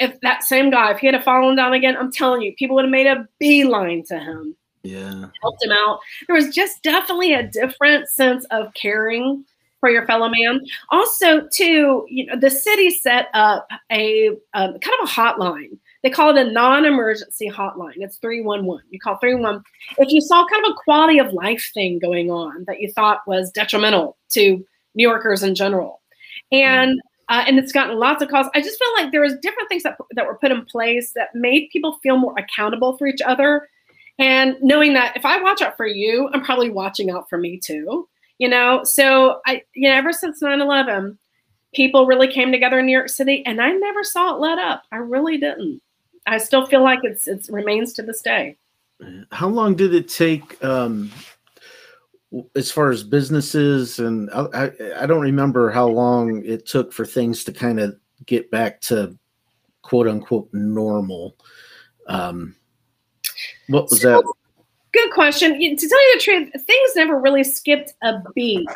if 0.00 0.20
that 0.20 0.42
same 0.42 0.70
guy, 0.70 0.90
if 0.92 0.98
he 0.98 1.06
had 1.06 1.22
fallen 1.22 1.56
down 1.56 1.72
again, 1.72 1.96
I'm 1.96 2.12
telling 2.12 2.42
you, 2.42 2.52
people 2.58 2.74
would 2.76 2.84
have 2.84 2.90
made 2.90 3.06
a 3.06 3.28
beeline 3.38 4.04
to 4.08 4.18
him. 4.18 4.56
Yeah, 4.82 5.26
helped 5.42 5.64
him 5.64 5.72
out. 5.72 6.00
There 6.26 6.36
was 6.36 6.54
just 6.54 6.82
definitely 6.82 7.34
a 7.34 7.46
different 7.46 8.08
sense 8.08 8.44
of 8.50 8.74
caring 8.74 9.44
for 9.86 9.90
your 9.90 10.04
fellow 10.04 10.28
man. 10.28 10.60
Also, 10.88 11.46
too, 11.46 12.04
you 12.08 12.26
know, 12.26 12.36
the 12.36 12.50
city 12.50 12.90
set 12.90 13.28
up 13.34 13.68
a 13.92 14.30
um, 14.54 14.76
kind 14.80 14.96
of 15.00 15.08
a 15.08 15.12
hotline. 15.12 15.78
They 16.02 16.10
call 16.10 16.36
it 16.36 16.44
a 16.44 16.50
non-emergency 16.50 17.48
hotline. 17.48 17.98
It's 17.98 18.16
311. 18.16 18.84
You 18.90 18.98
call 18.98 19.16
311 19.18 19.62
if 19.98 20.12
you 20.12 20.20
saw 20.20 20.44
kind 20.48 20.64
of 20.64 20.72
a 20.72 20.74
quality 20.74 21.20
of 21.20 21.32
life 21.32 21.70
thing 21.72 22.00
going 22.00 22.32
on 22.32 22.64
that 22.66 22.80
you 22.80 22.90
thought 22.90 23.20
was 23.28 23.52
detrimental 23.52 24.16
to 24.30 24.56
New 24.96 25.08
Yorkers 25.08 25.44
in 25.44 25.54
general. 25.54 26.02
And 26.50 27.00
uh, 27.28 27.44
and 27.46 27.58
it's 27.58 27.72
gotten 27.72 27.96
lots 27.96 28.22
of 28.22 28.28
calls. 28.28 28.48
I 28.54 28.60
just 28.60 28.78
feel 28.80 29.04
like 29.04 29.12
there 29.12 29.20
was 29.20 29.34
different 29.40 29.68
things 29.68 29.84
that 29.84 29.96
that 30.16 30.26
were 30.26 30.36
put 30.36 30.50
in 30.50 30.64
place 30.64 31.12
that 31.12 31.32
made 31.32 31.68
people 31.72 32.00
feel 32.02 32.16
more 32.16 32.34
accountable 32.36 32.96
for 32.96 33.06
each 33.06 33.20
other, 33.20 33.68
and 34.18 34.56
knowing 34.62 34.94
that 34.94 35.16
if 35.16 35.24
I 35.24 35.40
watch 35.40 35.62
out 35.62 35.76
for 35.76 35.86
you, 35.86 36.28
I'm 36.32 36.42
probably 36.42 36.70
watching 36.70 37.10
out 37.10 37.28
for 37.28 37.38
me 37.38 37.58
too 37.58 38.08
you 38.38 38.48
know? 38.48 38.82
So 38.84 39.40
i 39.46 39.62
you 39.74 39.88
know 39.88 39.94
ever 39.94 40.12
since 40.12 40.42
9-11 40.42 41.16
people 41.74 42.06
really 42.06 42.28
came 42.28 42.52
together 42.52 42.78
in 42.78 42.86
new 42.86 42.92
york 42.92 43.08
city 43.08 43.44
and 43.44 43.60
i 43.60 43.70
never 43.70 44.02
saw 44.02 44.34
it 44.34 44.40
let 44.40 44.58
up. 44.58 44.84
I 44.92 44.96
really 44.96 45.36
didn't. 45.38 45.82
I 46.26 46.38
still 46.38 46.66
feel 46.66 46.82
like 46.82 47.00
it's 47.02 47.28
it 47.28 47.46
remains 47.50 47.92
to 47.94 48.02
this 48.02 48.20
day. 48.20 48.56
How 49.30 49.48
long 49.48 49.74
did 49.76 49.94
it 49.94 50.08
take 50.08 50.62
um 50.64 51.10
as 52.54 52.72
far 52.72 52.90
as 52.90 53.02
businesses 53.02 53.98
and 53.98 54.30
I, 54.32 54.70
I 54.98 55.06
don't 55.06 55.20
remember 55.20 55.70
how 55.70 55.86
long 55.86 56.44
it 56.44 56.66
took 56.66 56.92
for 56.92 57.06
things 57.06 57.44
to 57.44 57.52
kind 57.52 57.78
of 57.78 57.96
get 58.26 58.50
back 58.50 58.80
to 58.82 59.16
quote 59.82 60.08
unquote 60.08 60.48
normal. 60.52 61.36
Um 62.08 62.56
what 63.68 63.90
was 63.90 64.00
so, 64.00 64.22
that 64.22 64.32
Good 64.96 65.12
question. 65.12 65.52
To 65.52 65.88
tell 65.88 66.08
you 66.08 66.16
the 66.16 66.22
truth, 66.22 66.52
things 66.52 66.90
never 66.96 67.20
really 67.20 67.44
skipped 67.44 67.92
a 68.02 68.14
beat 68.34 68.66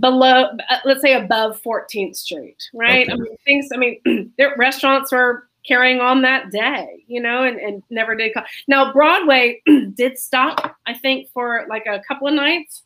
below, 0.00 0.46
uh, 0.68 0.78
let's 0.84 1.00
say 1.00 1.14
above 1.14 1.62
14th 1.62 2.16
Street, 2.16 2.56
right? 2.74 3.08
Okay. 3.08 3.12
I 3.12 3.16
mean, 3.16 3.36
things, 3.44 3.68
I 3.72 3.76
mean, 3.76 4.32
their 4.38 4.56
restaurants 4.56 5.12
were 5.12 5.48
carrying 5.64 6.00
on 6.00 6.22
that 6.22 6.50
day, 6.50 7.04
you 7.06 7.20
know, 7.20 7.44
and, 7.44 7.56
and 7.60 7.84
never 7.88 8.16
did. 8.16 8.34
Call. 8.34 8.42
Now, 8.66 8.92
Broadway 8.92 9.62
did 9.94 10.18
stop, 10.18 10.76
I 10.86 10.94
think, 10.94 11.28
for 11.30 11.66
like 11.68 11.86
a 11.86 12.00
couple 12.08 12.26
of 12.26 12.34
nights. 12.34 12.82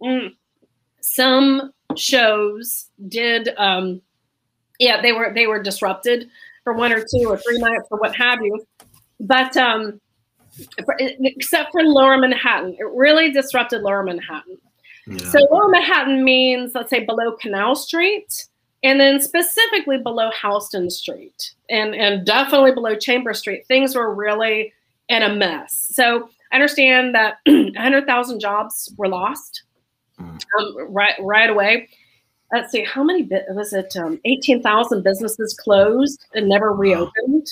Mm. 0.00 0.36
Some 1.00 1.72
shows 1.96 2.90
did, 3.08 3.48
um, 3.58 4.00
yeah, 4.78 5.02
they 5.02 5.10
were 5.10 5.32
they 5.34 5.48
were 5.48 5.60
disrupted 5.60 6.30
for 6.62 6.74
one 6.74 6.92
or 6.92 7.00
two 7.00 7.26
or 7.28 7.38
three 7.38 7.58
nights 7.58 7.88
or 7.90 7.98
what 7.98 8.14
have 8.14 8.40
you. 8.40 8.64
But 9.18 9.56
um, 9.56 10.00
except 10.98 11.72
for 11.72 11.82
Lower 11.82 12.18
Manhattan. 12.18 12.76
It 12.78 12.86
really 12.94 13.30
disrupted 13.32 13.82
Lower 13.82 14.02
Manhattan. 14.02 14.58
Yeah. 15.06 15.30
So 15.30 15.38
Lower 15.50 15.68
Manhattan 15.68 16.24
means, 16.24 16.72
let's 16.74 16.90
say, 16.90 17.04
below 17.04 17.32
Canal 17.32 17.74
Street, 17.74 18.46
and 18.82 19.00
then 19.00 19.20
specifically 19.20 19.98
below 19.98 20.30
Houston 20.42 20.90
Street, 20.90 21.52
and 21.68 21.94
and 21.94 22.24
definitely 22.24 22.72
below 22.72 22.94
Chamber 22.94 23.34
Street. 23.34 23.66
Things 23.66 23.94
were 23.94 24.14
really 24.14 24.72
in 25.08 25.22
a 25.22 25.34
mess. 25.34 25.90
So 25.92 26.30
I 26.52 26.56
understand 26.56 27.14
that 27.14 27.38
100,000 27.46 28.40
jobs 28.40 28.92
were 28.96 29.08
lost 29.08 29.64
mm. 30.18 30.40
um, 30.58 30.92
right 30.92 31.14
right 31.20 31.50
away. 31.50 31.88
Let's 32.52 32.72
see, 32.72 32.84
how 32.84 33.04
many 33.04 33.22
bit 33.22 33.44
was 33.50 33.72
it? 33.72 33.94
Um, 33.96 34.18
18,000 34.24 35.04
businesses 35.04 35.54
closed 35.54 36.26
and 36.34 36.48
never 36.48 36.72
reopened. 36.72 37.46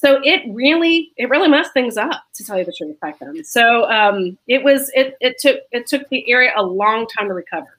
So 0.00 0.18
it 0.24 0.40
really 0.54 1.12
it 1.18 1.28
really 1.28 1.48
messed 1.48 1.74
things 1.74 1.98
up 1.98 2.22
to 2.32 2.42
tell 2.42 2.58
you 2.58 2.64
the 2.64 2.72
truth 2.72 2.98
back 3.00 3.18
then. 3.18 3.44
So 3.44 3.84
um, 3.90 4.38
it 4.48 4.64
was 4.64 4.90
it 4.94 5.14
it 5.20 5.36
took 5.38 5.58
it 5.72 5.86
took 5.86 6.08
the 6.08 6.26
area 6.30 6.52
a 6.56 6.62
long 6.62 7.06
time 7.06 7.28
to 7.28 7.34
recover. 7.34 7.78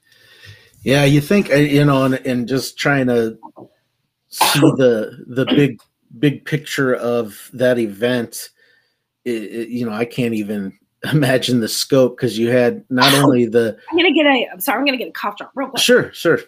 Yeah, 0.83 1.03
you 1.03 1.19
think 1.19 1.51
uh, 1.51 1.55
you 1.55 1.83
know, 1.83 2.05
and, 2.05 2.13
and 2.27 2.47
just 2.47 2.77
trying 2.77 3.07
to 3.07 3.39
see 4.27 4.59
the 4.59 5.25
the 5.29 5.45
big 5.47 5.81
big 6.19 6.45
picture 6.45 6.93
of 6.93 7.49
that 7.53 7.79
event. 7.79 8.49
It, 9.25 9.43
it, 9.43 9.69
you 9.69 9.87
know, 9.87 9.93
I 9.93 10.05
can't 10.05 10.35
even 10.35 10.77
imagine 11.11 11.59
the 11.59 11.67
scope 11.67 12.17
because 12.17 12.37
you 12.37 12.51
had 12.51 12.85
not 12.91 13.11
only 13.15 13.47
the. 13.47 13.79
I'm 13.89 13.97
gonna 13.97 14.13
get 14.13 14.27
a. 14.27 14.47
I'm 14.53 14.59
sorry, 14.59 14.77
I'm 14.77 14.85
gonna 14.85 14.97
get 14.97 15.07
a 15.07 15.11
cough 15.11 15.37
drop 15.37 15.53
real 15.55 15.69
quick. 15.69 15.81
Sure, 15.81 16.13
sure. 16.13 16.39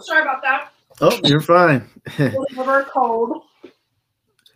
Sorry 0.00 0.22
about 0.22 0.42
that. 0.42 0.70
Oh, 1.00 1.18
you're 1.24 1.40
fine. 1.40 1.88
Liver 2.18 2.86
cold. 2.92 3.42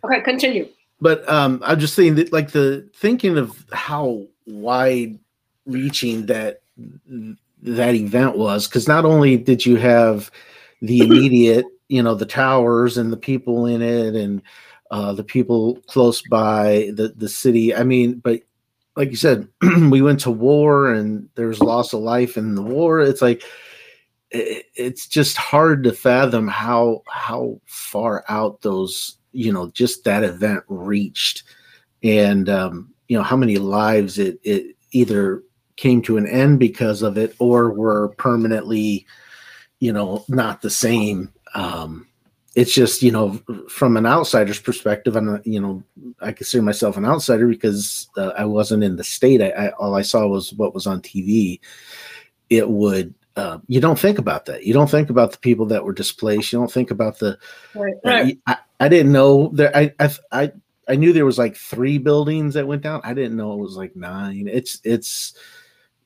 Okay, 0.03 0.21
continue. 0.21 0.69
But 1.01 1.27
um, 1.29 1.61
I'm 1.65 1.79
just 1.79 1.95
saying 1.95 2.15
that, 2.15 2.33
like 2.33 2.51
the 2.51 2.89
thinking 2.95 3.37
of 3.37 3.65
how 3.71 4.25
wide 4.45 5.19
reaching 5.65 6.25
that 6.27 6.61
that 7.61 7.95
event 7.95 8.37
was, 8.37 8.67
because 8.67 8.87
not 8.87 9.05
only 9.05 9.37
did 9.37 9.65
you 9.65 9.77
have 9.77 10.31
the 10.81 10.99
immediate, 11.05 11.65
you 11.87 12.01
know, 12.03 12.15
the 12.15 12.25
towers 12.25 12.97
and 12.97 13.11
the 13.11 13.17
people 13.17 13.65
in 13.65 13.81
it, 13.81 14.15
and 14.15 14.41
uh, 14.91 15.13
the 15.13 15.23
people 15.23 15.75
close 15.87 16.21
by 16.29 16.91
the 16.93 17.13
the 17.15 17.29
city. 17.29 17.73
I 17.73 17.83
mean, 17.83 18.15
but 18.15 18.41
like 18.95 19.09
you 19.11 19.17
said, 19.17 19.47
we 19.89 20.01
went 20.01 20.19
to 20.21 20.31
war, 20.31 20.93
and 20.93 21.29
there's 21.35 21.61
loss 21.61 21.93
of 21.93 22.01
life 22.01 22.37
in 22.37 22.55
the 22.55 22.61
war. 22.61 22.99
It's 22.99 23.21
like 23.21 23.43
it's 24.31 25.07
just 25.07 25.37
hard 25.37 25.83
to 25.83 25.91
fathom 25.91 26.47
how 26.47 27.01
how 27.09 27.59
far 27.65 28.23
out 28.29 28.61
those 28.61 29.17
you 29.31 29.51
know 29.51 29.69
just 29.71 30.03
that 30.03 30.23
event 30.23 30.63
reached. 30.67 31.43
And 32.03 32.49
um 32.49 32.93
you 33.07 33.17
know 33.17 33.23
how 33.23 33.37
many 33.37 33.57
lives 33.57 34.19
it 34.19 34.39
it 34.43 34.75
either 34.91 35.43
came 35.75 36.01
to 36.03 36.17
an 36.17 36.27
end 36.27 36.59
because 36.59 37.01
of 37.01 37.17
it 37.17 37.35
or 37.39 37.71
were 37.71 38.09
permanently 38.17 39.05
you 39.79 39.93
know 39.93 40.25
not 40.27 40.61
the 40.61 40.69
same. 40.69 41.33
Um 41.55 42.05
it's 42.55 42.73
just 42.73 43.01
you 43.01 43.11
know 43.11 43.39
from 43.69 43.95
an 43.95 44.07
outsider's 44.07 44.59
perspective 44.59 45.15
i'm 45.15 45.39
you 45.45 45.61
know 45.61 45.83
i 46.19 46.31
consider 46.31 46.63
myself 46.63 46.97
an 46.97 47.05
outsider 47.05 47.47
because 47.47 48.09
uh, 48.17 48.33
i 48.37 48.43
wasn't 48.43 48.83
in 48.83 48.95
the 48.95 49.03
state. 49.03 49.41
I, 49.41 49.49
I 49.49 49.69
all 49.73 49.95
i 49.95 50.01
saw 50.01 50.27
was 50.27 50.51
what 50.53 50.73
was 50.73 50.87
on 50.87 51.01
tv 51.01 51.59
it 52.49 52.67
would 52.67 53.13
uh, 53.39 53.59
you 53.67 53.79
don't 53.79 53.97
think 53.97 54.19
about 54.19 54.45
that. 54.45 54.65
You 54.65 54.73
don't 54.73 54.89
think 54.89 55.09
about 55.09 55.31
the 55.31 55.37
people 55.37 55.65
that 55.67 55.83
were 55.83 55.93
displaced. 55.93 56.51
You 56.51 56.59
don't 56.59 56.71
think 56.71 56.91
about 56.91 57.19
the. 57.19 57.37
Right. 57.73 57.95
Uh, 58.03 58.31
I, 58.47 58.57
I 58.79 58.89
didn't 58.89 59.11
know 59.11 59.49
there. 59.53 59.75
I, 59.75 59.93
I 59.99 60.09
I 60.31 60.51
I 60.87 60.95
knew 60.95 61.13
there 61.13 61.25
was 61.25 61.37
like 61.37 61.55
three 61.55 61.97
buildings 61.97 62.53
that 62.55 62.67
went 62.67 62.81
down. 62.81 63.01
I 63.03 63.13
didn't 63.13 63.37
know 63.37 63.53
it 63.53 63.59
was 63.59 63.77
like 63.77 63.95
nine. 63.95 64.49
It's 64.51 64.81
it's 64.83 65.33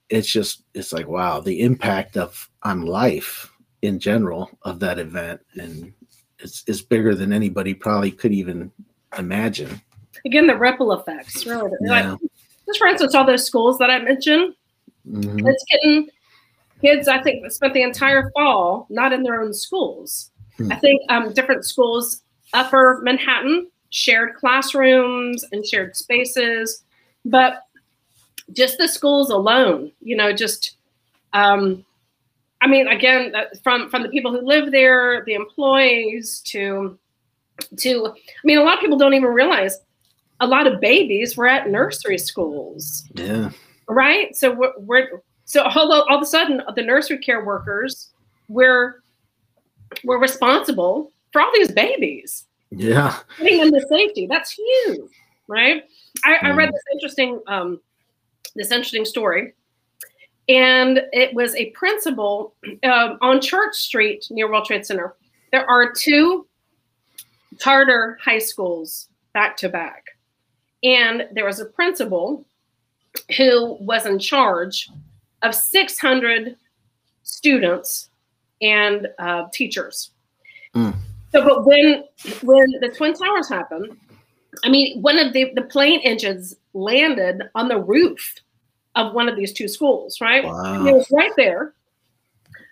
it's 0.10 0.32
just 0.32 0.64
it's 0.74 0.94
like 0.94 1.08
wow 1.08 1.40
the 1.40 1.62
impact 1.62 2.18
of 2.18 2.50
on 2.62 2.86
life 2.86 3.50
in 3.82 4.00
general 4.00 4.52
of 4.62 4.80
that 4.80 5.00
event 5.00 5.42
and 5.56 5.94
it's 6.40 6.64
it's 6.68 6.82
bigger 6.82 7.16
than 7.16 7.34
anybody 7.34 7.74
probably 7.74 8.12
could 8.12 8.34
even 8.34 8.72
imagine. 9.18 9.82
Again, 10.26 10.48
the 10.48 10.56
ripple 10.56 10.94
effects, 10.94 11.46
really. 11.46 11.72
Yeah. 11.82 12.12
Like, 12.12 12.20
just 12.66 12.80
for 12.80 12.88
instance, 12.88 13.16
all 13.16 13.26
those 13.26 13.46
schools 13.46 13.78
that 13.80 13.90
I 13.90 14.00
mentioned, 14.00 14.56
mm-hmm. 15.08 15.48
it's 15.48 15.66
getting 15.72 16.10
kids, 16.84 17.08
I 17.08 17.22
think, 17.22 17.50
spent 17.52 17.74
the 17.74 17.82
entire 17.82 18.30
fall 18.32 18.88
not 18.90 19.14
in 19.14 19.24
their 19.24 19.42
own 19.42 19.54
schools. 19.54 20.32
Hmm. 20.58 20.72
I 20.72 20.76
think 20.76 21.02
um, 21.10 21.34
different 21.34 21.66
schools, 21.66 22.22
upper 22.54 23.00
Manhattan, 23.04 23.70
shared 23.90 24.36
classrooms 24.36 25.46
and 25.52 25.66
shared 25.66 25.96
spaces, 25.96 26.84
but 27.26 27.64
just 28.52 28.78
the 28.78 28.88
schools 28.88 29.30
alone, 29.30 29.92
you 30.02 30.16
know, 30.16 30.34
just, 30.34 30.78
um, 31.34 31.86
I 32.62 32.68
mean, 32.68 32.88
again, 32.88 33.34
uh, 33.36 33.46
from 33.64 33.90
from 33.90 34.04
the 34.04 34.10
people 34.10 34.32
who 34.32 34.42
live 34.46 34.72
there, 34.72 35.24
the 35.26 35.34
employees 35.34 36.42
to, 36.46 36.98
to, 37.78 38.08
I 38.08 38.44
mean, 38.44 38.58
a 38.58 38.64
lot 38.64 38.76
of 38.76 38.80
people 38.80 38.98
don't 38.98 39.14
even 39.14 39.30
realize 39.30 39.78
a 40.40 40.48
lot 40.48 40.68
of 40.68 40.82
babies 40.82 41.38
were 41.38 41.48
at 41.48 41.70
nursery 41.70 42.18
schools. 42.18 43.06
Yeah. 43.16 43.52
Right. 43.88 44.36
So 44.36 44.52
we're, 44.52 44.74
we're 44.80 45.22
so 45.54 45.62
all, 45.62 45.94
all 45.94 46.16
of 46.18 46.24
a 46.24 46.26
sudden, 46.26 46.64
the 46.76 46.82
nursery 46.82 47.20
care 47.20 47.46
workers 47.46 48.10
were 48.48 49.04
were 50.04 50.18
responsible 50.20 51.12
for 51.32 51.42
all 51.42 51.52
these 51.54 51.72
babies. 51.72 52.46
Yeah, 52.72 53.20
putting 53.38 53.60
them 53.60 53.72
to 53.72 53.88
safety. 53.88 54.26
That's 54.26 54.50
huge, 54.50 55.12
right? 55.48 55.84
I, 56.26 56.34
mm. 56.34 56.38
I 56.42 56.50
read 56.56 56.70
mm. 56.70 56.72
this 56.72 56.82
interesting 56.92 57.40
um, 57.46 57.80
this 58.56 58.72
interesting 58.72 59.06
story, 59.06 59.54
and 60.50 61.04
it 61.12 61.36
was 61.36 61.54
a 61.54 61.70
principal 61.70 62.56
um, 62.84 63.20
on 63.22 63.40
Church 63.40 63.76
Street 63.76 64.26
near 64.32 64.50
World 64.50 64.66
Trade 64.66 64.88
Center. 64.88 65.14
There 65.52 65.70
are 65.70 65.94
two 65.94 66.48
charter 67.60 68.18
high 68.24 68.40
schools 68.40 69.08
back 69.36 69.56
to 69.58 69.70
back, 69.70 70.04
and 70.84 71.28
there 71.32 71.46
was 71.46 71.60
a 71.60 71.66
principal 71.66 72.44
who 73.38 73.78
was 73.80 74.08
in 74.08 74.18
charge 74.18 74.90
of 75.44 75.54
600 75.54 76.56
students 77.24 78.10
and 78.62 79.08
uh, 79.20 79.44
teachers. 79.54 80.12
Mm. 80.76 80.96
So, 81.32 81.44
but 81.44 81.66
when 81.66 82.04
when 82.42 82.66
the 82.80 82.90
Twin 82.90 83.14
Towers 83.14 83.50
happened, 83.50 83.98
I 84.64 84.70
mean, 84.70 85.02
one 85.02 85.20
of 85.20 85.34
the, 85.34 85.52
the 85.56 85.64
plane 85.64 86.00
engines 86.04 86.56
landed 86.74 87.44
on 87.56 87.68
the 87.68 87.80
roof 87.80 88.36
of 88.96 89.14
one 89.14 89.28
of 89.28 89.36
these 89.36 89.54
two 89.54 89.68
schools, 89.68 90.22
right? 90.22 90.44
Wow. 90.44 90.86
It 90.86 90.94
was 90.94 91.08
right 91.12 91.32
there, 91.36 91.74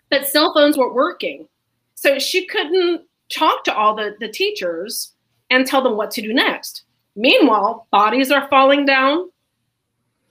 but 0.10 0.28
cell 0.28 0.54
phones 0.54 0.78
weren't 0.78 0.94
working. 0.94 1.48
So 1.96 2.20
she 2.20 2.46
couldn't 2.46 3.02
talk 3.30 3.64
to 3.64 3.76
all 3.76 3.96
the, 3.96 4.16
the 4.20 4.30
teachers 4.30 5.14
and 5.50 5.66
tell 5.66 5.82
them 5.82 5.98
what 5.98 6.12
to 6.12 6.22
do 6.22 6.34
next. 6.34 6.84
Meanwhile, 7.16 7.88
bodies 7.92 8.32
are 8.32 8.48
falling 8.50 8.86
down, 8.86 9.31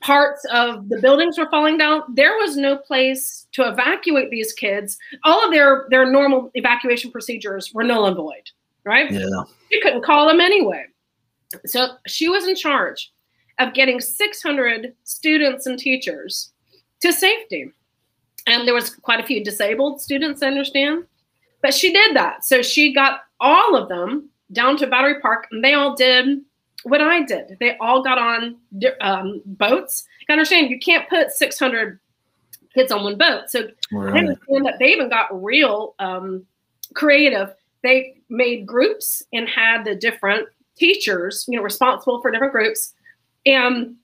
parts 0.01 0.44
of 0.53 0.88
the 0.88 0.98
buildings 1.01 1.38
were 1.38 1.48
falling 1.51 1.76
down. 1.78 2.03
There 2.14 2.36
was 2.38 2.57
no 2.57 2.76
place 2.76 3.46
to 3.53 3.68
evacuate 3.68 4.30
these 4.30 4.53
kids. 4.53 4.98
All 5.24 5.44
of 5.44 5.53
their 5.53 5.86
their 5.90 6.11
normal 6.11 6.51
evacuation 6.55 7.11
procedures 7.11 7.72
were 7.74 7.84
null 7.84 8.07
and 8.07 8.16
void 8.16 8.51
right? 8.84 9.11
Yeah. 9.11 9.42
You 9.70 9.80
couldn't 9.82 10.05
call 10.05 10.26
them 10.26 10.40
anyway. 10.40 10.86
So 11.66 11.88
she 12.07 12.28
was 12.28 12.46
in 12.46 12.55
charge 12.55 13.12
of 13.59 13.74
getting 13.74 14.01
600 14.01 14.94
students 15.05 15.66
and 15.66 15.78
teachers 15.78 16.53
to 17.01 17.12
safety. 17.12 17.72
And 18.46 18.66
there 18.66 18.74
was 18.74 18.90
quite 18.90 19.20
a 19.20 19.26
few 19.26 19.44
disabled 19.44 20.01
students 20.01 20.42
i 20.42 20.46
understand. 20.46 21.05
But 21.62 21.74
she 21.74 21.92
did 21.92 22.16
that. 22.16 22.44
So 22.44 22.62
she 22.62 22.94
got 22.94 23.20
all 23.38 23.76
of 23.76 23.88
them 23.88 24.30
down 24.53 24.76
to 24.78 24.86
battery 24.86 25.20
park 25.20 25.46
and 25.51 25.62
they 25.62 25.74
all 25.74 25.94
did 25.94 26.40
what 26.85 27.01
I 27.01 27.22
did. 27.22 27.57
They 27.61 27.76
all 27.78 28.03
got 28.03 28.18
on 28.18 28.57
um, 29.01 29.43
boats. 29.45 30.05
You 30.28 30.33
understand, 30.33 30.70
you 30.70 30.78
can't 30.78 31.09
put 31.09 31.31
600 31.31 31.99
kids 32.74 32.93
on 32.93 33.05
one 33.05 33.18
boat. 33.18 33.51
So 33.51 33.68
right. 33.93 34.14
I 34.14 34.18
understand 34.18 34.66
that 34.66 34.78
they 34.78 34.93
even 34.93 35.09
got 35.09 35.43
real 35.43 35.95
um, 35.99 36.45
creative. 36.95 37.55
They 37.83 38.16
made 38.28 38.66
groups 38.66 39.22
and 39.33 39.49
had 39.49 39.85
the 39.85 39.95
different 39.95 40.49
teachers, 40.76 41.45
you 41.49 41.57
know, 41.57 41.62
responsible 41.62 42.20
for 42.20 42.31
different 42.31 42.53
groups, 42.53 42.95
and 43.47 43.97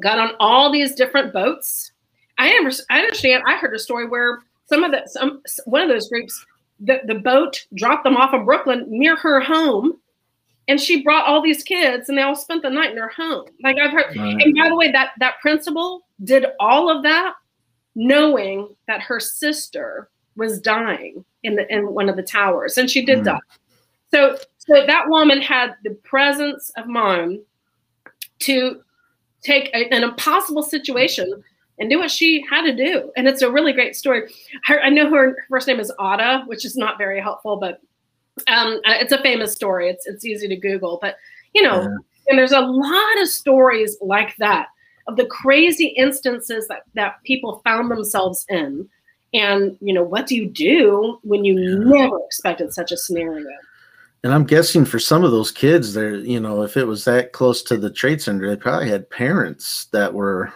got 0.00 0.18
on 0.18 0.32
all 0.40 0.70
these 0.70 0.94
different 0.94 1.32
boats. 1.32 1.92
I, 2.38 2.50
I 2.90 3.00
understand. 3.00 3.42
I 3.46 3.56
heard 3.56 3.74
a 3.74 3.78
story 3.78 4.06
where 4.08 4.40
some 4.66 4.84
of 4.84 4.90
the 4.90 5.02
some 5.06 5.42
one 5.64 5.82
of 5.82 5.88
those 5.88 6.08
groups, 6.08 6.44
the, 6.80 7.00
the 7.06 7.14
boat 7.14 7.66
dropped 7.74 8.04
them 8.04 8.16
off 8.16 8.34
in 8.34 8.44
Brooklyn 8.44 8.86
near 8.88 9.16
her 9.16 9.40
home 9.40 9.98
and 10.68 10.78
she 10.78 11.02
brought 11.02 11.26
all 11.26 11.42
these 11.42 11.64
kids 11.64 12.08
and 12.08 12.16
they 12.16 12.22
all 12.22 12.36
spent 12.36 12.62
the 12.62 12.70
night 12.70 12.92
in 12.92 12.96
her 12.96 13.08
home 13.08 13.46
like 13.62 13.76
i've 13.78 13.90
heard 13.90 14.14
right. 14.16 14.40
and 14.40 14.54
by 14.54 14.68
the 14.68 14.76
way 14.76 14.92
that 14.92 15.10
that 15.18 15.40
principal 15.40 16.06
did 16.22 16.46
all 16.60 16.94
of 16.94 17.02
that 17.02 17.34
knowing 17.94 18.68
that 18.86 19.00
her 19.00 19.18
sister 19.18 20.10
was 20.36 20.60
dying 20.60 21.24
in 21.42 21.56
the 21.56 21.72
in 21.74 21.92
one 21.92 22.08
of 22.08 22.16
the 22.16 22.22
towers 22.22 22.78
and 22.78 22.90
she 22.90 23.04
did 23.04 23.20
mm. 23.20 23.24
that 23.24 23.40
so 24.10 24.36
so 24.58 24.86
that 24.86 25.08
woman 25.08 25.40
had 25.40 25.74
the 25.82 25.94
presence 26.04 26.70
of 26.76 26.86
mind 26.86 27.40
to 28.40 28.80
take 29.42 29.68
a, 29.74 29.88
an 29.92 30.04
impossible 30.04 30.62
situation 30.62 31.42
and 31.80 31.88
do 31.90 31.98
what 31.98 32.10
she 32.10 32.44
had 32.48 32.62
to 32.62 32.74
do 32.74 33.10
and 33.16 33.26
it's 33.26 33.42
a 33.42 33.50
really 33.50 33.72
great 33.72 33.96
story 33.96 34.30
her, 34.64 34.80
i 34.80 34.88
know 34.88 35.10
her 35.10 35.36
first 35.48 35.66
name 35.66 35.80
is 35.80 35.92
Ada, 36.00 36.44
which 36.46 36.64
is 36.64 36.76
not 36.76 36.98
very 36.98 37.20
helpful 37.20 37.56
but 37.56 37.80
Um, 38.46 38.80
uh, 38.86 38.94
it's 39.00 39.12
a 39.12 39.22
famous 39.22 39.52
story. 39.52 39.88
It's 39.88 40.06
it's 40.06 40.24
easy 40.24 40.48
to 40.48 40.56
Google, 40.56 40.98
but 41.00 41.16
you 41.54 41.62
know, 41.62 41.82
yeah. 41.82 41.96
and 42.28 42.38
there's 42.38 42.52
a 42.52 42.60
lot 42.60 43.20
of 43.20 43.28
stories 43.28 43.96
like 44.00 44.36
that 44.36 44.68
of 45.06 45.16
the 45.16 45.26
crazy 45.26 45.88
instances 45.88 46.68
that 46.68 46.82
that 46.94 47.22
people 47.24 47.60
found 47.64 47.90
themselves 47.90 48.44
in, 48.48 48.88
and 49.34 49.76
you 49.80 49.92
know, 49.92 50.02
what 50.02 50.26
do 50.26 50.36
you 50.36 50.46
do 50.46 51.18
when 51.22 51.44
you 51.44 51.58
yeah. 51.58 52.02
never 52.02 52.18
expected 52.24 52.72
such 52.72 52.92
a 52.92 52.96
scenario? 52.96 53.46
And 54.24 54.34
I'm 54.34 54.44
guessing 54.44 54.84
for 54.84 54.98
some 54.98 55.22
of 55.22 55.30
those 55.30 55.52
kids, 55.52 55.94
there, 55.94 56.16
you 56.16 56.40
know, 56.40 56.62
if 56.62 56.76
it 56.76 56.84
was 56.84 57.04
that 57.04 57.32
close 57.32 57.62
to 57.64 57.76
the 57.76 57.90
trade 57.90 58.20
center, 58.20 58.48
they 58.48 58.56
probably 58.56 58.88
had 58.88 59.08
parents 59.10 59.86
that 59.92 60.12
were 60.12 60.52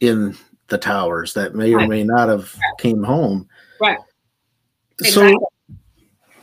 in 0.00 0.36
the 0.68 0.78
towers 0.78 1.34
that 1.34 1.54
may 1.54 1.74
right. 1.74 1.84
or 1.84 1.88
may 1.88 2.02
not 2.02 2.28
have 2.28 2.54
right. 2.54 2.78
came 2.78 3.02
home. 3.02 3.48
Right. 3.80 3.98
Exactly. 4.98 5.32
So 5.32 5.48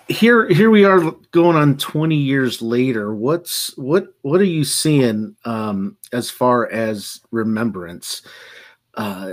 here, 0.07 0.47
here 0.49 0.69
we 0.69 0.85
are 0.85 1.11
going 1.31 1.55
on 1.55 1.77
20 1.77 2.15
years 2.15 2.61
later. 2.61 3.13
What's 3.13 3.75
what? 3.77 4.13
What 4.21 4.41
are 4.41 4.45
you 4.45 4.63
seeing 4.63 5.35
um, 5.45 5.97
as 6.11 6.29
far 6.29 6.69
as 6.71 7.21
remembrance? 7.31 8.21
Uh, 8.95 9.31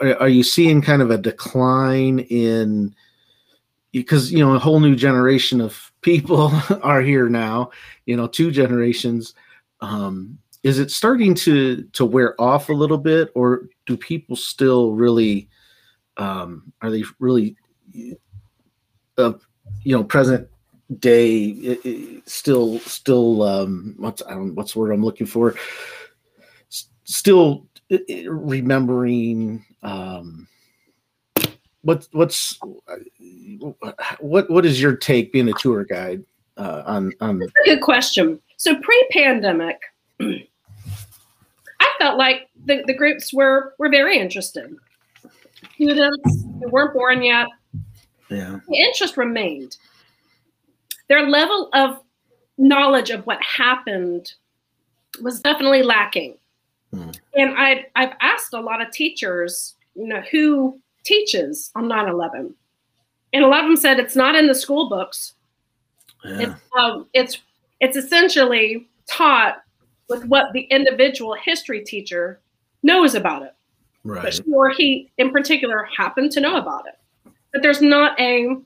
are, 0.00 0.16
are 0.22 0.28
you 0.28 0.42
seeing 0.42 0.82
kind 0.82 1.02
of 1.02 1.10
a 1.10 1.18
decline 1.18 2.20
in? 2.20 2.94
because 4.02 4.30
you 4.30 4.38
know 4.38 4.54
a 4.54 4.58
whole 4.58 4.80
new 4.80 4.94
generation 4.94 5.60
of 5.60 5.92
people 6.02 6.52
are 6.82 7.00
here 7.00 7.28
now 7.28 7.70
you 8.04 8.16
know 8.16 8.26
two 8.26 8.50
generations 8.50 9.34
um 9.80 10.38
is 10.62 10.78
it 10.78 10.90
starting 10.90 11.34
to 11.34 11.82
to 11.92 12.04
wear 12.04 12.40
off 12.40 12.68
a 12.68 12.72
little 12.72 12.98
bit 12.98 13.30
or 13.34 13.68
do 13.86 13.96
people 13.96 14.36
still 14.36 14.92
really 14.92 15.48
um 16.18 16.72
are 16.82 16.90
they 16.90 17.02
really 17.18 17.56
uh, 19.18 19.32
you 19.82 19.96
know 19.96 20.04
present 20.04 20.48
day 20.98 21.44
it, 21.44 21.80
it 21.84 22.28
still 22.28 22.78
still 22.80 23.42
um 23.42 23.94
what's 23.98 24.22
i 24.28 24.30
don't 24.30 24.54
what's 24.54 24.74
the 24.74 24.78
word 24.78 24.92
i'm 24.92 25.04
looking 25.04 25.26
for 25.26 25.54
S- 26.70 26.88
still 27.04 27.66
remembering 28.28 29.64
um 29.82 30.46
what 31.82 32.06
what's 32.12 32.58
what 34.20 34.50
what 34.50 34.66
is 34.66 34.80
your 34.80 34.96
take 34.96 35.32
being 35.32 35.48
a 35.48 35.52
tour 35.54 35.84
guide 35.84 36.24
uh, 36.56 36.82
on 36.84 37.12
on? 37.20 37.38
That's 37.38 37.52
a 37.64 37.74
good 37.76 37.80
question. 37.80 38.40
So 38.56 38.74
pre-pandemic, 38.80 39.78
I 40.20 41.88
felt 41.98 42.18
like 42.18 42.48
the, 42.64 42.82
the 42.86 42.94
groups 42.94 43.32
were 43.32 43.74
were 43.78 43.88
very 43.88 44.18
interested. 44.18 44.74
Students 45.74 46.44
who 46.60 46.68
weren't 46.70 46.94
born 46.94 47.22
yet. 47.22 47.46
Yeah. 48.28 48.58
The 48.68 48.76
interest 48.76 49.16
remained. 49.16 49.76
Their 51.08 51.28
level 51.28 51.68
of 51.72 52.00
knowledge 52.58 53.10
of 53.10 53.26
what 53.26 53.38
happened 53.42 54.32
was 55.22 55.40
definitely 55.40 55.82
lacking. 55.82 56.36
Hmm. 56.92 57.10
And 57.34 57.54
I 57.56 57.86
I've 57.94 58.14
asked 58.20 58.52
a 58.54 58.60
lot 58.60 58.80
of 58.80 58.90
teachers, 58.90 59.74
you 59.94 60.06
know, 60.06 60.22
who 60.30 60.80
teaches 61.04 61.70
on 61.74 61.88
9 61.88 62.08
11. 62.08 62.54
And 63.32 63.44
a 63.44 63.48
lot 63.48 63.64
of 63.64 63.66
them 63.66 63.76
said 63.76 63.98
it's 63.98 64.16
not 64.16 64.34
in 64.34 64.46
the 64.46 64.54
school 64.54 64.88
books. 64.88 65.34
Yeah. 66.24 66.40
It's, 66.40 66.60
um, 66.78 67.06
it's, 67.12 67.38
it's 67.80 67.96
essentially 67.96 68.88
taught 69.08 69.62
with 70.08 70.24
what 70.24 70.52
the 70.52 70.62
individual 70.62 71.34
history 71.34 71.84
teacher 71.84 72.40
knows 72.82 73.14
about 73.14 73.42
it. 73.42 73.54
Right. 74.04 74.40
Or 74.52 74.70
he, 74.70 75.10
in 75.18 75.30
particular, 75.30 75.88
happened 75.96 76.32
to 76.32 76.40
know 76.40 76.56
about 76.56 76.86
it. 76.86 76.94
But 77.52 77.62
there's 77.62 77.80
not 77.80 78.18
a 78.20 78.56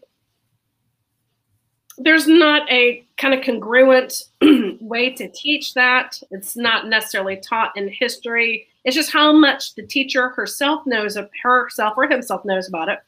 there's 1.99 2.27
not 2.27 2.71
a 2.71 3.05
kind 3.19 3.35
of 3.35 3.45
congruent 3.45 4.25
way 4.81 5.11
to 5.11 5.31
teach 5.33 5.75
that. 5.75 6.19
It's 6.31 6.57
not 6.57 6.87
necessarily 6.89 7.37
taught 7.37 7.77
in 7.77 7.89
history. 7.89 8.67
It's 8.85 8.97
just 8.97 9.13
how 9.13 9.33
much 9.33 9.75
the 9.75 9.87
teacher 9.87 10.31
herself 10.31 10.87
knows 10.87 11.17
of 11.17 11.29
herself 11.43 11.95
or 11.99 12.09
himself 12.09 12.43
knows 12.47 12.69
about 12.69 12.89
it, 12.89 12.99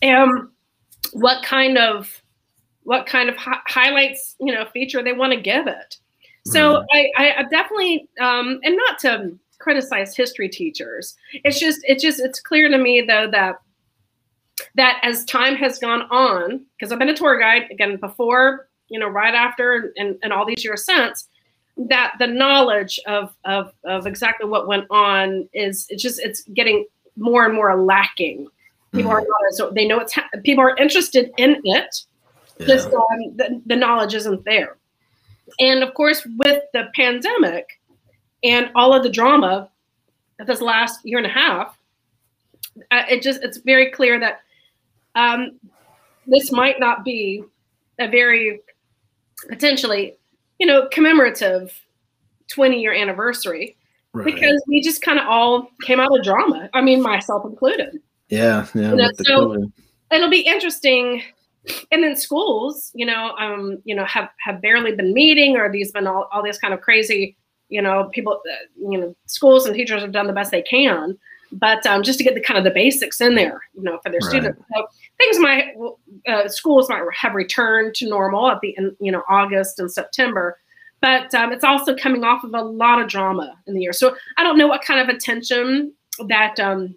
and 0.00 0.48
what 1.12 1.44
kind 1.44 1.76
of 1.76 2.22
what 2.84 3.06
kind 3.06 3.28
of 3.28 3.36
hi- 3.36 3.60
highlights 3.66 4.36
you 4.38 4.54
know 4.54 4.64
feature 4.66 5.02
they 5.02 5.12
want 5.12 5.32
to 5.32 5.40
give 5.40 5.66
it. 5.66 5.96
So 6.46 6.76
mm. 6.76 6.84
I, 7.16 7.34
I, 7.38 7.42
definitely 7.44 8.06
um, 8.20 8.60
and 8.62 8.76
not 8.76 8.98
to 9.00 9.38
criticize 9.58 10.14
history 10.14 10.48
teachers. 10.48 11.16
It's 11.32 11.58
just 11.58 11.80
it's 11.84 12.02
just 12.02 12.20
it's 12.20 12.40
clear 12.40 12.68
to 12.68 12.78
me 12.78 13.00
though 13.00 13.28
that 13.30 13.56
that 14.74 15.00
as 15.02 15.24
time 15.24 15.56
has 15.56 15.78
gone 15.78 16.02
on, 16.10 16.64
because 16.78 16.92
I've 16.92 16.98
been 16.98 17.08
a 17.08 17.16
tour 17.16 17.38
guide 17.38 17.68
again 17.70 17.96
before, 17.96 18.68
you 18.88 18.98
know, 18.98 19.08
right 19.08 19.34
after 19.34 19.92
and, 19.96 20.16
and 20.22 20.32
all 20.32 20.46
these 20.46 20.64
years 20.64 20.84
since, 20.84 21.28
that 21.76 22.14
the 22.20 22.26
knowledge 22.26 23.00
of, 23.06 23.34
of 23.44 23.72
of 23.84 24.06
exactly 24.06 24.48
what 24.48 24.68
went 24.68 24.86
on 24.90 25.48
is 25.52 25.86
it's 25.88 26.02
just 26.02 26.20
it's 26.20 26.42
getting 26.54 26.86
more 27.16 27.44
and 27.44 27.54
more 27.54 27.82
lacking. 27.82 28.46
People 28.92 29.10
are 29.10 29.20
not 29.20 29.52
so 29.54 29.70
they 29.70 29.86
know 29.86 29.98
it's 29.98 30.12
ha- 30.12 30.28
people 30.44 30.62
are 30.62 30.76
interested 30.76 31.32
in 31.36 31.60
it, 31.64 32.04
yeah. 32.58 32.66
just 32.66 32.86
um, 32.86 33.36
the, 33.36 33.60
the 33.66 33.74
knowledge 33.74 34.14
isn't 34.14 34.44
there. 34.44 34.76
And 35.58 35.82
of 35.82 35.94
course, 35.94 36.24
with 36.38 36.62
the 36.72 36.90
pandemic 36.94 37.80
and 38.44 38.70
all 38.76 38.94
of 38.94 39.02
the 39.02 39.10
drama 39.10 39.68
of 40.38 40.46
this 40.46 40.60
last 40.60 41.04
year 41.04 41.18
and 41.18 41.26
a 41.26 41.30
half, 41.30 41.76
uh, 42.92 43.02
it 43.10 43.20
just 43.20 43.42
it's 43.42 43.58
very 43.58 43.90
clear 43.90 44.20
that 44.20 44.42
um, 45.14 45.58
this 46.26 46.50
might 46.52 46.80
not 46.80 47.04
be 47.04 47.44
a 47.98 48.08
very 48.08 48.60
potentially 49.48 50.16
you 50.58 50.66
know, 50.66 50.88
commemorative 50.90 51.78
20 52.48 52.80
year 52.80 52.94
anniversary 52.94 53.76
right. 54.12 54.24
because 54.24 54.62
we 54.68 54.80
just 54.80 55.02
kind 55.02 55.18
of 55.18 55.26
all 55.26 55.68
came 55.82 56.00
out 56.00 56.16
of 56.16 56.24
drama. 56.24 56.68
I 56.74 56.80
mean, 56.80 57.02
myself 57.02 57.44
included. 57.44 58.00
Yeah, 58.28 58.66
yeah. 58.74 58.90
You 58.90 58.96
know, 58.96 59.10
so 59.22 59.70
it'll 60.10 60.30
be 60.30 60.40
interesting. 60.40 61.22
And 61.90 62.02
then 62.02 62.16
schools, 62.16 62.90
you 62.94 63.06
know, 63.06 63.34
um, 63.38 63.78
you 63.84 63.94
know, 63.94 64.04
have 64.04 64.28
have 64.38 64.60
barely 64.60 64.94
been 64.94 65.14
meeting, 65.14 65.56
or 65.56 65.70
these 65.70 65.92
been 65.92 66.06
all, 66.06 66.28
all 66.32 66.42
this 66.42 66.58
kind 66.58 66.74
of 66.74 66.80
crazy, 66.80 67.36
you 67.68 67.80
know, 67.80 68.10
people, 68.12 68.40
uh, 68.50 68.90
you 68.90 68.98
know, 68.98 69.16
schools 69.26 69.64
and 69.66 69.74
teachers 69.74 70.02
have 70.02 70.12
done 70.12 70.26
the 70.26 70.32
best 70.32 70.50
they 70.50 70.62
can, 70.62 71.18
but 71.52 71.84
um, 71.86 72.02
just 72.02 72.18
to 72.18 72.24
get 72.24 72.34
the 72.34 72.40
kind 72.40 72.58
of 72.58 72.64
the 72.64 72.70
basics 72.70 73.20
in 73.20 73.34
there, 73.34 73.60
you 73.74 73.82
know, 73.82 73.98
for 74.02 74.10
their 74.10 74.20
right. 74.20 74.28
students. 74.28 74.62
So 74.74 74.86
things 75.18 75.38
might 75.38 75.74
uh, 76.28 76.48
schools 76.48 76.88
might 76.88 77.02
have 77.14 77.34
returned 77.34 77.94
to 77.96 78.08
normal 78.08 78.50
at 78.50 78.60
the 78.60 78.76
end, 78.76 78.96
you 79.00 79.12
know 79.12 79.22
August 79.28 79.78
and 79.78 79.90
September, 79.90 80.58
but 81.00 81.34
um, 81.34 81.52
it's 81.52 81.64
also 81.64 81.94
coming 81.94 82.24
off 82.24 82.44
of 82.44 82.54
a 82.54 82.62
lot 82.62 83.00
of 83.00 83.08
drama 83.08 83.54
in 83.66 83.74
the 83.74 83.82
year. 83.82 83.92
So 83.92 84.16
I 84.36 84.42
don't 84.42 84.58
know 84.58 84.66
what 84.66 84.82
kind 84.82 85.00
of 85.00 85.14
attention 85.14 85.92
that 86.28 86.58
um, 86.60 86.96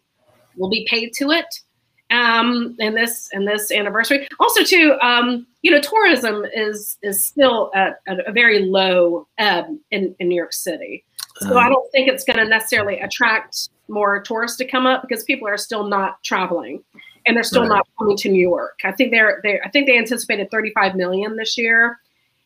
will 0.56 0.70
be 0.70 0.88
paid 0.90 1.14
to 1.18 1.32
it 1.32 1.62
um, 2.10 2.76
in 2.80 2.96
this 2.96 3.30
in 3.34 3.46
this 3.46 3.72
anniversary. 3.72 4.28
Also, 4.40 4.64
too, 4.64 4.98
um, 5.02 5.46
you 5.62 5.72
know, 5.72 5.82
tourism 5.82 6.46
is 6.54 6.98
is 7.04 7.24
still 7.24 7.72
at, 7.76 8.00
at 8.08 8.28
a 8.28 8.32
very 8.32 8.66
low 8.66 9.28
ebb 9.38 9.66
in, 9.92 10.16
in 10.20 10.30
New 10.30 10.36
York 10.36 10.54
City. 10.54 11.04
So 11.40 11.58
I 11.58 11.66
um. 11.66 11.74
don't 11.74 11.92
think 11.92 12.08
it's 12.10 12.24
going 12.24 12.38
to 12.38 12.46
necessarily 12.46 13.00
attract 13.00 13.70
more 13.90 14.22
tourists 14.22 14.58
to 14.58 14.66
come 14.66 14.86
up 14.86 15.02
because 15.02 15.24
people 15.24 15.48
are 15.48 15.58
still 15.58 15.88
not 15.88 16.22
traveling 16.24 16.84
and 17.28 17.36
they're 17.36 17.44
still 17.44 17.64
right. 17.64 17.70
not 17.70 17.88
coming 18.00 18.18
to 18.18 18.30
New 18.30 18.42
York. 18.42 18.80
I 18.84 18.92
think 18.92 19.12
they're 19.12 19.40
they 19.44 19.60
I 19.62 19.70
think 19.70 19.88
they 19.88 19.98
anticipated 19.98 20.50
35 20.52 20.96
million 20.96 21.36
this 21.36 21.58
year. 21.58 22.00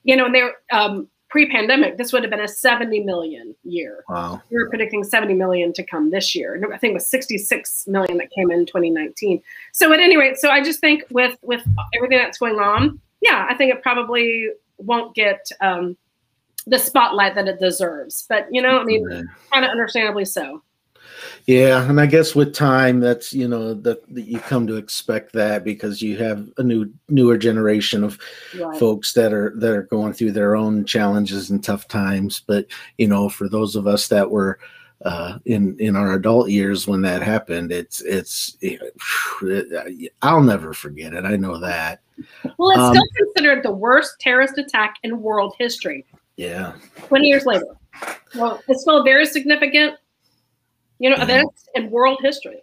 You 0.03 0.15
know, 0.15 0.25
and 0.25 0.34
they're 0.34 0.55
um, 0.71 1.07
pre-pandemic, 1.32 1.97
this 1.97 2.11
would 2.11 2.23
have 2.23 2.29
been 2.29 2.41
a 2.41 2.47
70 2.47 3.03
million 3.03 3.55
year. 3.63 4.03
Wow. 4.09 4.41
We 4.51 4.57
were 4.57 4.69
predicting 4.69 5.03
70 5.03 5.34
million 5.34 5.71
to 5.73 5.84
come 5.84 6.11
this 6.11 6.36
year. 6.36 6.61
I 6.73 6.77
think 6.77 6.91
it 6.91 6.95
was 6.95 7.07
66 7.07 7.88
million 7.88 8.17
that 8.17 8.29
came 8.32 8.51
in 8.51 8.65
2019. 8.65 9.41
So 9.71 9.91
at 9.93 10.01
any 10.01 10.17
rate, 10.17 10.38
so 10.38 10.49
I 10.49 10.61
just 10.61 10.82
think 10.82 11.03
with 11.09 11.38
with 11.41 11.63
everything 11.95 12.17
that's 12.17 12.38
going 12.38 12.59
on, 12.59 12.99
yeah, 13.21 13.47
I 13.49 13.55
think 13.55 13.73
it 13.73 13.82
probably 13.82 14.49
won't 14.77 15.15
get 15.15 15.47
um, 15.61 15.95
the 16.67 16.77
spotlight 16.77 17.36
that 17.36 17.47
it 17.47 17.59
deserves. 17.59 18.25
But 18.27 18.47
you 18.51 18.61
know, 18.61 18.79
I 18.79 18.84
mean, 18.84 19.07
kind 19.51 19.63
of 19.63 19.71
understandably 19.71 20.25
so. 20.25 20.61
Yeah, 21.45 21.88
and 21.89 21.99
I 21.99 22.05
guess 22.05 22.36
with 22.36 22.53
time, 22.53 22.99
that's 22.99 23.34
you 23.34 23.47
know 23.47 23.74
that, 23.74 24.07
that 24.13 24.24
you 24.24 24.39
come 24.39 24.67
to 24.67 24.76
expect 24.76 25.34
that 25.34 25.63
because 25.63 26.01
you 26.01 26.17
have 26.17 26.47
a 26.57 26.63
new 26.63 26.91
newer 27.09 27.38
generation 27.38 28.03
of 28.03 28.19
right. 28.59 28.80
folks 28.80 29.13
that 29.13 29.34
are 29.34 29.53
that 29.57 29.72
are 29.72 29.84
going 29.84 30.13
through 30.13 30.32
their 30.32 30.55
own 30.55 30.86
challenges 30.86 31.49
and 31.49 31.63
tough 31.63 31.88
times. 31.88 32.41
But 32.45 32.67
you 32.97 33.07
know, 33.07 33.30
for 33.30 33.49
those 33.49 33.76
of 33.76 33.88
us 33.88 34.07
that 34.09 34.30
were 34.30 34.59
uh, 35.03 35.39
in 35.45 35.78
in 35.80 35.95
our 35.95 36.13
adult 36.13 36.49
years 36.49 36.88
when 36.88 37.01
that 37.01 37.22
happened, 37.22 37.72
it's 37.72 38.01
it's 38.01 38.57
it, 38.61 38.82
I'll 40.22 40.41
never 40.41 40.74
forget 40.74 41.13
it. 41.13 41.26
I 41.26 41.36
know 41.36 41.57
that. 41.59 42.01
Well, 42.57 42.69
it's 42.69 42.80
um, 42.80 42.93
still 42.93 43.07
considered 43.17 43.63
the 43.63 43.72
worst 43.72 44.19
terrorist 44.19 44.57
attack 44.57 44.95
in 45.03 45.22
world 45.22 45.55
history. 45.57 46.05
Yeah. 46.38 46.74
Twenty 47.07 47.28
years 47.28 47.45
later. 47.45 47.65
Well, 48.36 48.61
it's 48.67 48.82
still 48.82 49.03
very 49.03 49.26
significant 49.26 49.95
you 51.01 51.09
know, 51.09 51.21
events 51.21 51.67
in 51.73 51.89
world 51.89 52.19
history. 52.21 52.61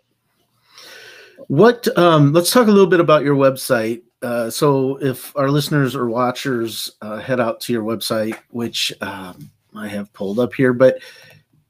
What? 1.49 1.89
Um, 1.99 2.33
let's 2.33 2.53
talk 2.53 2.69
a 2.69 2.71
little 2.71 2.87
bit 2.87 3.01
about 3.01 3.25
your 3.25 3.35
website. 3.35 4.03
uh, 4.23 4.49
so 4.49 4.97
if 5.03 5.37
our 5.37 5.51
listeners 5.51 5.97
or 5.97 6.09
watchers 6.09 6.93
uh, 7.03 7.19
head 7.19 7.41
out 7.41 7.61
to 7.63 7.73
your 7.73 7.83
website, 7.83 8.39
which 8.51 8.93
um, 9.01 9.51
I 9.75 9.89
have 9.89 10.13
pulled 10.13 10.39
up 10.39 10.55
here, 10.55 10.73
but 10.73 11.03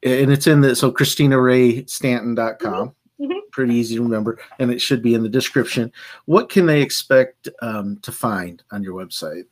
and 0.03 0.31
it's 0.31 0.45
in 0.45 0.61
the 0.61 0.75
so 0.75 0.91
ChristinaRayStanton.com. 0.91 2.95
Mm-hmm. 3.19 3.39
Pretty 3.51 3.73
easy 3.73 3.95
to 3.95 4.03
remember, 4.03 4.37
and 4.59 4.71
it 4.71 4.79
should 4.79 5.01
be 5.01 5.15
in 5.15 5.23
the 5.23 5.29
description. 5.29 5.91
What 6.25 6.49
can 6.49 6.67
they 6.67 6.83
expect 6.83 7.49
um, 7.63 7.97
to 8.03 8.11
find 8.11 8.61
on 8.71 8.83
your 8.83 8.93
website? 8.93 9.45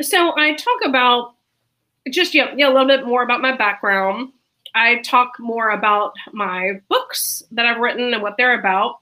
So 0.00 0.32
I 0.38 0.54
talk 0.54 0.84
about 0.84 1.34
just 2.10 2.32
yeah, 2.32 2.54
yeah, 2.56 2.68
a 2.68 2.72
little 2.72 2.86
bit 2.86 3.06
more 3.06 3.24
about 3.24 3.42
my 3.42 3.56
background. 3.56 4.33
I 4.74 4.96
talk 4.98 5.34
more 5.38 5.70
about 5.70 6.12
my 6.32 6.80
books 6.88 7.42
that 7.52 7.66
I've 7.66 7.80
written 7.80 8.12
and 8.12 8.22
what 8.22 8.36
they're 8.36 8.58
about. 8.58 8.98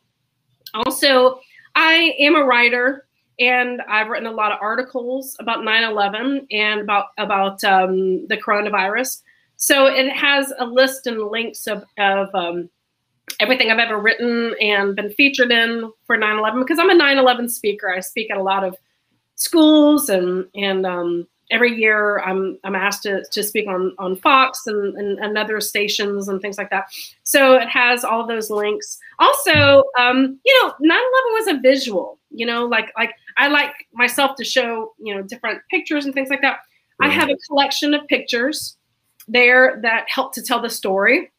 Also, 0.75 1.41
I 1.75 2.15
am 2.19 2.37
a 2.37 2.45
writer 2.45 3.07
and 3.39 3.81
I've 3.89 4.09
written 4.09 4.27
a 4.27 4.33
lot 4.33 4.53
of 4.53 4.59
articles 4.61 5.37
about 5.41 5.61
9/11 5.61 6.47
and 6.51 6.81
about 6.81 7.07
about 7.19 7.63
um, 7.65 8.27
the 8.29 8.37
coronavirus. 8.37 9.23
So 9.57 9.87
it 9.87 10.13
has 10.13 10.53
a 10.59 10.67
list 10.67 11.07
and 11.07 11.29
links 11.29 11.67
of, 11.67 11.85
of 11.99 12.35
um, 12.35 12.69
everything 13.41 13.71
I've 13.71 13.79
ever 13.79 13.99
written 13.99 14.55
and 14.61 14.97
been 14.97 15.11
featured 15.11 15.53
in 15.53 15.91
for 16.07 16.17
9/11 16.17 16.61
because 16.61 16.79
I'm 16.79 16.91
a 16.91 16.95
9/11 16.95 17.51
speaker. 17.51 17.93
I 17.93 18.01
speak 18.01 18.31
at 18.31 18.37
a 18.37 18.43
lot 18.43 18.65
of 18.65 18.77
schools 19.37 20.09
and 20.09 20.47
and 20.55 20.87
um, 20.87 21.27
every 21.53 21.73
year 21.75 22.19
I'm 22.21 22.59
I'm 22.65 22.75
asked 22.75 23.05
to, 23.05 23.23
to 23.25 23.43
speak 23.43 23.69
on 23.69 23.95
on 23.99 24.17
Fox 24.17 24.67
and, 24.67 24.97
and, 24.97 25.19
and 25.19 25.39
other 25.39 25.61
stations 25.61 26.29
and 26.29 26.41
things 26.41 26.59
like 26.59 26.71
that. 26.71 26.87
So 27.23 27.55
it 27.55 27.69
has 27.69 28.03
all 28.03 28.27
those 28.27 28.51
links. 28.51 28.99
Also, 29.19 29.85
um, 29.99 30.41
you 30.45 30.63
know, 30.63 30.73
9/11 30.81 30.81
was 30.81 31.47
a 31.49 31.61
visual. 31.61 32.19
You 32.31 32.47
know, 32.47 32.65
like 32.65 32.91
like 32.97 33.15
I 33.37 33.49
like 33.49 33.73
myself 33.93 34.37
to 34.39 34.45
show 34.45 34.95
you 34.99 35.15
know 35.15 35.23
different 35.23 35.61
pictures 35.71 36.07
and 36.07 36.15
things 36.15 36.31
like 36.31 36.41
that. 36.41 36.59
Right. 36.99 37.11
I 37.11 37.13
have 37.13 37.29
a 37.29 37.37
collection 37.49 37.95
of 37.95 38.07
pictures 38.09 38.77
there 39.29 39.79
that 39.83 40.07
help 40.09 40.35
to 40.35 40.43
tell 40.43 40.61
the 40.61 40.71
story 40.71 41.31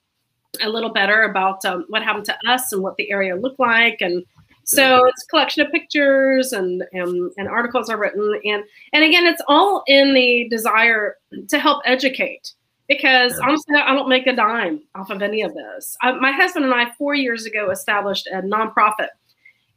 a 0.61 0.69
little 0.69 0.91
better 0.91 1.23
about 1.23 1.65
um, 1.65 1.85
what 1.89 2.03
happened 2.03 2.25
to 2.25 2.37
us 2.47 2.71
and 2.71 2.83
what 2.83 2.95
the 2.97 3.09
area 3.11 3.35
looked 3.35 3.59
like 3.59 3.97
and 4.01 4.23
so 4.63 5.05
it's 5.05 5.23
a 5.23 5.27
collection 5.27 5.65
of 5.65 5.71
pictures 5.71 6.53
and, 6.53 6.83
and, 6.93 7.31
and 7.37 7.47
articles 7.47 7.89
are 7.89 7.97
written 7.97 8.39
and 8.45 8.63
and 8.93 9.03
again 9.03 9.25
it's 9.25 9.41
all 9.47 9.83
in 9.87 10.13
the 10.13 10.47
desire 10.49 11.17
to 11.49 11.59
help 11.59 11.81
educate 11.85 12.53
because 12.87 13.37
honestly 13.39 13.75
I 13.75 13.93
don't 13.93 14.09
make 14.09 14.27
a 14.27 14.35
dime 14.35 14.81
off 14.95 15.09
of 15.09 15.21
any 15.21 15.41
of 15.41 15.53
this. 15.53 15.95
I, 16.01 16.11
my 16.13 16.31
husband 16.31 16.65
and 16.65 16.73
I 16.73 16.91
four 16.91 17.15
years 17.15 17.45
ago 17.45 17.71
established 17.71 18.27
a 18.27 18.41
nonprofit 18.41 19.09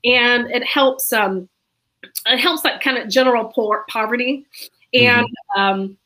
and 0.05 0.51
it 0.51 0.65
helps 0.65 1.13
um 1.13 1.49
it 2.27 2.39
helps 2.39 2.65
like 2.65 2.81
kind 2.81 2.99
of 2.99 3.09
general 3.09 3.45
poor 3.47 3.85
poverty 3.89 4.47
and 4.95 5.27
mm-hmm. 5.27 5.61
um 5.61 5.97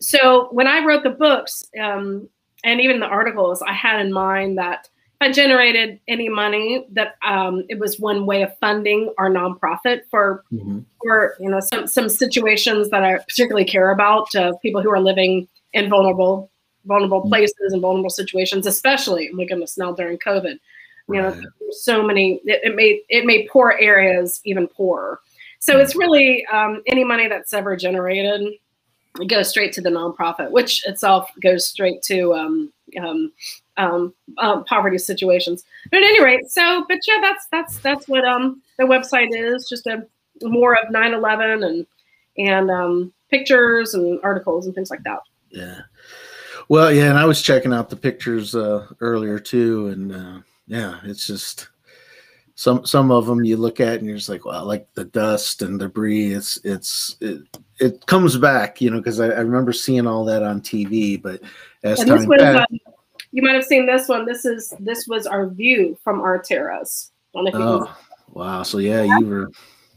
so 0.00 0.48
when 0.52 0.66
I 0.66 0.84
wrote 0.84 1.02
the 1.02 1.10
books 1.10 1.64
um 1.80 2.28
and 2.64 2.80
even 2.80 3.00
the 3.00 3.06
articles 3.06 3.62
I 3.62 3.72
had 3.72 4.00
in 4.04 4.12
mind 4.12 4.58
that 4.58 4.88
I 5.20 5.32
generated 5.32 5.98
any 6.06 6.28
money 6.28 6.86
that 6.92 7.16
um, 7.26 7.64
it 7.68 7.78
was 7.78 7.98
one 7.98 8.24
way 8.24 8.42
of 8.42 8.56
funding 8.58 9.12
our 9.18 9.28
nonprofit 9.28 10.02
for 10.10 10.44
mm-hmm. 10.52 10.80
for 11.02 11.36
you 11.40 11.50
know 11.50 11.60
some 11.60 11.86
some 11.88 12.08
situations 12.08 12.90
that 12.90 13.02
I 13.02 13.18
particularly 13.18 13.64
care 13.64 13.90
about 13.90 14.32
uh, 14.34 14.52
people 14.62 14.80
who 14.80 14.90
are 14.90 15.00
living 15.00 15.48
in 15.72 15.88
vulnerable 15.88 16.50
vulnerable 16.84 17.20
mm-hmm. 17.20 17.30
places 17.30 17.72
and 17.72 17.82
vulnerable 17.82 18.10
situations, 18.10 18.66
especially 18.66 19.28
my 19.32 19.44
goodness 19.44 19.76
now 19.76 19.92
during 19.92 20.18
COVID. 20.18 20.58
You 21.10 21.22
know, 21.22 21.40
so 21.70 22.02
many 22.02 22.40
it, 22.44 22.60
it, 22.64 22.76
made 22.76 23.00
it 23.08 23.24
made 23.24 23.48
poor 23.50 23.76
areas 23.80 24.40
even 24.44 24.68
poorer. 24.68 25.20
So 25.58 25.72
mm-hmm. 25.72 25.82
it's 25.82 25.96
really 25.96 26.46
um, 26.46 26.82
any 26.86 27.02
money 27.02 27.28
that's 27.28 27.52
ever 27.52 27.76
generated 27.76 28.46
goes 29.26 29.48
straight 29.48 29.72
to 29.72 29.80
the 29.80 29.90
nonprofit, 29.90 30.50
which 30.50 30.86
itself 30.86 31.30
goes 31.42 31.66
straight 31.66 32.02
to 32.02 32.34
um, 32.34 33.32
um, 33.78 34.12
um, 34.38 34.48
um, 34.50 34.64
poverty 34.64 34.98
situations. 34.98 35.64
But 35.90 35.98
at 35.98 36.04
any 36.04 36.22
rate, 36.22 36.50
so 36.50 36.84
but 36.88 36.98
yeah, 37.06 37.20
that's 37.20 37.46
that's 37.50 37.78
that's 37.78 38.08
what 38.08 38.24
um 38.24 38.62
the 38.78 38.84
website 38.84 39.28
is. 39.32 39.68
Just 39.68 39.86
a 39.86 40.06
more 40.42 40.74
of 40.74 40.92
9/11 40.92 41.66
and 41.66 41.86
and 42.38 42.70
um, 42.70 43.12
pictures 43.30 43.94
and 43.94 44.20
articles 44.22 44.66
and 44.66 44.74
things 44.74 44.90
like 44.90 45.02
that. 45.04 45.20
Yeah. 45.50 45.80
Well, 46.68 46.92
yeah, 46.92 47.08
and 47.08 47.18
I 47.18 47.24
was 47.24 47.40
checking 47.40 47.72
out 47.72 47.88
the 47.88 47.96
pictures 47.96 48.54
uh, 48.54 48.86
earlier 49.00 49.38
too, 49.38 49.88
and 49.88 50.14
uh, 50.14 50.38
yeah, 50.66 51.00
it's 51.04 51.26
just 51.26 51.68
some 52.54 52.84
some 52.84 53.10
of 53.10 53.26
them 53.26 53.44
you 53.44 53.56
look 53.56 53.80
at 53.80 53.98
and 53.98 54.06
you're 54.06 54.16
just 54.16 54.28
like, 54.28 54.44
well, 54.44 54.64
like 54.64 54.92
the 54.94 55.04
dust 55.04 55.62
and 55.62 55.78
debris. 55.78 56.34
It's 56.34 56.58
it's 56.64 57.16
it, 57.20 57.40
it 57.78 58.06
comes 58.06 58.36
back, 58.36 58.82
you 58.82 58.90
know, 58.90 58.98
because 58.98 59.18
I, 59.18 59.28
I, 59.28 59.40
remember 59.40 59.72
seeing 59.72 60.06
all 60.06 60.24
that 60.24 60.42
on 60.42 60.60
TV, 60.60 61.22
but 61.22 61.40
as 61.84 62.00
and 62.00 62.08
time 62.08 62.28
passed, 62.28 62.66
you 63.32 63.42
might 63.42 63.54
have 63.54 63.64
seen 63.64 63.86
this 63.86 64.08
one. 64.08 64.26
This 64.26 64.44
is 64.44 64.72
this 64.80 65.06
was 65.06 65.26
our 65.26 65.48
view 65.48 65.98
from 66.02 66.20
our 66.20 66.38
terrace. 66.38 67.12
Oh, 67.34 67.94
wow! 68.32 68.62
So 68.62 68.78
yeah, 68.78 69.02
you 69.02 69.26
were. 69.26 69.50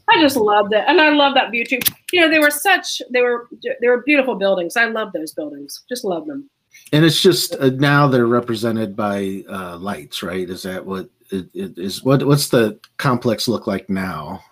I 0.08 0.20
just 0.20 0.36
loved 0.36 0.72
it, 0.74 0.84
and 0.86 1.00
I 1.00 1.10
love 1.10 1.34
that 1.34 1.50
view 1.50 1.64
too. 1.64 1.78
You 2.12 2.20
know, 2.20 2.30
they 2.30 2.38
were 2.38 2.50
such 2.50 3.00
they 3.10 3.22
were 3.22 3.48
they 3.80 3.88
were 3.88 4.02
beautiful 4.02 4.34
buildings. 4.34 4.76
I 4.76 4.86
love 4.86 5.12
those 5.12 5.32
buildings. 5.32 5.82
Just 5.88 6.04
love 6.04 6.26
them. 6.26 6.48
And 6.92 7.04
it's 7.04 7.20
just 7.20 7.56
uh, 7.56 7.70
now 7.70 8.06
they're 8.06 8.26
represented 8.26 8.94
by 8.94 9.44
uh, 9.48 9.76
lights, 9.76 10.22
right? 10.22 10.48
Is 10.48 10.62
that 10.64 10.84
what 10.84 11.08
it, 11.30 11.48
it 11.54 11.78
is? 11.78 12.04
What 12.04 12.24
what's 12.26 12.48
the 12.48 12.78
complex 12.98 13.48
look 13.48 13.66
like 13.66 13.88
now? 13.88 14.42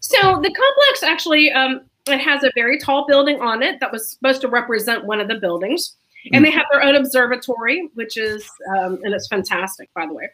So 0.00 0.16
the 0.16 0.54
complex 0.54 1.02
actually 1.02 1.50
um, 1.52 1.82
it 2.06 2.20
has 2.20 2.44
a 2.44 2.50
very 2.54 2.78
tall 2.78 3.06
building 3.06 3.40
on 3.40 3.62
it 3.62 3.80
that 3.80 3.90
was 3.90 4.10
supposed 4.10 4.40
to 4.42 4.48
represent 4.48 5.04
one 5.04 5.20
of 5.20 5.28
the 5.28 5.36
buildings 5.36 5.96
and 6.32 6.44
they 6.44 6.50
have 6.50 6.66
their 6.70 6.82
own 6.82 6.94
observatory, 6.94 7.88
which 7.94 8.16
is 8.16 8.48
um, 8.76 8.98
and 9.02 9.14
it's 9.14 9.28
fantastic, 9.28 9.92
by 9.94 10.06
the 10.06 10.14
way. 10.14 10.28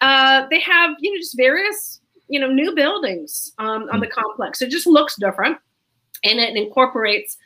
Uh, 0.00 0.46
they 0.50 0.60
have 0.60 0.94
you 1.00 1.12
know 1.12 1.18
just 1.18 1.36
various 1.36 2.00
you 2.28 2.40
know 2.40 2.48
new 2.48 2.74
buildings 2.74 3.52
um, 3.58 3.88
on 3.92 4.00
the 4.00 4.06
complex. 4.06 4.62
It 4.62 4.70
just 4.70 4.86
looks 4.86 5.16
different, 5.16 5.58
and 6.24 6.38
it 6.38 6.56
incorporates, 6.56 7.36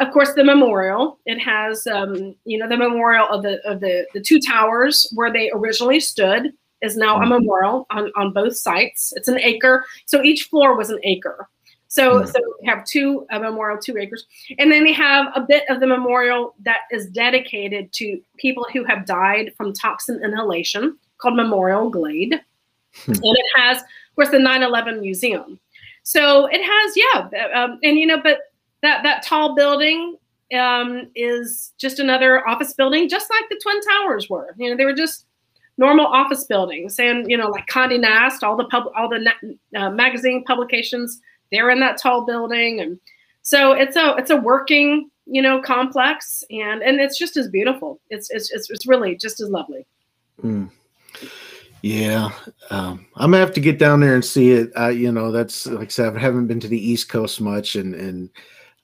of 0.00 0.12
course, 0.12 0.32
the 0.34 0.44
memorial. 0.44 1.18
It 1.26 1.38
has 1.38 1.86
um, 1.86 2.34
you 2.44 2.58
know 2.58 2.68
the 2.68 2.76
memorial 2.76 3.28
of 3.28 3.42
the 3.42 3.60
of 3.68 3.80
the 3.80 4.06
the 4.14 4.20
two 4.20 4.40
towers 4.40 5.10
where 5.14 5.32
they 5.32 5.50
originally 5.54 6.00
stood 6.00 6.52
is 6.80 6.96
now 6.96 7.22
a 7.22 7.26
memorial 7.26 7.86
on 7.90 8.10
on 8.16 8.32
both 8.32 8.56
sites. 8.56 9.12
It's 9.16 9.28
an 9.28 9.38
acre, 9.38 9.84
so 10.06 10.22
each 10.22 10.44
floor 10.44 10.76
was 10.76 10.90
an 10.90 11.00
acre. 11.04 11.48
So, 11.92 12.20
mm-hmm. 12.20 12.26
so 12.26 12.40
we 12.58 12.66
have 12.66 12.86
two 12.86 13.26
a 13.30 13.38
memorial, 13.38 13.78
two 13.78 13.98
acres, 13.98 14.24
and 14.58 14.72
then 14.72 14.82
we 14.82 14.94
have 14.94 15.26
a 15.36 15.42
bit 15.42 15.64
of 15.68 15.78
the 15.78 15.86
memorial 15.86 16.54
that 16.62 16.80
is 16.90 17.06
dedicated 17.08 17.92
to 17.92 18.18
people 18.38 18.66
who 18.72 18.82
have 18.84 19.04
died 19.04 19.52
from 19.58 19.74
toxin 19.74 20.18
inhalation, 20.24 20.96
called 21.18 21.36
Memorial 21.36 21.90
Glade, 21.90 22.40
hmm. 23.04 23.12
and 23.12 23.20
it 23.22 23.46
has, 23.54 23.82
of 23.82 24.14
course, 24.16 24.30
the 24.30 24.38
9/11 24.38 25.02
museum. 25.02 25.60
So 26.02 26.46
it 26.46 26.62
has, 26.64 26.96
yeah, 26.96 27.62
um, 27.62 27.78
and 27.82 27.98
you 27.98 28.06
know, 28.06 28.22
but 28.22 28.38
that 28.80 29.02
that 29.02 29.22
tall 29.22 29.54
building 29.54 30.16
um, 30.58 31.10
is 31.14 31.74
just 31.76 31.98
another 31.98 32.48
office 32.48 32.72
building, 32.72 33.06
just 33.06 33.28
like 33.28 33.44
the 33.50 33.60
Twin 33.62 33.80
Towers 33.82 34.30
were. 34.30 34.54
You 34.56 34.70
know, 34.70 34.78
they 34.78 34.86
were 34.86 34.94
just 34.94 35.26
normal 35.76 36.06
office 36.06 36.44
buildings, 36.44 36.98
and 36.98 37.30
you 37.30 37.36
know, 37.36 37.50
like 37.50 37.66
Condé 37.66 38.00
Nast, 38.00 38.42
all 38.42 38.56
the 38.56 38.64
pub, 38.64 38.84
all 38.96 39.10
the 39.10 39.30
uh, 39.76 39.90
magazine 39.90 40.42
publications 40.44 41.20
they're 41.52 41.70
in 41.70 41.80
that 41.80 41.98
tall 42.00 42.24
building 42.24 42.80
and 42.80 42.98
so 43.42 43.72
it's 43.72 43.96
a 43.96 44.14
it's 44.16 44.30
a 44.30 44.36
working 44.36 45.10
you 45.26 45.42
know 45.42 45.60
complex 45.60 46.42
and 46.50 46.82
and 46.82 47.00
it's 47.00 47.18
just 47.18 47.36
as 47.36 47.48
beautiful 47.48 48.00
it's 48.10 48.30
it's 48.30 48.50
it's, 48.50 48.70
it's 48.70 48.86
really 48.86 49.14
just 49.16 49.40
as 49.40 49.48
lovely 49.48 49.86
mm. 50.42 50.68
yeah 51.82 52.30
um, 52.70 53.06
i'm 53.16 53.30
gonna 53.30 53.38
have 53.38 53.52
to 53.52 53.60
get 53.60 53.78
down 53.78 54.00
there 54.00 54.14
and 54.14 54.24
see 54.24 54.50
it 54.50 54.70
uh, 54.78 54.88
you 54.88 55.12
know 55.12 55.30
that's 55.30 55.66
like 55.66 55.88
i 55.88 55.90
said 55.90 56.16
i 56.16 56.18
haven't 56.18 56.46
been 56.46 56.60
to 56.60 56.68
the 56.68 56.90
east 56.90 57.08
coast 57.08 57.40
much 57.40 57.76
and 57.76 57.94
and 57.94 58.30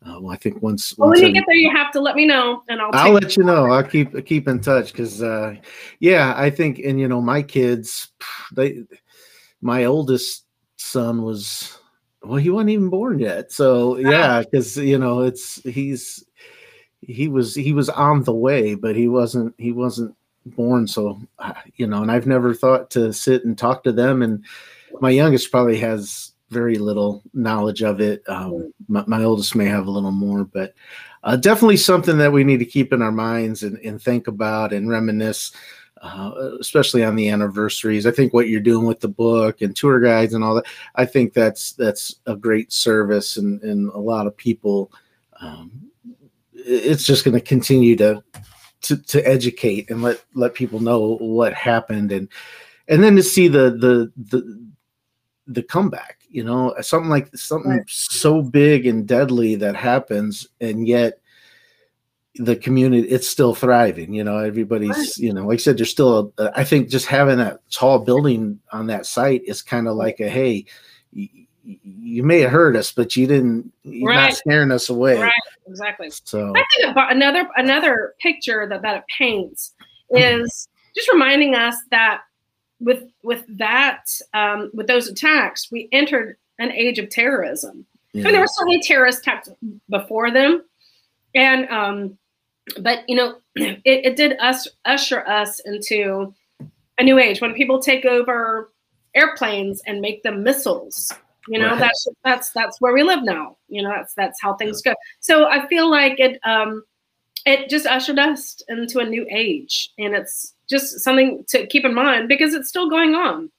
uh, 0.07 0.21
well, 0.21 0.33
I 0.33 0.37
think 0.37 0.63
once, 0.63 0.97
well, 0.97 1.11
when 1.11 1.21
you 1.21 1.33
get 1.33 1.45
there, 1.49 1.57
you 1.57 1.75
have 1.75 1.91
to 1.91 2.01
let 2.01 2.15
me 2.15 2.25
know, 2.25 2.63
and 2.69 2.81
I'll. 2.81 2.91
I'll 2.93 3.13
let 3.13 3.37
you 3.37 3.43
know. 3.43 3.67
I'll 3.67 3.83
keep 3.83 4.25
keep 4.27 4.47
in 4.47 4.61
touch 4.61 4.93
because, 4.93 5.21
uh, 5.21 5.57
yeah, 5.99 6.35
I 6.37 6.51
think, 6.51 6.79
and 6.79 7.01
you 7.01 7.09
know, 7.09 7.21
my 7.21 7.43
kids, 7.43 8.09
they, 8.53 8.85
my 9.61 9.87
oldest 9.87 10.45
son 10.77 11.23
was 11.23 11.79
well, 12.23 12.37
he 12.37 12.51
wasn't 12.51 12.71
even 12.71 12.89
born 12.89 13.19
yet. 13.19 13.53
So 13.53 13.97
yeah, 13.97 14.41
because 14.41 14.77
you 14.77 14.99
know, 14.99 15.21
it's 15.21 15.63
he's 15.63 16.25
he 17.01 17.29
was 17.29 17.55
he 17.55 17.73
was 17.73 17.89
on 17.89 18.25
the 18.25 18.35
way, 18.35 18.75
but 18.75 18.97
he 18.97 19.09
wasn't 19.09 19.55
he 19.59 19.73
wasn't 19.73 20.15
born. 20.45 20.87
So 20.87 21.21
uh, 21.39 21.55
you 21.77 21.87
know, 21.87 22.03
and 22.03 22.11
I've 22.11 22.27
never 22.27 22.55
thought 22.55 22.91
to 22.91 23.13
sit 23.13 23.45
and 23.45 23.57
talk 23.57 23.85
to 23.85 23.93
them. 23.93 24.23
And 24.23 24.45
my 25.01 25.11
youngest 25.11 25.51
probably 25.51 25.79
has 25.79 26.33
very 26.51 26.79
little 26.79 27.23
knowledge 27.35 27.83
of 27.83 28.01
it. 28.01 28.23
Um, 28.27 28.73
my, 28.89 29.05
my, 29.07 29.23
oldest 29.23 29.55
may 29.55 29.67
have 29.67 29.87
a 29.87 29.91
little 29.91 30.13
more, 30.13 30.45
but 30.45 30.75
uh, 31.23 31.37
definitely 31.37 31.77
something 31.77 32.17
that 32.19 32.33
we 32.33 32.43
need 32.43 32.59
to 32.59 32.65
keep 32.65 32.93
in 32.93 33.03
our 33.03 33.13
minds 33.13 33.63
and, 33.63 33.77
and 33.79 34.01
think 34.01 34.29
about 34.29 34.73
and 34.73 34.89
reminisce 34.89 35.53
uh, 36.03 36.33
especially 36.61 37.05
on 37.05 37.17
the 37.17 37.29
anniversaries. 37.29 38.07
I 38.07 38.11
think 38.11 38.33
what 38.33 38.49
you're 38.49 38.61
doing 38.61 38.87
with 38.87 39.01
the 39.01 39.09
book 39.09 39.63
and 39.63 39.75
tour 39.75 40.01
guides 40.01 40.35
and 40.35 40.45
all 40.45 40.55
that, 40.55 40.67
I 40.95 41.05
think 41.05 41.33
that's 41.33 41.73
that's 41.73 42.17
a 42.27 42.37
great 42.37 42.73
service, 42.73 43.37
and 43.37 43.63
and 43.63 43.91
a 43.91 43.99
lot 43.99 44.27
of 44.27 44.37
people. 44.37 44.93
Um, 45.41 45.71
it's 46.53 47.05
just 47.05 47.25
going 47.25 47.35
to 47.35 47.41
continue 47.41 47.97
to 47.97 48.23
to 48.83 48.97
to 48.97 49.27
educate 49.27 49.91
and 49.91 50.03
let 50.03 50.25
let 50.35 50.55
people 50.55 50.81
know 50.81 51.17
what 51.21 51.53
happened 51.55 52.13
and 52.13 52.29
and 52.89 53.03
then 53.03 53.17
to 53.17 53.23
see 53.23 53.49
the 53.49 53.71
the 53.71 54.13
the 54.17 54.69
the 55.47 55.63
comeback 55.63 56.21
you 56.29 56.45
know 56.45 56.75
something 56.81 57.11
like 57.11 57.35
something 57.37 57.73
right. 57.73 57.83
so 57.89 58.43
big 58.43 58.87
and 58.87 59.07
deadly 59.07 59.55
that 59.57 59.75
happens 59.75 60.47
and 60.61 60.87
yet 60.87 61.21
the 62.39 62.57
community 62.57 63.09
it's 63.09 63.29
still 63.29 63.55
thriving 63.55 64.13
you 64.13 64.23
know 64.23 64.39
everybody's 64.39 64.91
right. 64.91 65.17
you 65.17 65.33
know 65.33 65.47
like 65.47 65.59
i 65.59 65.63
said 65.63 65.77
there's 65.77 65.91
still 65.91 66.33
a, 66.39 66.53
I 66.59 66.63
think 66.63 66.89
just 66.89 67.07
having 67.07 67.41
a 67.41 67.59
tall 67.71 67.99
building 67.99 68.61
on 68.71 68.87
that 68.87 69.07
site 69.07 69.43
is 69.45 69.61
kind 69.61 69.89
of 69.89 69.97
like 69.97 70.21
a 70.21 70.29
hey 70.29 70.67
you 71.69 72.23
may 72.23 72.41
have 72.41 72.51
heard 72.51 72.77
us, 72.77 72.93
but 72.93 73.15
you 73.15 73.27
didn't. 73.27 73.73
You're 73.83 74.09
right. 74.09 74.29
not 74.29 74.35
scaring 74.35 74.71
us 74.71 74.89
away. 74.89 75.21
Right. 75.21 75.33
Exactly. 75.67 76.11
So 76.11 76.53
I 76.57 76.65
think 76.77 76.97
another 76.97 77.47
another 77.57 78.15
picture 78.21 78.67
that 78.69 78.81
that 78.83 78.97
it 78.97 79.05
paints 79.19 79.75
is 80.11 80.69
just 80.95 81.13
reminding 81.13 81.55
us 81.55 81.77
that 81.91 82.23
with 82.81 83.05
with 83.23 83.45
that 83.59 84.07
um, 84.33 84.71
with 84.73 84.87
those 84.87 85.09
attacks, 85.09 85.71
we 85.71 85.89
entered 85.93 86.39
an 86.59 86.73
age 86.73 86.99
of 86.99 87.11
terrorism. 87.11 87.85
Yeah. 88.15 88.25
And 88.25 88.35
there 88.35 88.41
were 88.41 88.49
certainly 88.49 88.81
terrorist 88.81 89.21
attacks 89.21 89.51
before 89.91 90.31
them, 90.31 90.63
and 91.35 91.69
um, 91.69 92.19
but 92.81 93.05
you 93.09 93.17
know, 93.17 93.39
it, 93.57 93.81
it 93.85 94.17
did 94.17 94.39
us 94.41 94.69
usher 94.85 95.27
us 95.27 95.61
into 95.61 96.33
a 96.99 97.05
new 97.05 97.19
age 97.19 97.41
when 97.41 97.55
people 97.55 97.81
take 97.81 98.05
over 98.05 98.73
airplanes 99.15 99.81
and 99.87 100.01
make 100.01 100.23
them 100.23 100.43
missiles 100.43 101.13
you 101.49 101.59
know, 101.59 101.71
right. 101.71 101.81
that's 101.81 102.09
that's 102.25 102.51
that's 102.51 102.81
where 102.81 102.93
we 102.93 103.03
live 103.03 103.23
now. 103.23 103.57
You 103.69 103.83
know, 103.83 103.91
that's 103.91 104.13
that's 104.15 104.41
how 104.41 104.55
things 104.55 104.83
go. 104.83 104.95
So 105.21 105.47
I 105.47 105.67
feel 105.67 105.91
like 105.91 106.21
it 106.21 106.39
um 106.45 106.85
it 107.47 107.71
just 107.71 107.87
ushered 107.87 108.19
us 108.19 108.61
into 108.69 108.99
a 108.99 109.05
new 109.05 109.27
age, 109.31 109.91
and 109.99 110.15
it's 110.15 110.55
just 110.69 111.01
something 111.01 111.45
to 111.49 111.67
keep 111.67 111.85
in 111.87 111.95
mind 111.95 112.29
because 112.29 112.53
it's 112.53 112.69
still 112.69 112.91
going 112.91 113.15
on. 113.15 113.51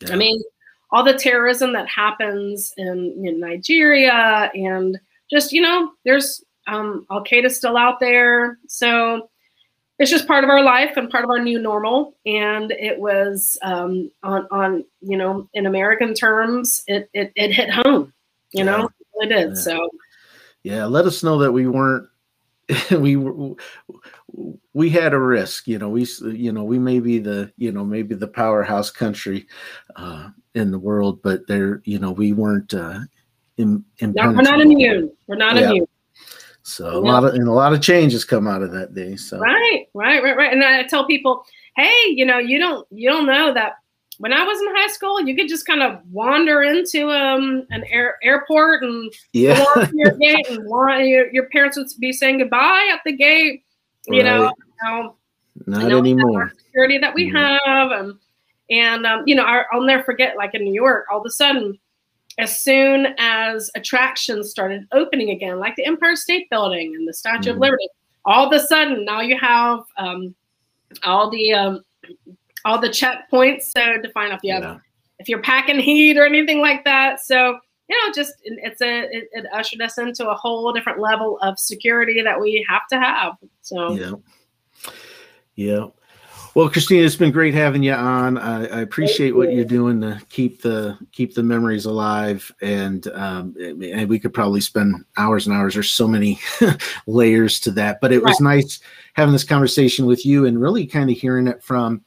Yeah. 0.00 0.14
I 0.14 0.16
mean, 0.16 0.42
all 0.90 1.04
the 1.04 1.14
terrorism 1.14 1.72
that 1.74 1.88
happens 1.88 2.74
in, 2.76 3.22
in 3.24 3.38
Nigeria, 3.38 4.50
and 4.54 4.98
just 5.30 5.52
you 5.52 5.62
know, 5.62 5.92
there's 6.04 6.42
um, 6.68 7.06
Al 7.10 7.24
Qaeda's 7.24 7.56
still 7.56 7.76
out 7.76 7.98
there, 7.98 8.58
so 8.68 9.28
it's 9.98 10.10
just 10.10 10.28
part 10.28 10.44
of 10.44 10.50
our 10.50 10.62
life 10.62 10.96
and 10.96 11.10
part 11.10 11.24
of 11.24 11.30
our 11.30 11.40
new 11.40 11.58
normal. 11.58 12.16
And 12.24 12.70
it 12.70 12.98
was 12.98 13.58
um, 13.62 14.10
on, 14.22 14.46
on, 14.50 14.84
you 15.00 15.16
know, 15.16 15.48
in 15.54 15.66
American 15.66 16.14
terms, 16.14 16.84
it, 16.86 17.10
it, 17.12 17.32
it 17.34 17.52
hit 17.52 17.70
home, 17.70 18.12
you 18.52 18.64
yeah. 18.64 18.64
know, 18.64 18.90
it 19.14 19.28
did. 19.28 19.48
Yeah. 19.50 19.54
So, 19.54 19.90
yeah, 20.62 20.84
let 20.84 21.04
us 21.04 21.22
know 21.22 21.38
that 21.38 21.52
we 21.52 21.66
weren't, 21.66 22.08
we 22.90 23.16
we 24.74 24.90
had 24.90 25.14
a 25.14 25.18
risk, 25.18 25.66
you 25.66 25.78
know, 25.78 25.88
we, 25.88 26.06
you 26.22 26.52
know, 26.52 26.64
we 26.64 26.78
may 26.78 27.00
be 27.00 27.18
the, 27.18 27.50
you 27.56 27.72
know, 27.72 27.84
maybe 27.84 28.14
the 28.14 28.28
powerhouse 28.28 28.90
country 28.90 29.46
uh, 29.96 30.28
in 30.54 30.70
the 30.70 30.78
world, 30.78 31.22
but 31.22 31.46
there, 31.48 31.80
you 31.84 31.98
know, 31.98 32.12
we 32.12 32.32
weren't, 32.32 32.72
uh, 32.74 33.00
in, 33.56 33.84
no, 34.00 34.30
we're 34.30 34.42
not 34.42 34.60
immune. 34.60 35.10
We're 35.26 35.36
not 35.36 35.56
yeah. 35.56 35.70
immune. 35.70 35.86
So 36.68 36.90
a 36.90 37.00
lot 37.00 37.24
of 37.24 37.34
and 37.34 37.48
a 37.48 37.52
lot 37.52 37.72
of 37.72 37.80
changes 37.80 38.24
come 38.24 38.46
out 38.46 38.62
of 38.62 38.70
that 38.72 38.94
day. 38.94 39.16
So 39.16 39.38
right, 39.38 39.86
right, 39.94 40.22
right, 40.22 40.36
right. 40.36 40.52
And 40.52 40.62
I 40.62 40.82
tell 40.84 41.06
people, 41.06 41.44
hey, 41.76 42.08
you 42.08 42.26
know, 42.26 42.38
you 42.38 42.58
don't 42.58 42.86
you 42.90 43.08
don't 43.10 43.26
know 43.26 43.54
that 43.54 43.76
when 44.18 44.32
I 44.32 44.44
was 44.44 44.60
in 44.60 44.76
high 44.76 44.88
school, 44.88 45.20
you 45.20 45.34
could 45.34 45.48
just 45.48 45.66
kind 45.66 45.82
of 45.82 46.00
wander 46.10 46.62
into 46.62 47.10
um, 47.10 47.66
an 47.70 47.84
air, 47.84 48.18
airport 48.22 48.82
and 48.82 49.12
yeah. 49.32 49.64
go 49.64 49.86
to 49.86 49.92
your 49.94 50.10
gate, 50.18 50.46
and 50.50 50.64
want, 50.66 51.06
your, 51.06 51.32
your 51.32 51.48
parents 51.48 51.78
would 51.78 51.88
be 52.00 52.12
saying 52.12 52.38
goodbye 52.38 52.90
at 52.92 53.00
the 53.04 53.12
gate. 53.12 53.62
You 54.08 54.22
right. 54.22 54.24
know, 54.24 54.44
you 54.44 54.84
know, 54.84 55.16
not 55.66 55.90
anymore. 55.90 56.52
Security 56.66 56.98
that 56.98 57.14
we 57.14 57.30
mm-hmm. 57.30 57.36
have, 57.36 57.92
and 57.92 58.14
and 58.70 59.06
um, 59.06 59.22
you 59.26 59.34
know, 59.34 59.44
I, 59.44 59.62
I'll 59.72 59.82
never 59.82 60.02
forget. 60.02 60.36
Like 60.36 60.54
in 60.54 60.64
New 60.64 60.74
York, 60.74 61.06
all 61.10 61.20
of 61.20 61.26
a 61.26 61.30
sudden, 61.30 61.78
as 62.38 62.58
soon 62.58 63.14
as 63.18 63.70
attractions 63.74 64.50
started 64.50 64.86
opening 64.92 65.30
again, 65.30 65.58
like 65.58 65.74
the 65.76 65.84
Empire 65.84 66.16
State 66.16 66.48
Building 66.50 66.94
and 66.94 67.06
the 67.06 67.12
Statue 67.12 67.50
mm-hmm. 67.50 67.50
of 67.50 67.58
Liberty, 67.58 67.88
all 68.24 68.46
of 68.46 68.52
a 68.52 68.64
sudden 68.64 69.04
now 69.04 69.20
you 69.20 69.36
have 69.38 69.80
um, 69.96 70.34
all 71.04 71.30
the 71.30 71.52
um, 71.52 71.82
all 72.64 72.80
the 72.80 72.88
checkpoints 72.88 73.70
so 73.76 74.00
to 74.00 74.10
find 74.12 74.32
out 74.32 74.38
if 74.38 74.44
you 74.44 74.52
have 74.52 74.62
yeah. 74.62 74.78
if 75.18 75.28
you're 75.28 75.42
packing 75.42 75.78
heat 75.80 76.16
or 76.16 76.24
anything 76.24 76.60
like 76.60 76.84
that. 76.84 77.20
So 77.20 77.58
you 77.88 77.96
know, 77.96 78.12
just 78.14 78.34
it's 78.44 78.82
a 78.82 79.04
it, 79.04 79.28
it, 79.32 79.46
ushered 79.52 79.80
us 79.80 79.98
into 79.98 80.28
a 80.28 80.34
whole 80.34 80.72
different 80.72 81.00
level 81.00 81.38
of 81.40 81.58
security 81.58 82.22
that 82.22 82.38
we 82.38 82.64
have 82.68 82.86
to 82.92 83.00
have. 83.00 83.32
So 83.62 83.92
yeah, 83.92 84.12
yeah. 85.54 85.86
Well, 86.58 86.68
Christina, 86.68 87.06
it's 87.06 87.14
been 87.14 87.30
great 87.30 87.54
having 87.54 87.84
you 87.84 87.92
on. 87.92 88.36
I, 88.36 88.66
I 88.66 88.80
appreciate 88.80 89.36
what 89.36 89.52
you're 89.52 89.64
doing 89.64 90.00
to 90.00 90.20
keep 90.28 90.60
the 90.60 90.98
keep 91.12 91.32
the 91.32 91.44
memories 91.44 91.84
alive, 91.84 92.52
and 92.60 93.06
um, 93.12 93.54
and 93.60 94.08
we 94.08 94.18
could 94.18 94.34
probably 94.34 94.60
spend 94.60 95.04
hours 95.16 95.46
and 95.46 95.54
hours. 95.54 95.74
There's 95.74 95.92
so 95.92 96.08
many 96.08 96.40
layers 97.06 97.60
to 97.60 97.70
that, 97.70 98.00
but 98.00 98.10
it 98.10 98.24
was 98.24 98.40
nice 98.40 98.80
having 99.12 99.32
this 99.32 99.44
conversation 99.44 100.04
with 100.04 100.26
you 100.26 100.46
and 100.46 100.60
really 100.60 100.84
kind 100.84 101.08
of 101.08 101.16
hearing 101.16 101.46
it 101.46 101.62
from 101.62 102.02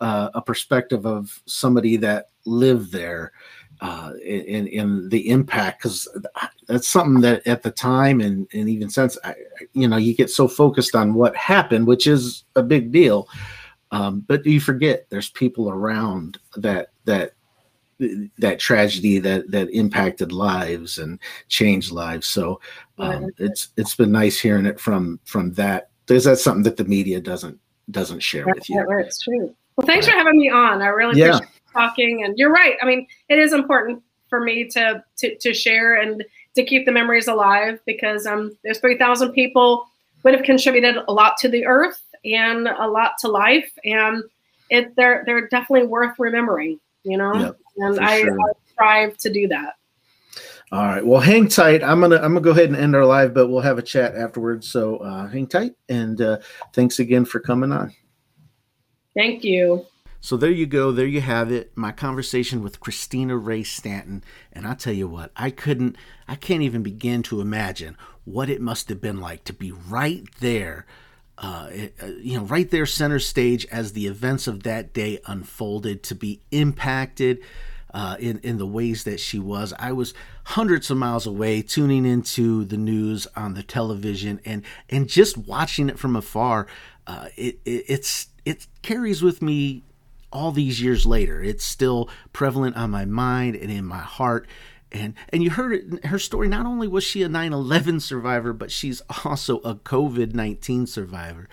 uh, 0.00 0.30
a 0.34 0.40
perspective 0.40 1.04
of 1.04 1.42
somebody 1.46 1.96
that 1.96 2.28
lived 2.44 2.92
there 2.92 3.32
uh, 3.80 4.12
in, 4.24 4.68
in 4.68 5.08
the 5.08 5.30
impact. 5.30 5.82
Because 5.82 6.06
that's 6.68 6.86
something 6.86 7.22
that 7.22 7.44
at 7.44 7.64
the 7.64 7.72
time 7.72 8.20
and, 8.20 8.46
and 8.52 8.68
even 8.68 8.88
since 8.88 9.18
I, 9.24 9.34
you 9.72 9.88
know 9.88 9.96
you 9.96 10.14
get 10.14 10.30
so 10.30 10.46
focused 10.46 10.94
on 10.94 11.14
what 11.14 11.34
happened 11.34 11.88
which 11.88 12.06
is 12.06 12.44
a 12.54 12.62
big 12.62 12.92
deal 12.92 13.28
um, 13.90 14.24
but 14.26 14.44
you 14.44 14.60
forget 14.60 15.06
there's 15.10 15.30
people 15.30 15.70
around 15.70 16.38
that 16.56 16.88
that 17.04 17.32
that 18.38 18.58
tragedy 18.58 19.18
that 19.18 19.50
that 19.50 19.70
impacted 19.70 20.32
lives 20.32 20.98
and 20.98 21.18
changed 21.48 21.92
lives. 21.92 22.26
So 22.26 22.60
um, 22.98 23.30
it's 23.38 23.68
it's 23.76 23.94
been 23.94 24.12
nice 24.12 24.38
hearing 24.38 24.66
it 24.66 24.78
from 24.80 25.20
from 25.24 25.52
that. 25.54 25.90
Is 26.08 26.24
that 26.24 26.38
something 26.38 26.64
that 26.64 26.76
the 26.76 26.84
media 26.84 27.20
doesn't 27.20 27.58
doesn't 27.90 28.20
share 28.20 28.44
That's 28.44 28.68
with 28.68 28.70
you? 28.70 28.86
That's 28.88 29.20
true. 29.20 29.54
Well, 29.76 29.86
thanks 29.86 30.06
for 30.06 30.12
having 30.12 30.38
me 30.38 30.50
on. 30.50 30.82
I 30.82 30.86
really 30.86 31.18
yeah. 31.18 31.36
appreciate 31.36 31.56
talking. 31.76 32.24
And 32.24 32.38
you're 32.38 32.52
right. 32.52 32.76
I 32.80 32.86
mean, 32.86 33.06
it 33.28 33.38
is 33.38 33.52
important 33.52 34.02
for 34.28 34.40
me 34.40 34.64
to 34.70 35.04
to, 35.18 35.36
to 35.36 35.54
share 35.54 36.00
and 36.00 36.24
to 36.54 36.64
keep 36.64 36.86
the 36.86 36.92
memories 36.92 37.28
alive 37.28 37.78
because 37.84 38.26
um, 38.26 38.56
there's 38.64 38.78
3,000 38.78 39.32
people 39.32 39.86
would 40.22 40.32
have 40.32 40.42
contributed 40.42 40.96
a 41.06 41.12
lot 41.12 41.36
to 41.36 41.48
the 41.48 41.66
earth 41.66 42.00
and 42.34 42.68
a 42.68 42.88
lot 42.88 43.12
to 43.20 43.28
life, 43.28 43.70
and 43.84 44.22
it 44.70 44.94
they're 44.96 45.22
they're 45.26 45.48
definitely 45.48 45.86
worth 45.86 46.18
remembering. 46.18 46.80
You 47.04 47.18
know, 47.18 47.34
yep, 47.34 47.56
and 47.76 48.00
I, 48.00 48.20
sure. 48.20 48.32
I 48.32 48.52
strive 48.72 49.16
to 49.18 49.32
do 49.32 49.48
that. 49.48 49.74
All 50.72 50.84
right. 50.84 51.06
Well, 51.06 51.20
hang 51.20 51.48
tight. 51.48 51.82
I'm 51.82 52.00
gonna 52.00 52.16
I'm 52.16 52.34
gonna 52.34 52.40
go 52.40 52.50
ahead 52.50 52.68
and 52.68 52.76
end 52.76 52.96
our 52.96 53.06
live, 53.06 53.32
but 53.32 53.48
we'll 53.48 53.60
have 53.60 53.78
a 53.78 53.82
chat 53.82 54.16
afterwards. 54.16 54.68
So 54.68 54.96
uh, 54.96 55.28
hang 55.28 55.46
tight, 55.46 55.74
and 55.88 56.20
uh, 56.20 56.38
thanks 56.72 56.98
again 56.98 57.24
for 57.24 57.38
coming 57.38 57.72
on. 57.72 57.94
Thank 59.14 59.44
you. 59.44 59.86
So 60.20 60.36
there 60.36 60.50
you 60.50 60.66
go. 60.66 60.90
There 60.90 61.06
you 61.06 61.20
have 61.20 61.52
it. 61.52 61.70
My 61.76 61.92
conversation 61.92 62.60
with 62.60 62.80
Christina 62.80 63.36
Ray 63.36 63.62
Stanton. 63.62 64.24
And 64.52 64.66
I'll 64.66 64.74
tell 64.74 64.92
you 64.92 65.06
what, 65.06 65.30
I 65.36 65.50
couldn't, 65.50 65.96
I 66.26 66.34
can't 66.34 66.62
even 66.62 66.82
begin 66.82 67.22
to 67.24 67.40
imagine 67.40 67.96
what 68.24 68.50
it 68.50 68.60
must 68.60 68.88
have 68.88 69.00
been 69.00 69.20
like 69.20 69.44
to 69.44 69.52
be 69.52 69.70
right 69.70 70.24
there 70.40 70.84
uh, 71.38 71.70
uh, 72.02 72.06
you 72.20 72.38
know, 72.38 72.44
right 72.44 72.70
there 72.70 72.86
center 72.86 73.18
stage 73.18 73.66
as 73.66 73.92
the 73.92 74.06
events 74.06 74.46
of 74.46 74.62
that 74.62 74.92
day 74.92 75.18
unfolded 75.26 76.02
to 76.04 76.14
be 76.14 76.40
impacted 76.50 77.40
uh, 77.92 78.16
in 78.18 78.38
in 78.40 78.58
the 78.58 78.66
ways 78.66 79.04
that 79.04 79.20
she 79.20 79.38
was. 79.38 79.72
I 79.78 79.92
was 79.92 80.14
hundreds 80.44 80.90
of 80.90 80.98
miles 80.98 81.26
away, 81.26 81.62
tuning 81.62 82.04
into 82.04 82.64
the 82.64 82.76
news 82.76 83.26
on 83.36 83.54
the 83.54 83.62
television 83.62 84.40
and 84.44 84.62
and 84.88 85.08
just 85.08 85.36
watching 85.36 85.88
it 85.88 85.98
from 85.98 86.16
afar. 86.16 86.66
Uh, 87.06 87.28
it, 87.36 87.58
it 87.64 87.84
it's 87.88 88.28
it 88.44 88.66
carries 88.82 89.22
with 89.22 89.42
me 89.42 89.82
all 90.32 90.52
these 90.52 90.80
years 90.80 91.06
later. 91.06 91.42
It's 91.42 91.64
still 91.64 92.08
prevalent 92.32 92.76
on 92.76 92.90
my 92.90 93.04
mind 93.04 93.56
and 93.56 93.70
in 93.70 93.84
my 93.84 94.00
heart 94.00 94.46
and 94.92 95.14
and 95.30 95.42
you 95.42 95.50
heard 95.50 96.04
her 96.04 96.18
story 96.18 96.48
not 96.48 96.66
only 96.66 96.88
was 96.88 97.04
she 97.04 97.22
a 97.22 97.28
9-11 97.28 98.00
survivor 98.00 98.52
but 98.52 98.70
she's 98.70 99.02
also 99.24 99.58
a 99.58 99.74
covid-19 99.74 100.88
survivor. 100.88 101.48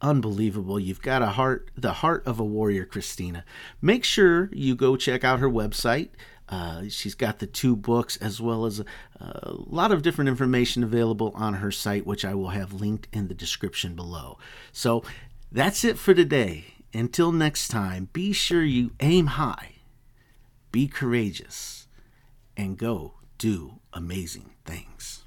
Unbelievable. 0.00 0.78
You've 0.78 1.00
got 1.00 1.22
a 1.22 1.28
heart 1.28 1.70
the 1.76 1.94
heart 1.94 2.26
of 2.26 2.38
a 2.38 2.44
warrior 2.44 2.84
christina. 2.84 3.44
Make 3.80 4.04
sure 4.04 4.50
you 4.52 4.74
go 4.74 4.96
check 4.96 5.24
out 5.24 5.40
her 5.40 5.48
website. 5.48 6.10
Uh, 6.46 6.82
she's 6.90 7.14
got 7.14 7.38
the 7.38 7.46
two 7.46 7.74
books 7.74 8.18
as 8.18 8.38
well 8.38 8.66
as 8.66 8.78
a, 8.78 8.84
a 9.18 9.54
lot 9.54 9.90
of 9.90 10.02
different 10.02 10.28
information 10.28 10.84
available 10.84 11.32
on 11.34 11.54
her 11.54 11.70
site 11.70 12.06
which 12.06 12.22
i 12.22 12.34
will 12.34 12.50
have 12.50 12.74
linked 12.74 13.08
in 13.12 13.28
the 13.28 13.34
description 13.34 13.94
below. 13.94 14.38
So 14.72 15.02
that's 15.50 15.84
it 15.84 15.98
for 15.98 16.12
today. 16.12 16.66
Until 16.92 17.32
next 17.32 17.68
time, 17.68 18.08
be 18.12 18.32
sure 18.32 18.62
you 18.62 18.92
aim 19.00 19.26
high, 19.26 19.76
be 20.70 20.86
courageous, 20.86 21.83
and 22.56 22.78
go 22.78 23.14
do 23.38 23.80
amazing 23.92 24.50
things. 24.64 25.23